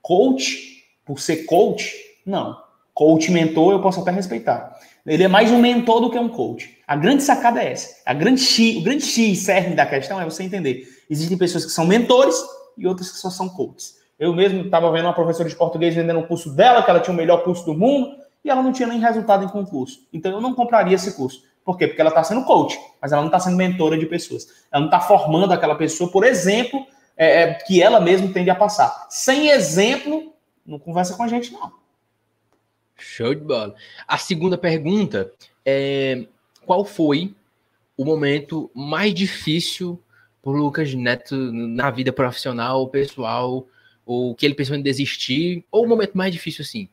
[0.00, 1.92] Coach, por ser coach,
[2.24, 2.67] não
[2.98, 4.76] Coach, mentor, eu posso até respeitar.
[5.06, 6.78] Ele é mais um mentor do que um coach.
[6.84, 7.94] A grande sacada é essa.
[8.04, 10.82] A grande X, o grande X cerne da questão é você entender.
[11.08, 12.34] Existem pessoas que são mentores
[12.76, 13.98] e outras que só são coaches.
[14.18, 17.14] Eu mesmo estava vendo uma professora de português vendendo um curso dela, que ela tinha
[17.14, 20.00] o melhor curso do mundo, e ela não tinha nem resultado em concurso.
[20.12, 21.44] Então eu não compraria esse curso.
[21.64, 21.86] Por quê?
[21.86, 24.48] Porque ela está sendo coach, mas ela não está sendo mentora de pessoas.
[24.72, 26.84] Ela não está formando aquela pessoa, por exemplo,
[27.16, 29.06] é, é, que ela mesma tende a passar.
[29.08, 30.32] Sem exemplo,
[30.66, 31.78] não conversa com a gente, não.
[32.98, 33.74] Show de bola.
[34.06, 35.32] A segunda pergunta
[35.64, 36.26] é:
[36.66, 37.34] qual foi
[37.96, 40.00] o momento mais difícil
[40.42, 43.66] para Lucas Neto na vida profissional, pessoal,
[44.04, 46.88] ou que ele pensou em desistir, ou o momento mais difícil assim?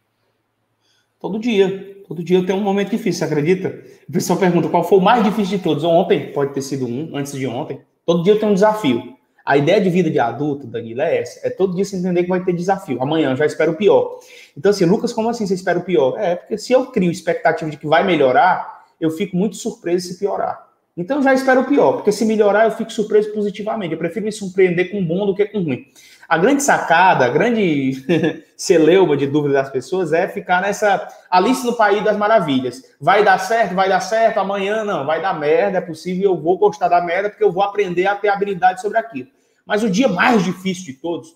[1.20, 2.04] Todo dia.
[2.08, 3.84] Todo dia eu tenho um momento difícil, você acredita?
[4.08, 5.84] O pessoal pergunta qual foi o mais difícil de todos.
[5.84, 7.82] Ontem, pode ter sido um, antes de ontem.
[8.06, 9.18] Todo dia eu tenho um desafio.
[9.46, 11.46] A ideia de vida de adulto, Danilo, é essa.
[11.46, 13.02] É todo dia você entender que vai ter desafio.
[13.02, 14.20] Amanhã eu já espero o pior.
[14.58, 16.18] Então, assim, Lucas, como assim você espera o pior?
[16.18, 20.18] É, porque se eu crio expectativa de que vai melhorar, eu fico muito surpreso se
[20.18, 20.66] piorar.
[20.98, 23.92] Então eu já espero o pior, porque se melhorar eu fico surpreso positivamente.
[23.92, 25.86] Eu prefiro me surpreender com bom do que com ruim.
[26.28, 28.04] A grande sacada, a grande
[28.58, 32.82] celeuma de dúvida das pessoas é ficar nessa Alice no País das Maravilhas.
[33.00, 36.58] Vai dar certo, vai dar certo, amanhã não, vai dar merda, é possível, eu vou
[36.58, 39.30] gostar da merda porque eu vou aprender a ter habilidade sobre aquilo.
[39.66, 41.36] Mas o dia mais difícil de todos,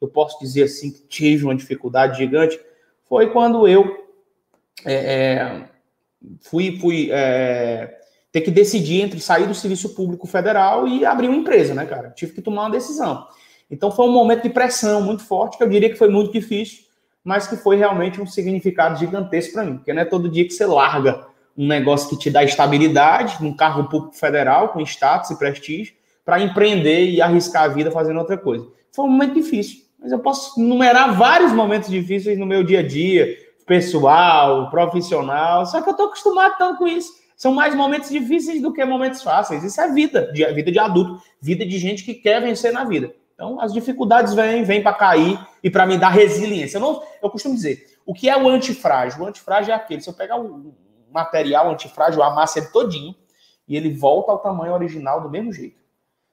[0.00, 2.58] eu posso dizer assim, que tive uma dificuldade gigante,
[3.08, 4.06] foi quando eu
[4.84, 5.68] é, é,
[6.42, 7.98] fui, fui é,
[8.32, 12.10] ter que decidir entre sair do serviço público federal e abrir uma empresa, né, cara?
[12.10, 13.26] Tive que tomar uma decisão.
[13.70, 16.84] Então foi um momento de pressão muito forte, que eu diria que foi muito difícil,
[17.22, 20.52] mas que foi realmente um significado gigantesco para mim, porque não é todo dia que
[20.52, 21.26] você larga
[21.56, 25.94] um negócio que te dá estabilidade, num cargo público federal, com status e prestígio,
[26.24, 28.66] para empreender e arriscar a vida fazendo outra coisa.
[28.92, 32.86] Foi um momento difícil, mas eu posso numerar vários momentos difíceis no meu dia a
[32.86, 33.36] dia,
[33.66, 37.12] pessoal, profissional, só que eu estou acostumado tanto com isso.
[37.36, 39.64] São mais momentos difíceis do que momentos fáceis.
[39.64, 43.14] Isso é vida, vida de adulto, vida de gente que quer vencer na vida.
[43.40, 46.76] Então, as dificuldades vêm, vêm para cair e para me dar resiliência.
[46.76, 49.22] Eu, não, eu costumo dizer, o que é o antifrágil?
[49.22, 50.74] O antifrágil é aquele, se eu pegar um
[51.10, 53.14] material antifrágil, eu amasso ele todinho
[53.66, 55.80] e ele volta ao tamanho original do mesmo jeito.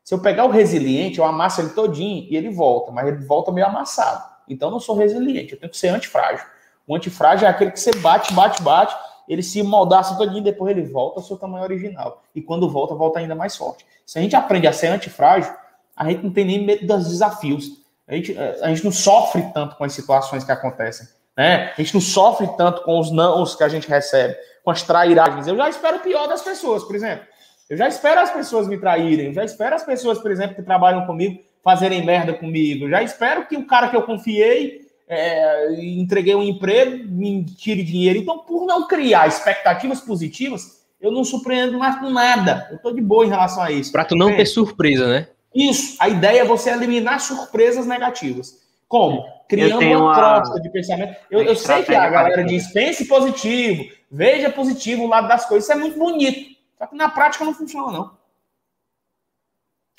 [0.03, 3.53] Se eu pegar o resiliente, eu amasso ele todinho e ele volta, mas ele volta
[3.53, 4.25] meio amassado.
[4.45, 6.45] Então, eu não sou resiliente, eu tenho que ser antifrágil.
[6.85, 8.93] O antifrágil é aquele que você bate, bate, bate,
[9.29, 12.21] ele se moldaça todinho depois ele volta ao seu tamanho original.
[12.35, 13.85] E quando volta, volta ainda mais forte.
[14.05, 15.53] Se a gente aprende a ser antifrágil,
[15.97, 17.65] a gente não tem nem medo dos desafios.
[18.07, 21.07] A gente, eh, a gente não sofre tanto com as situações que acontecem.
[21.35, 21.73] Né?
[21.77, 25.47] A gente não sofre tanto com os nãos que a gente recebe, com as trairagens.
[25.47, 27.25] Eu já espero o pior das pessoas, por exemplo.
[27.69, 29.27] Eu já espero as pessoas me traírem.
[29.27, 32.85] Eu já espero as pessoas, por exemplo, que trabalham comigo fazerem merda comigo.
[32.85, 37.83] Eu já espero que o cara que eu confiei, é, entreguei um emprego, me tire
[37.83, 38.19] dinheiro.
[38.19, 42.67] Então, por não criar expectativas positivas, eu não surpreendo mais com nada.
[42.69, 43.91] Eu estou de boa em relação a isso.
[43.91, 45.27] Para tu não ter surpresa, né?
[45.57, 45.97] Isso.
[45.99, 48.61] A ideia é você eliminar surpresas negativas.
[48.87, 49.25] Como?
[49.49, 51.15] Criando uma troca de pensamento.
[51.31, 55.67] Eu, eu sei que a galera diz pense positivo, veja positivo o lado das coisas.
[55.67, 56.55] Isso é muito bonito.
[56.77, 58.17] Só que na prática não funciona, não.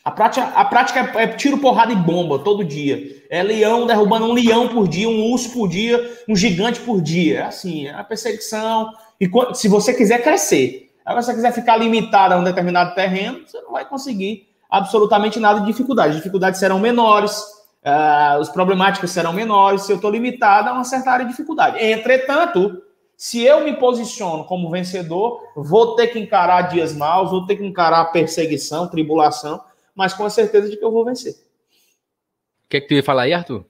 [0.04, 3.20] A prática, a prática é, é tiro, porrada e bomba todo dia.
[3.28, 7.40] É leão derrubando um leão por dia, um urso por dia, um gigante por dia.
[7.40, 8.92] É assim, é a perseguição.
[9.20, 13.40] E se você quiser crescer, agora se você quiser ficar limitado a um determinado terreno,
[13.44, 16.10] você não vai conseguir absolutamente nada de dificuldade.
[16.10, 17.40] As dificuldades serão menores,
[17.84, 21.82] uh, as problemáticas serão menores, se eu estou limitado a uma certa área de dificuldade.
[21.82, 22.82] Entretanto,
[23.16, 27.64] se eu me posiciono como vencedor, vou ter que encarar dias maus, vou ter que
[27.64, 29.60] encarar perseguição, tribulação,
[29.94, 31.32] mas com a certeza de que eu vou vencer.
[31.32, 33.64] O que, é que tu ia falar aí, Arthur?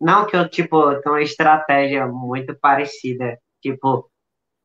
[0.00, 3.38] Não, que eu, tipo, tenho uma estratégia muito parecida.
[3.60, 4.08] Tipo,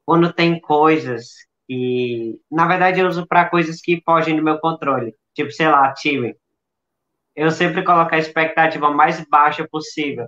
[0.06, 5.14] quando tem coisas e, na verdade, eu uso para coisas que fogem do meu controle.
[5.34, 6.36] Tipo, sei lá, time.
[7.36, 10.28] Eu sempre coloco a expectativa mais baixa possível.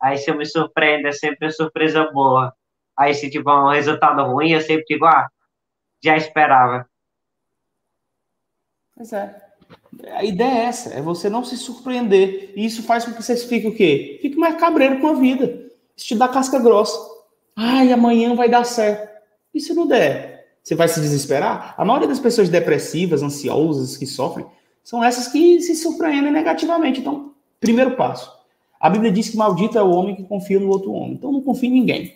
[0.00, 2.52] Aí, se eu me surpreendo, é sempre uma surpresa boa.
[2.96, 5.28] Aí, se tiver um resultado ruim, eu sempre digo, ah,
[6.02, 6.88] já esperava.
[8.96, 9.50] Pois é.
[10.12, 12.52] A ideia é essa, é você não se surpreender.
[12.56, 14.18] E isso faz com que você fique o quê?
[14.20, 15.70] Fique mais cabreiro com a vida.
[15.96, 16.98] Isso te dá casca grossa.
[17.56, 19.08] Ai, amanhã vai dar certo.
[19.54, 20.39] E se não der?
[20.70, 21.74] Você vai se desesperar?
[21.76, 24.46] A maioria das pessoas depressivas, ansiosas, que sofrem,
[24.84, 27.00] são essas que se surpreendem negativamente.
[27.00, 28.30] Então, primeiro passo.
[28.78, 31.14] A Bíblia diz que maldito é o homem que confia no outro homem.
[31.14, 32.14] Então, não confie em ninguém.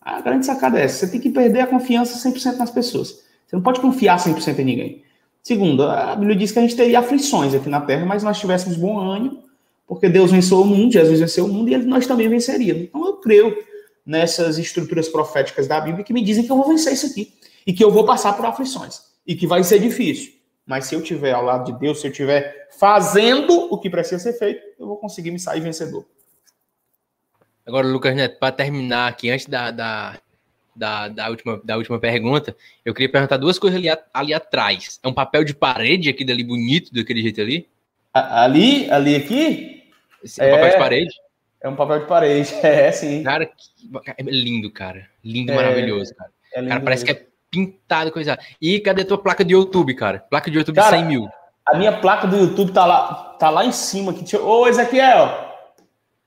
[0.00, 1.06] A grande sacada é essa.
[1.06, 3.22] Você tem que perder a confiança 100% nas pessoas.
[3.46, 5.02] Você não pode confiar 100% em ninguém.
[5.40, 8.76] Segundo, a Bíblia diz que a gente teria aflições aqui na Terra, mas nós tivéssemos
[8.76, 9.44] bom ânimo,
[9.86, 12.82] porque Deus venceu o mundo, Jesus venceu o mundo e nós também venceríamos.
[12.82, 13.56] Então, eu creio
[14.04, 17.32] nessas estruturas proféticas da Bíblia que me dizem que eu vou vencer isso aqui
[17.66, 20.34] e que eu vou passar por aflições e que vai ser difícil.
[20.66, 24.18] Mas se eu tiver ao lado de Deus, se eu estiver fazendo o que precisa
[24.18, 26.06] ser feito, eu vou conseguir me sair vencedor.
[27.66, 30.18] Agora, Lucas Neto, para terminar aqui, antes da, da,
[30.74, 34.98] da, da, última, da última pergunta, eu queria perguntar duas coisas ali, ali atrás.
[35.02, 37.68] É um papel de parede aqui dali bonito, daquele jeito ali?
[38.12, 38.90] Ali?
[38.90, 39.84] Ali aqui?
[40.22, 41.14] Esse é, é papel de parede?
[41.60, 43.22] É um papel de parede, é, sim.
[43.22, 43.50] Cara,
[44.06, 45.08] é lindo, cara.
[45.22, 46.30] Lindo, é, maravilhoso, cara.
[46.54, 47.18] É lindo cara, parece mesmo.
[47.18, 48.36] que é pintado, coisa.
[48.60, 50.24] E cadê tua placa de YouTube, cara?
[50.28, 51.28] Placa de YouTube cara, 100 mil.
[51.64, 54.10] A minha placa do YouTube tá lá, tá lá em cima.
[54.10, 54.36] Aqui.
[54.36, 55.28] Ô, Ezequiel!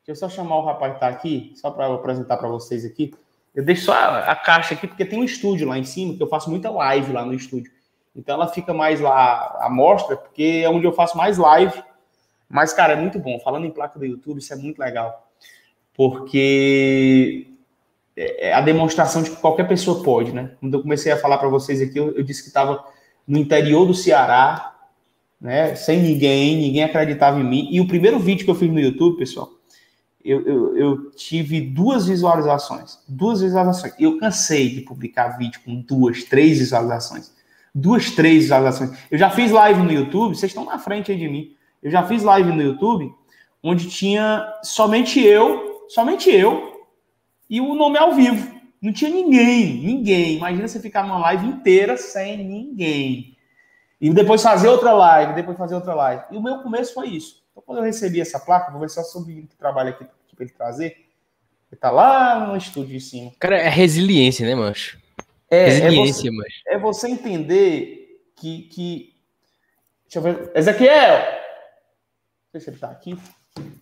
[0.05, 3.13] Deixa eu só chamar o rapaz que tá aqui, só para apresentar para vocês aqui.
[3.53, 6.23] Eu deixo só a, a, caixa aqui, porque tem um estúdio lá em cima, que
[6.23, 7.71] eu faço muita live lá no estúdio.
[8.15, 11.83] Então ela fica mais lá à mostra, porque é onde eu faço mais live.
[12.49, 13.37] Mas, cara, é muito bom.
[13.39, 15.27] Falando em placa do YouTube, isso é muito legal
[15.97, 17.47] porque
[18.17, 20.51] é, é a demonstração de que qualquer pessoa pode, né?
[20.59, 22.83] Quando eu comecei a falar para vocês aqui, eu, eu disse que estava
[23.27, 24.75] no interior do Ceará,
[25.39, 25.75] né?
[25.75, 27.69] Sem ninguém, ninguém acreditava em mim.
[27.71, 29.51] E o primeiro vídeo que eu fiz no YouTube, pessoal,
[30.25, 32.97] eu, eu, eu, tive duas visualizações.
[33.07, 33.93] Duas visualizações.
[33.99, 37.31] Eu cansei de publicar vídeo com duas, três visualizações.
[37.73, 38.97] Duas, três visualizações.
[39.11, 41.55] Eu já fiz live no YouTube, vocês estão na frente aí de mim.
[41.81, 43.13] Eu já fiz live no YouTube
[43.63, 46.76] onde tinha somente eu, somente eu
[47.49, 48.57] e o nome ao vivo.
[48.81, 50.37] Não tinha ninguém, ninguém.
[50.37, 53.35] Imagina você ficar numa live inteira sem ninguém.
[53.99, 56.23] E depois fazer outra live, depois fazer outra live.
[56.31, 57.43] E o meu começo foi isso.
[57.51, 60.05] Então, quando eu recebi essa placa, vou ver se é o sobrinho que trabalha aqui
[60.35, 61.07] para ele trazer.
[61.71, 63.31] Ele tá lá no estúdio de cima.
[63.39, 64.99] Cara, é resiliência, né, mancho?
[65.49, 66.61] É, resiliência, é você, mancho.
[66.67, 69.15] É você entender que, que.
[70.03, 70.51] Deixa eu ver.
[70.55, 71.17] Ezequiel!
[71.19, 73.17] Não sei se ele tá aqui.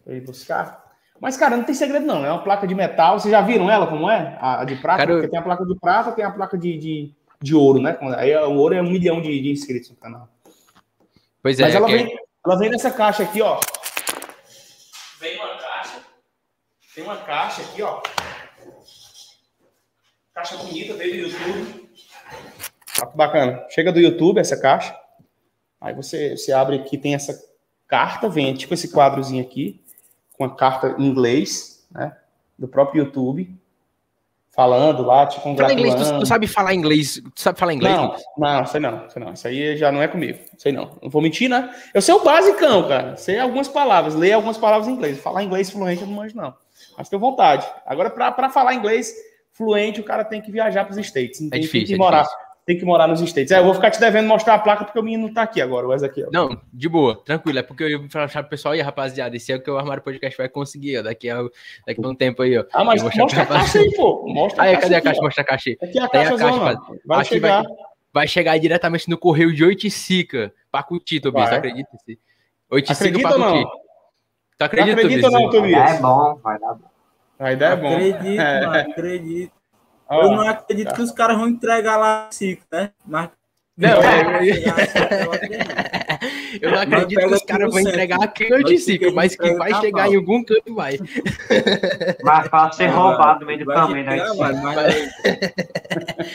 [0.04, 0.85] Pra ir buscar.
[1.20, 2.26] Mas, cara, não tem segredo, não.
[2.26, 3.20] É uma placa de metal.
[3.20, 4.38] Vocês já viram ela como é?
[4.40, 5.00] A, de prata?
[5.00, 7.98] Cara, Porque tem a placa de prata tem a placa de, de, de ouro, né?
[8.18, 10.28] Aí o ouro é um milhão de, de inscritos no canal.
[11.42, 11.64] Pois é.
[11.64, 11.98] Mas ela, que...
[11.98, 13.60] vem, ela vem nessa caixa aqui, ó.
[15.20, 16.02] Vem uma caixa.
[16.94, 18.02] Tem uma caixa aqui, ó.
[20.34, 21.90] Caixa bonita, veio do YouTube.
[23.00, 23.66] Olha que bacana.
[23.70, 24.96] Chega do YouTube essa caixa.
[25.80, 27.42] Aí você, você abre aqui, tem essa
[27.88, 29.85] carta, vem tipo esse quadrozinho aqui
[30.38, 32.16] com a carta em inglês, né?
[32.58, 33.54] Do próprio YouTube,
[34.56, 35.86] falando lá, te congratulando.
[35.86, 37.22] Fala inglês, tu, sabe falar inglês?
[37.36, 37.96] Tu sabe falar inglês?
[37.96, 39.34] Não, não, sei não, sei não.
[39.34, 40.40] Isso aí já não é comigo.
[40.58, 40.98] Sei não.
[41.02, 41.74] Não vou mentir, né?
[41.94, 43.18] Eu sei o basicão, cara.
[43.18, 45.20] Sei algumas palavras, leio algumas palavras em inglês.
[45.20, 46.54] Falar inglês fluente eu não manjo, não.
[46.98, 47.68] Mas tenho vontade.
[47.86, 49.14] Agora, para falar inglês
[49.52, 51.42] fluente, o cara tem que viajar para os States.
[51.42, 52.20] Não é tem é difícil, que morar.
[52.20, 53.52] É difícil tem que morar nos States.
[53.52, 55.62] É, eu vou ficar te devendo mostrar a placa porque o menino não tá aqui
[55.62, 56.30] agora, o Ezequiel.
[56.34, 57.60] Não, de boa, tranquilo.
[57.60, 60.02] É porque eu ia falar pro pessoal, e rapaziada, esse é o que o Armário
[60.02, 61.44] Podcast vai conseguir, ó, daqui a,
[61.86, 62.66] daqui a um tempo aí, ó.
[62.74, 64.26] Ah, mas mostra a caixa aí, pô.
[64.28, 65.22] Mostra aí, cadê a caixa?
[65.22, 65.78] Mostra a caixa aí.
[65.80, 66.82] Aqui é a caixa, a caixa.
[67.06, 67.62] Vai Aqui chegar.
[67.62, 67.74] Vai,
[68.12, 71.90] vai, chegar diretamente no correio de Oiticica, Pacuti, Tobias, você acredita?
[72.72, 73.66] Oiticica, Pacuti.
[74.58, 75.92] Tu acredita, acredita não, Tobias?
[75.92, 76.96] É bom, vai dar bom.
[77.38, 77.94] A ideia é bom.
[77.94, 78.66] Acredito, é.
[78.66, 79.54] mano, acredito.
[80.10, 80.96] Oh, eu não acredito tá.
[80.96, 82.92] que os caras vão entregar lá cinco, né?
[83.06, 83.30] Mas.
[83.78, 84.64] Não, é,
[86.62, 90.08] eu não acredito que os caras vão entregar aqui no Dicico, mas que vai chegar
[90.08, 90.98] em algum canto vai.
[92.24, 94.16] Mais fácil ser roubado no meio do caminho, né?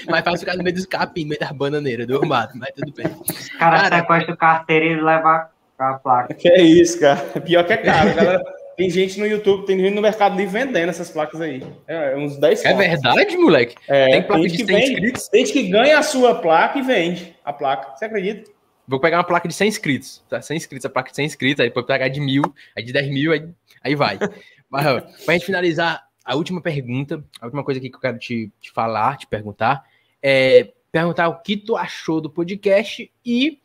[0.06, 2.92] Mais fácil ficar no meio dos capim, no meio das bananeiras, do mato, mas tudo
[2.92, 3.06] bem.
[3.06, 5.46] Os caras sequestram o carteiro e levam
[5.78, 6.34] a placa.
[6.34, 7.40] Que é isso, cara.
[7.40, 8.59] Pior que é caro, galera.
[8.80, 11.62] Tem gente no YouTube, tem gente no Mercado Livre vendendo essas placas aí.
[11.86, 13.74] É, uns 10 É verdade, moleque?
[13.86, 15.28] É, tem placa de 100 vende, inscritos.
[15.28, 17.94] Tem gente que ganha a sua placa e vende a placa.
[17.94, 18.50] Você acredita?
[18.88, 20.24] Vou pegar uma placa de 100 inscritos.
[20.30, 20.40] Tá?
[20.40, 22.42] 100 inscritos, a placa de 100 inscritos, aí depois pegar de mil,
[22.74, 23.46] aí de 10 mil, aí,
[23.84, 24.18] aí vai.
[24.70, 28.18] Mas, ó, pra gente finalizar, a última pergunta, a última coisa aqui que eu quero
[28.18, 29.84] te, te falar, te perguntar,
[30.22, 33.58] é perguntar o que tu achou do podcast e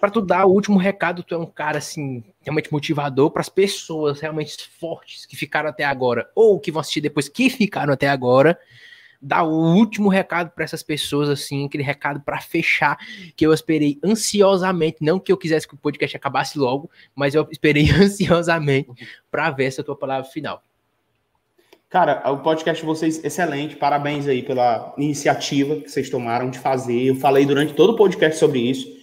[0.00, 3.48] para tu dar o último recado, tu é um cara assim, realmente motivador para as
[3.48, 8.08] pessoas realmente fortes que ficaram até agora ou que vão assistir depois que ficaram até
[8.08, 8.58] agora.
[9.20, 12.96] Dar o último recado para essas pessoas, assim, aquele recado para fechar,
[13.36, 17.46] que eu esperei ansiosamente, não que eu quisesse que o podcast acabasse logo, mas eu
[17.50, 18.88] esperei ansiosamente
[19.28, 20.62] para ver essa tua palavra final.
[21.90, 23.74] Cara, o podcast de vocês, excelente.
[23.74, 27.02] Parabéns aí pela iniciativa que vocês tomaram de fazer.
[27.02, 28.97] Eu falei durante todo o podcast sobre isso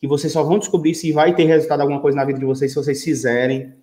[0.00, 2.72] que vocês só vão descobrir se vai ter resultado alguma coisa na vida de vocês
[2.72, 3.74] se vocês fizerem.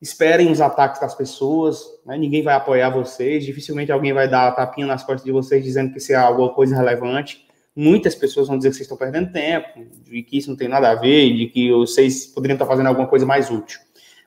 [0.00, 2.16] Esperem os ataques das pessoas, né?
[2.16, 5.90] ninguém vai apoiar vocês, dificilmente alguém vai dar a tapinha nas costas de vocês dizendo
[5.90, 7.46] que isso é alguma coisa relevante.
[7.74, 10.90] Muitas pessoas vão dizer que vocês estão perdendo tempo, de que isso não tem nada
[10.90, 13.80] a ver, de que vocês poderiam estar fazendo alguma coisa mais útil.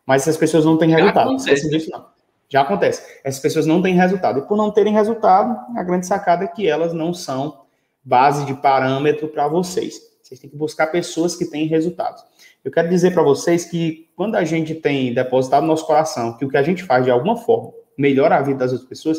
[0.05, 1.29] Mas essas pessoas não têm resultado.
[1.29, 1.69] Já acontece.
[1.69, 2.05] Disso, não.
[2.49, 3.19] Já acontece.
[3.23, 4.39] Essas pessoas não têm resultado.
[4.39, 7.61] E por não terem resultado, a grande sacada é que elas não são
[8.03, 10.10] base de parâmetro para vocês.
[10.31, 12.23] Vocês têm que buscar pessoas que têm resultados.
[12.63, 16.45] Eu quero dizer para vocês que quando a gente tem depositado no nosso coração que
[16.45, 19.17] o que a gente faz de alguma forma melhora a vida das outras pessoas,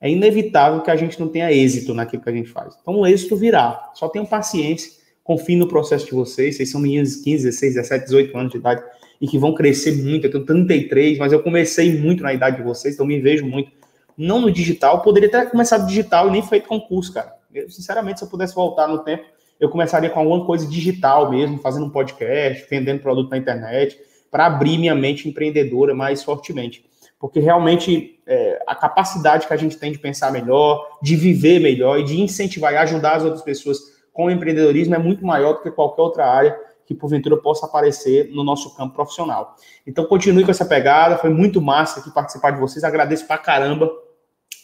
[0.00, 2.76] é inevitável que a gente não tenha êxito naquilo que a gente faz.
[2.82, 3.92] Então o êxito virá.
[3.94, 4.90] Só tenham paciência,
[5.22, 6.56] confiem no processo de vocês.
[6.56, 8.82] Vocês são meninos de 15, 16, 17, 18 anos de idade
[9.20, 10.26] e que vão crescer muito.
[10.26, 13.70] Eu tenho 33, mas eu comecei muito na idade de vocês, então me vejo muito.
[14.16, 17.32] Não no digital, poderia ter começado digital e nem feito concurso, cara.
[17.54, 19.24] Eu, sinceramente, se eu pudesse voltar no tempo,
[19.60, 23.98] eu começaria com alguma coisa digital mesmo, fazendo um podcast, vendendo produto na internet,
[24.30, 26.84] para abrir minha mente empreendedora mais fortemente.
[27.18, 31.98] Porque realmente é, a capacidade que a gente tem de pensar melhor, de viver melhor
[31.98, 33.78] e de incentivar e ajudar as outras pessoas
[34.12, 38.30] com o empreendedorismo é muito maior do que qualquer outra área que porventura possa aparecer
[38.32, 39.54] no nosso campo profissional.
[39.86, 43.90] Então continue com essa pegada, foi muito massa aqui participar de vocês, agradeço pra caramba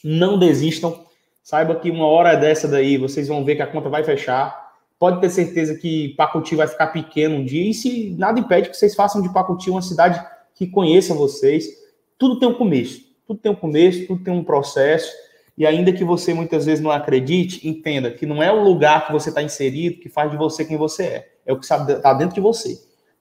[0.03, 1.05] Não desistam.
[1.43, 4.64] Saiba que uma hora dessa daí vocês vão ver que a conta vai fechar.
[4.99, 7.69] Pode ter certeza que Pacuti vai ficar pequeno um dia.
[7.69, 11.67] E se nada impede que vocês façam de Pacuti uma cidade que conheça vocês.
[12.19, 13.03] Tudo tem um começo.
[13.27, 15.11] Tudo tem um começo, tudo tem um processo.
[15.57, 19.13] E ainda que você muitas vezes não acredite, entenda que não é o lugar que
[19.13, 21.29] você está inserido que faz de você quem você é.
[21.47, 22.81] É o que está dentro de você.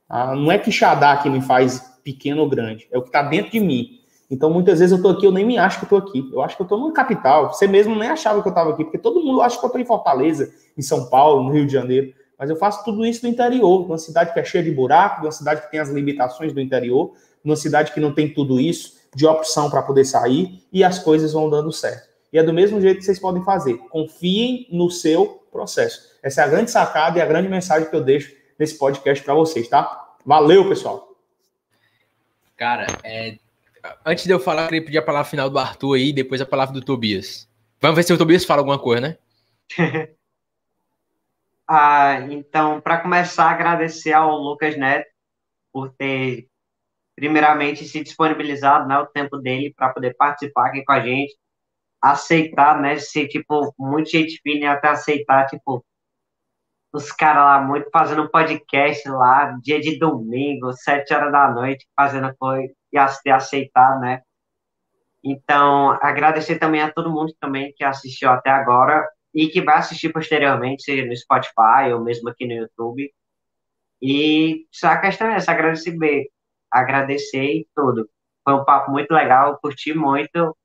[0.09, 3.21] Ah, não é que Xadá que me faz pequeno ou grande, é o que está
[3.21, 3.99] dentro de mim.
[4.33, 6.27] Então, muitas vezes eu estou aqui, eu nem me acho que estou aqui.
[6.33, 7.53] Eu acho que eu estou numa capital.
[7.53, 9.79] Você mesmo nem achava que eu estava aqui, porque todo mundo acha que eu estou
[9.79, 12.11] em Fortaleza, em São Paulo, no Rio de Janeiro.
[12.37, 15.31] Mas eu faço tudo isso no interior, numa cidade que é cheia de buraco, numa
[15.31, 19.27] cidade que tem as limitações do interior, numa cidade que não tem tudo isso de
[19.27, 22.09] opção para poder sair e as coisas vão dando certo.
[22.31, 23.77] E é do mesmo jeito que vocês podem fazer.
[23.89, 26.01] Confiem no seu processo.
[26.23, 29.35] Essa é a grande sacada e a grande mensagem que eu deixo nesse podcast para
[29.35, 30.15] vocês, tá?
[30.25, 31.15] Valeu, pessoal.
[32.57, 33.37] Cara, é...
[34.05, 36.45] antes de eu falar, eu queria pedir a palavra final do Arthur aí, depois a
[36.45, 37.49] palavra do Tobias.
[37.81, 39.17] Vamos ver se o Tobias fala alguma coisa, né?
[41.67, 45.09] ah, então, para começar, agradecer ao Lucas Neto
[45.71, 46.47] por ter,
[47.15, 51.35] primeiramente, se disponibilizado, né, o tempo dele para poder participar aqui com a gente,
[52.01, 55.83] aceitar, né, ser, tipo, muito gente fina até aceitar, tipo,
[56.93, 62.33] os caras lá muito fazendo podcast lá, dia de domingo, sete horas da noite, fazendo
[62.37, 64.21] coisa e aceitar, né?
[65.23, 70.11] Então, agradecer também a todo mundo também que assistiu até agora e que vai assistir
[70.11, 73.11] posteriormente, seja no Spotify ou mesmo aqui no YouTube.
[74.01, 75.95] E só a questão é essa, agradecer,
[76.69, 78.09] agradecer e tudo.
[78.43, 80.55] Foi um papo muito legal, curti muito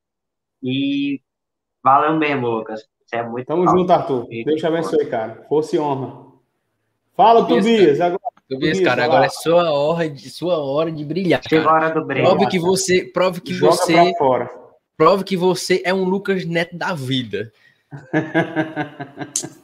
[0.63, 1.21] e
[1.83, 2.85] valeu mesmo, Lucas.
[3.07, 4.27] Você é muito Tamo junto, Arthur.
[4.29, 5.47] Deus te abençoe, cara.
[5.49, 6.27] Fosse e honra.
[7.17, 8.01] Fala, Tobias.
[8.01, 8.18] Agora,
[8.49, 11.43] Tobias, cara, agora é sua hora de, sua hora de brilhar.
[11.47, 12.27] Chegou a hora do brilho.
[12.27, 14.51] Prove que você, prove que Joga você, pra fora.
[14.97, 17.53] prove que você é um Lucas Neto da vida.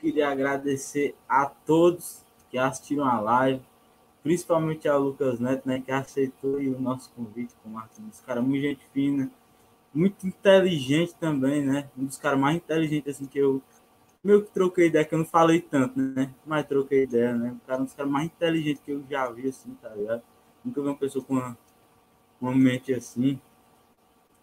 [0.00, 3.60] Queria agradecer a todos que assistiram a live,
[4.22, 8.20] principalmente ao Lucas Neto, né, que aceitou o nosso convite com o Martins.
[8.24, 9.28] Cara, muito gente fina,
[9.92, 11.88] muito inteligente também, né?
[11.98, 13.60] Um dos caras mais inteligentes assim que eu
[14.26, 16.34] meio que troquei ideia, que eu não falei tanto, né?
[16.44, 17.56] Mas troquei ideia, né?
[17.62, 20.22] O cara é um dos caras mais inteligentes que eu já vi, assim, tá ligado?
[20.64, 21.56] Nunca vi uma pessoa com uma,
[22.40, 23.40] uma mente assim.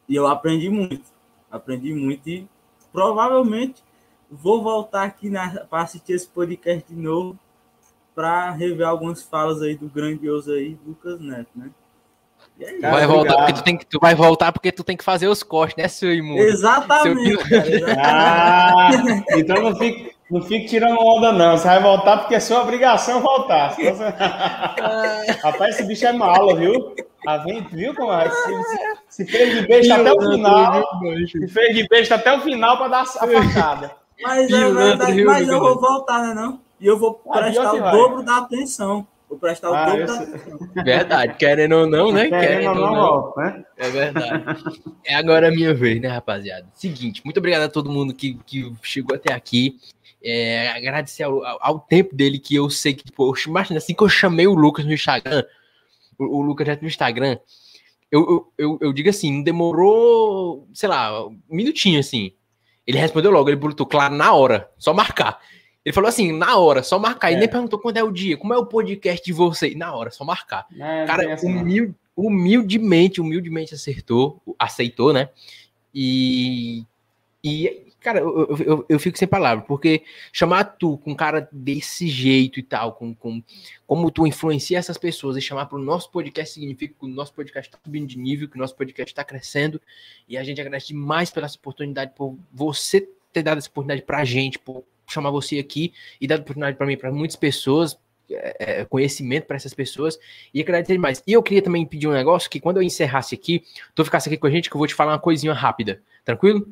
[0.08, 1.12] E eu aprendi muito.
[1.52, 2.48] Aprendi muito e
[2.92, 3.84] provavelmente
[4.30, 5.30] vou voltar aqui
[5.70, 7.38] para assistir esse podcast de novo
[8.16, 11.72] para rever algumas falas aí do grandioso aí, Lucas Neto, né?
[12.60, 15.04] Aí, cara, vai voltar porque tu, tem que, tu vai voltar porque tu tem que
[15.04, 16.42] fazer os cortes, né, seu imundo?
[16.42, 17.48] Exatamente.
[17.48, 17.60] Seu...
[17.96, 19.26] Cara, exatamente.
[19.32, 21.58] Ah, então não fique, não fique tirando onda, não.
[21.58, 23.74] Você vai voltar porque é sua obrigação voltar.
[23.76, 24.04] Você...
[25.44, 26.96] Rapaz, esse bicho é malo, viu?
[27.26, 28.30] A gente viu como é?
[28.30, 30.84] Se, se, fez de besta até o final.
[31.32, 33.92] Se fez de besta até o final para dar a facada.
[34.22, 36.34] Mas é verdade, mas eu vou voltar, né?
[36.34, 36.60] Não?
[36.80, 39.08] E eu vou prestar o dobro da atenção.
[39.34, 42.30] Vou prestar o ah, dobro da Verdade, querendo ou não, né?
[42.30, 43.34] Querendo, querendo ou não, não.
[43.36, 43.66] né?
[43.78, 44.64] É verdade.
[45.04, 46.68] É agora a minha vez, né, rapaziada?
[46.76, 49.80] Seguinte, muito obrigado a todo mundo que, que chegou até aqui.
[50.24, 54.08] É, agradecer ao, ao, tempo dele, que eu sei que, tipo, imagina assim que eu
[54.08, 55.44] chamei o Lucas no Instagram,
[56.20, 57.40] o, o Lucas já no Instagram,
[58.12, 62.34] eu, eu, eu, eu, digo assim, não demorou, sei lá, um minutinho assim.
[62.86, 65.42] Ele respondeu logo, ele botou claro na hora, só marcar.
[65.86, 67.32] Ele falou assim, na hora, só marcar.
[67.32, 67.36] É.
[67.36, 69.76] E nem perguntou quando é o dia, como é o podcast de você.
[69.76, 70.66] Na hora, só marcar.
[70.80, 75.30] É, Cara, assim, humilde, humildemente, humildemente acertou, aceitou, né?
[75.94, 76.86] E,
[77.44, 82.08] e cara, eu, eu, eu, fico sem palavras, porque chamar tu com um cara desse
[82.08, 83.42] jeito e tal, com, com
[83.86, 87.34] como tu influencia essas pessoas e chamar para o nosso podcast significa que o nosso
[87.34, 89.82] podcast está subindo de nível, que o nosso podcast está crescendo.
[90.28, 94.20] E a gente agradece demais pela essa oportunidade, por você ter dado essa oportunidade para
[94.20, 97.98] a gente, por chamar você aqui e dar oportunidade para mim, para muitas pessoas,
[98.30, 100.18] é, é conhecimento para essas pessoas
[100.54, 101.24] e agradecer demais.
[101.26, 103.64] E eu queria também pedir um negócio que quando eu encerrasse aqui,
[103.94, 106.02] tu ficasse aqui com a gente, que eu vou te falar uma coisinha rápida.
[106.26, 106.68] Tranquilo?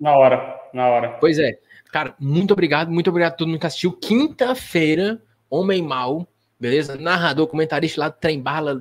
[0.00, 1.08] Na hora, na hora.
[1.20, 1.58] Pois é.
[1.92, 3.92] Cara, muito obrigado, muito obrigado a todo mundo que assistiu.
[3.92, 5.20] Quinta-feira,
[5.50, 6.26] Homem Mal,
[6.58, 6.96] beleza?
[6.96, 8.80] Narrador, comentarista lá do Trem Bala,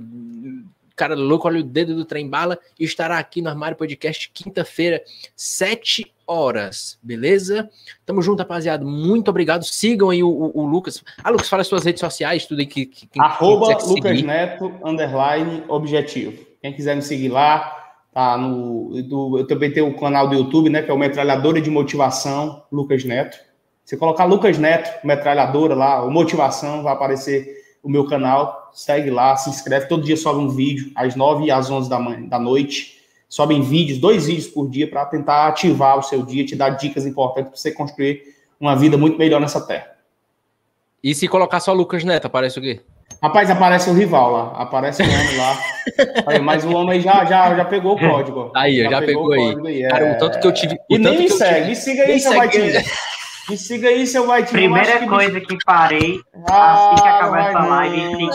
[0.95, 5.03] cara louco, olha o dedo do Trem Bala, e estará aqui no Armário Podcast quinta-feira,
[5.35, 7.69] sete horas, beleza?
[8.05, 8.85] Tamo junto, rapaziada.
[8.85, 9.63] Muito obrigado.
[9.63, 11.03] Sigam aí o, o, o Lucas.
[11.23, 12.85] Ah, Lucas, fala as suas redes sociais, tudo aí que.
[12.85, 14.23] que Arroba que Lucas seguir.
[14.23, 16.45] Neto, underline, objetivo.
[16.61, 19.01] Quem quiser me seguir lá, tá no.
[19.03, 20.81] Do, eu também tenho o canal do YouTube, né?
[20.81, 23.37] Que é o Metralhadora de Motivação, Lucas Neto.
[23.83, 28.69] Você colocar Lucas Neto, metralhadora lá, o motivação, vai aparecer o meu canal.
[28.73, 29.87] Segue lá, se inscreve.
[29.87, 33.01] Todo dia sobe um vídeo, às 9 e às 11 da, manhã, da noite
[33.31, 37.05] sobem vídeos, dois vídeos por dia, para tentar ativar o seu dia, te dar dicas
[37.05, 38.23] importantes para você construir
[38.59, 39.87] uma vida muito melhor nessa terra.
[41.01, 42.81] E se colocar só Lucas Neto, aparece o quê?
[43.23, 45.57] Rapaz, aparece o rival lá, aparece o homem lá.
[46.27, 48.51] Aí, mas o homem aí já, já, já pegou o código.
[48.55, 49.83] Aí, já, já pegou, pegou aí.
[49.83, 49.89] aí.
[49.89, 50.77] Cara, o tanto que eu tive.
[50.89, 52.83] E nem me segue, me siga aí, Baitinho.
[53.51, 54.49] Me siga aí, seu White.
[54.49, 58.29] Primeira coisa que, que parei ah, assim que acabar essa live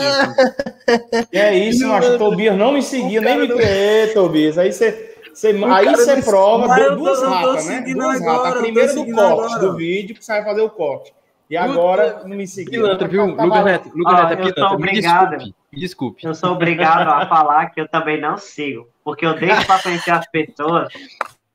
[1.33, 2.19] e É isso, macho.
[2.19, 4.59] Tobias não me seguia, nem me crê, Tobias.
[4.59, 5.15] Aí você.
[5.33, 7.81] Você, aí você prova duas ratas, né?
[7.81, 8.57] Duas ratas.
[8.57, 9.59] A primeira do corte agora.
[9.59, 11.11] do vídeo, que você vai fazer o corte.
[11.49, 12.83] E agora não me seguiu.
[12.83, 13.35] Pilantra, viu?
[13.35, 14.61] Tá Lucas Neto, Lucas Neto é pilantra.
[14.61, 15.31] Eu sou obrigado.
[15.31, 16.25] Me desculpe, me desculpe.
[16.27, 18.87] Eu sou obrigado a falar que eu também não sigo.
[19.03, 20.93] Porque eu deixo para conhecer as pessoas.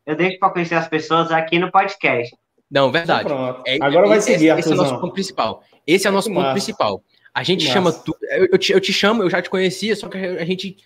[0.05, 2.35] Eu deixo para conhecer as pessoas aqui no podcast.
[2.73, 3.29] Não, verdade.
[3.67, 5.63] É, Agora vai seguir, esse, esse é o nosso ponto principal.
[5.87, 6.55] Esse é o nosso que ponto massa.
[6.55, 7.05] principal.
[7.35, 9.95] A gente que chama tu, eu, eu, te, eu te chamo, eu já te conhecia,
[9.95, 10.79] só que a gente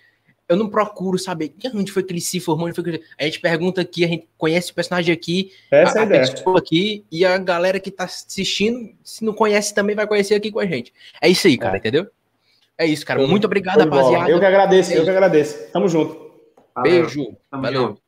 [0.49, 3.03] eu não procuro saber onde foi que ele se formou, onde foi que ele...
[3.19, 6.09] a gente pergunta aqui, a gente conhece o personagem aqui, Essa a, é a, a
[6.31, 10.51] pessoa aqui e a galera que tá assistindo, se não conhece também vai conhecer aqui
[10.51, 10.93] com a gente.
[11.21, 11.79] É isso aí, cara, é.
[11.79, 12.07] entendeu?
[12.77, 13.25] É isso, cara.
[13.25, 14.29] Muito obrigado, rapaziada.
[14.29, 15.71] Eu que agradeço, eu que agradeço.
[15.71, 16.31] Tamo junto.
[16.75, 17.01] Valeu.
[17.01, 17.35] Beijo.
[17.49, 17.81] Tamo Valeu.
[17.81, 18.06] Junto.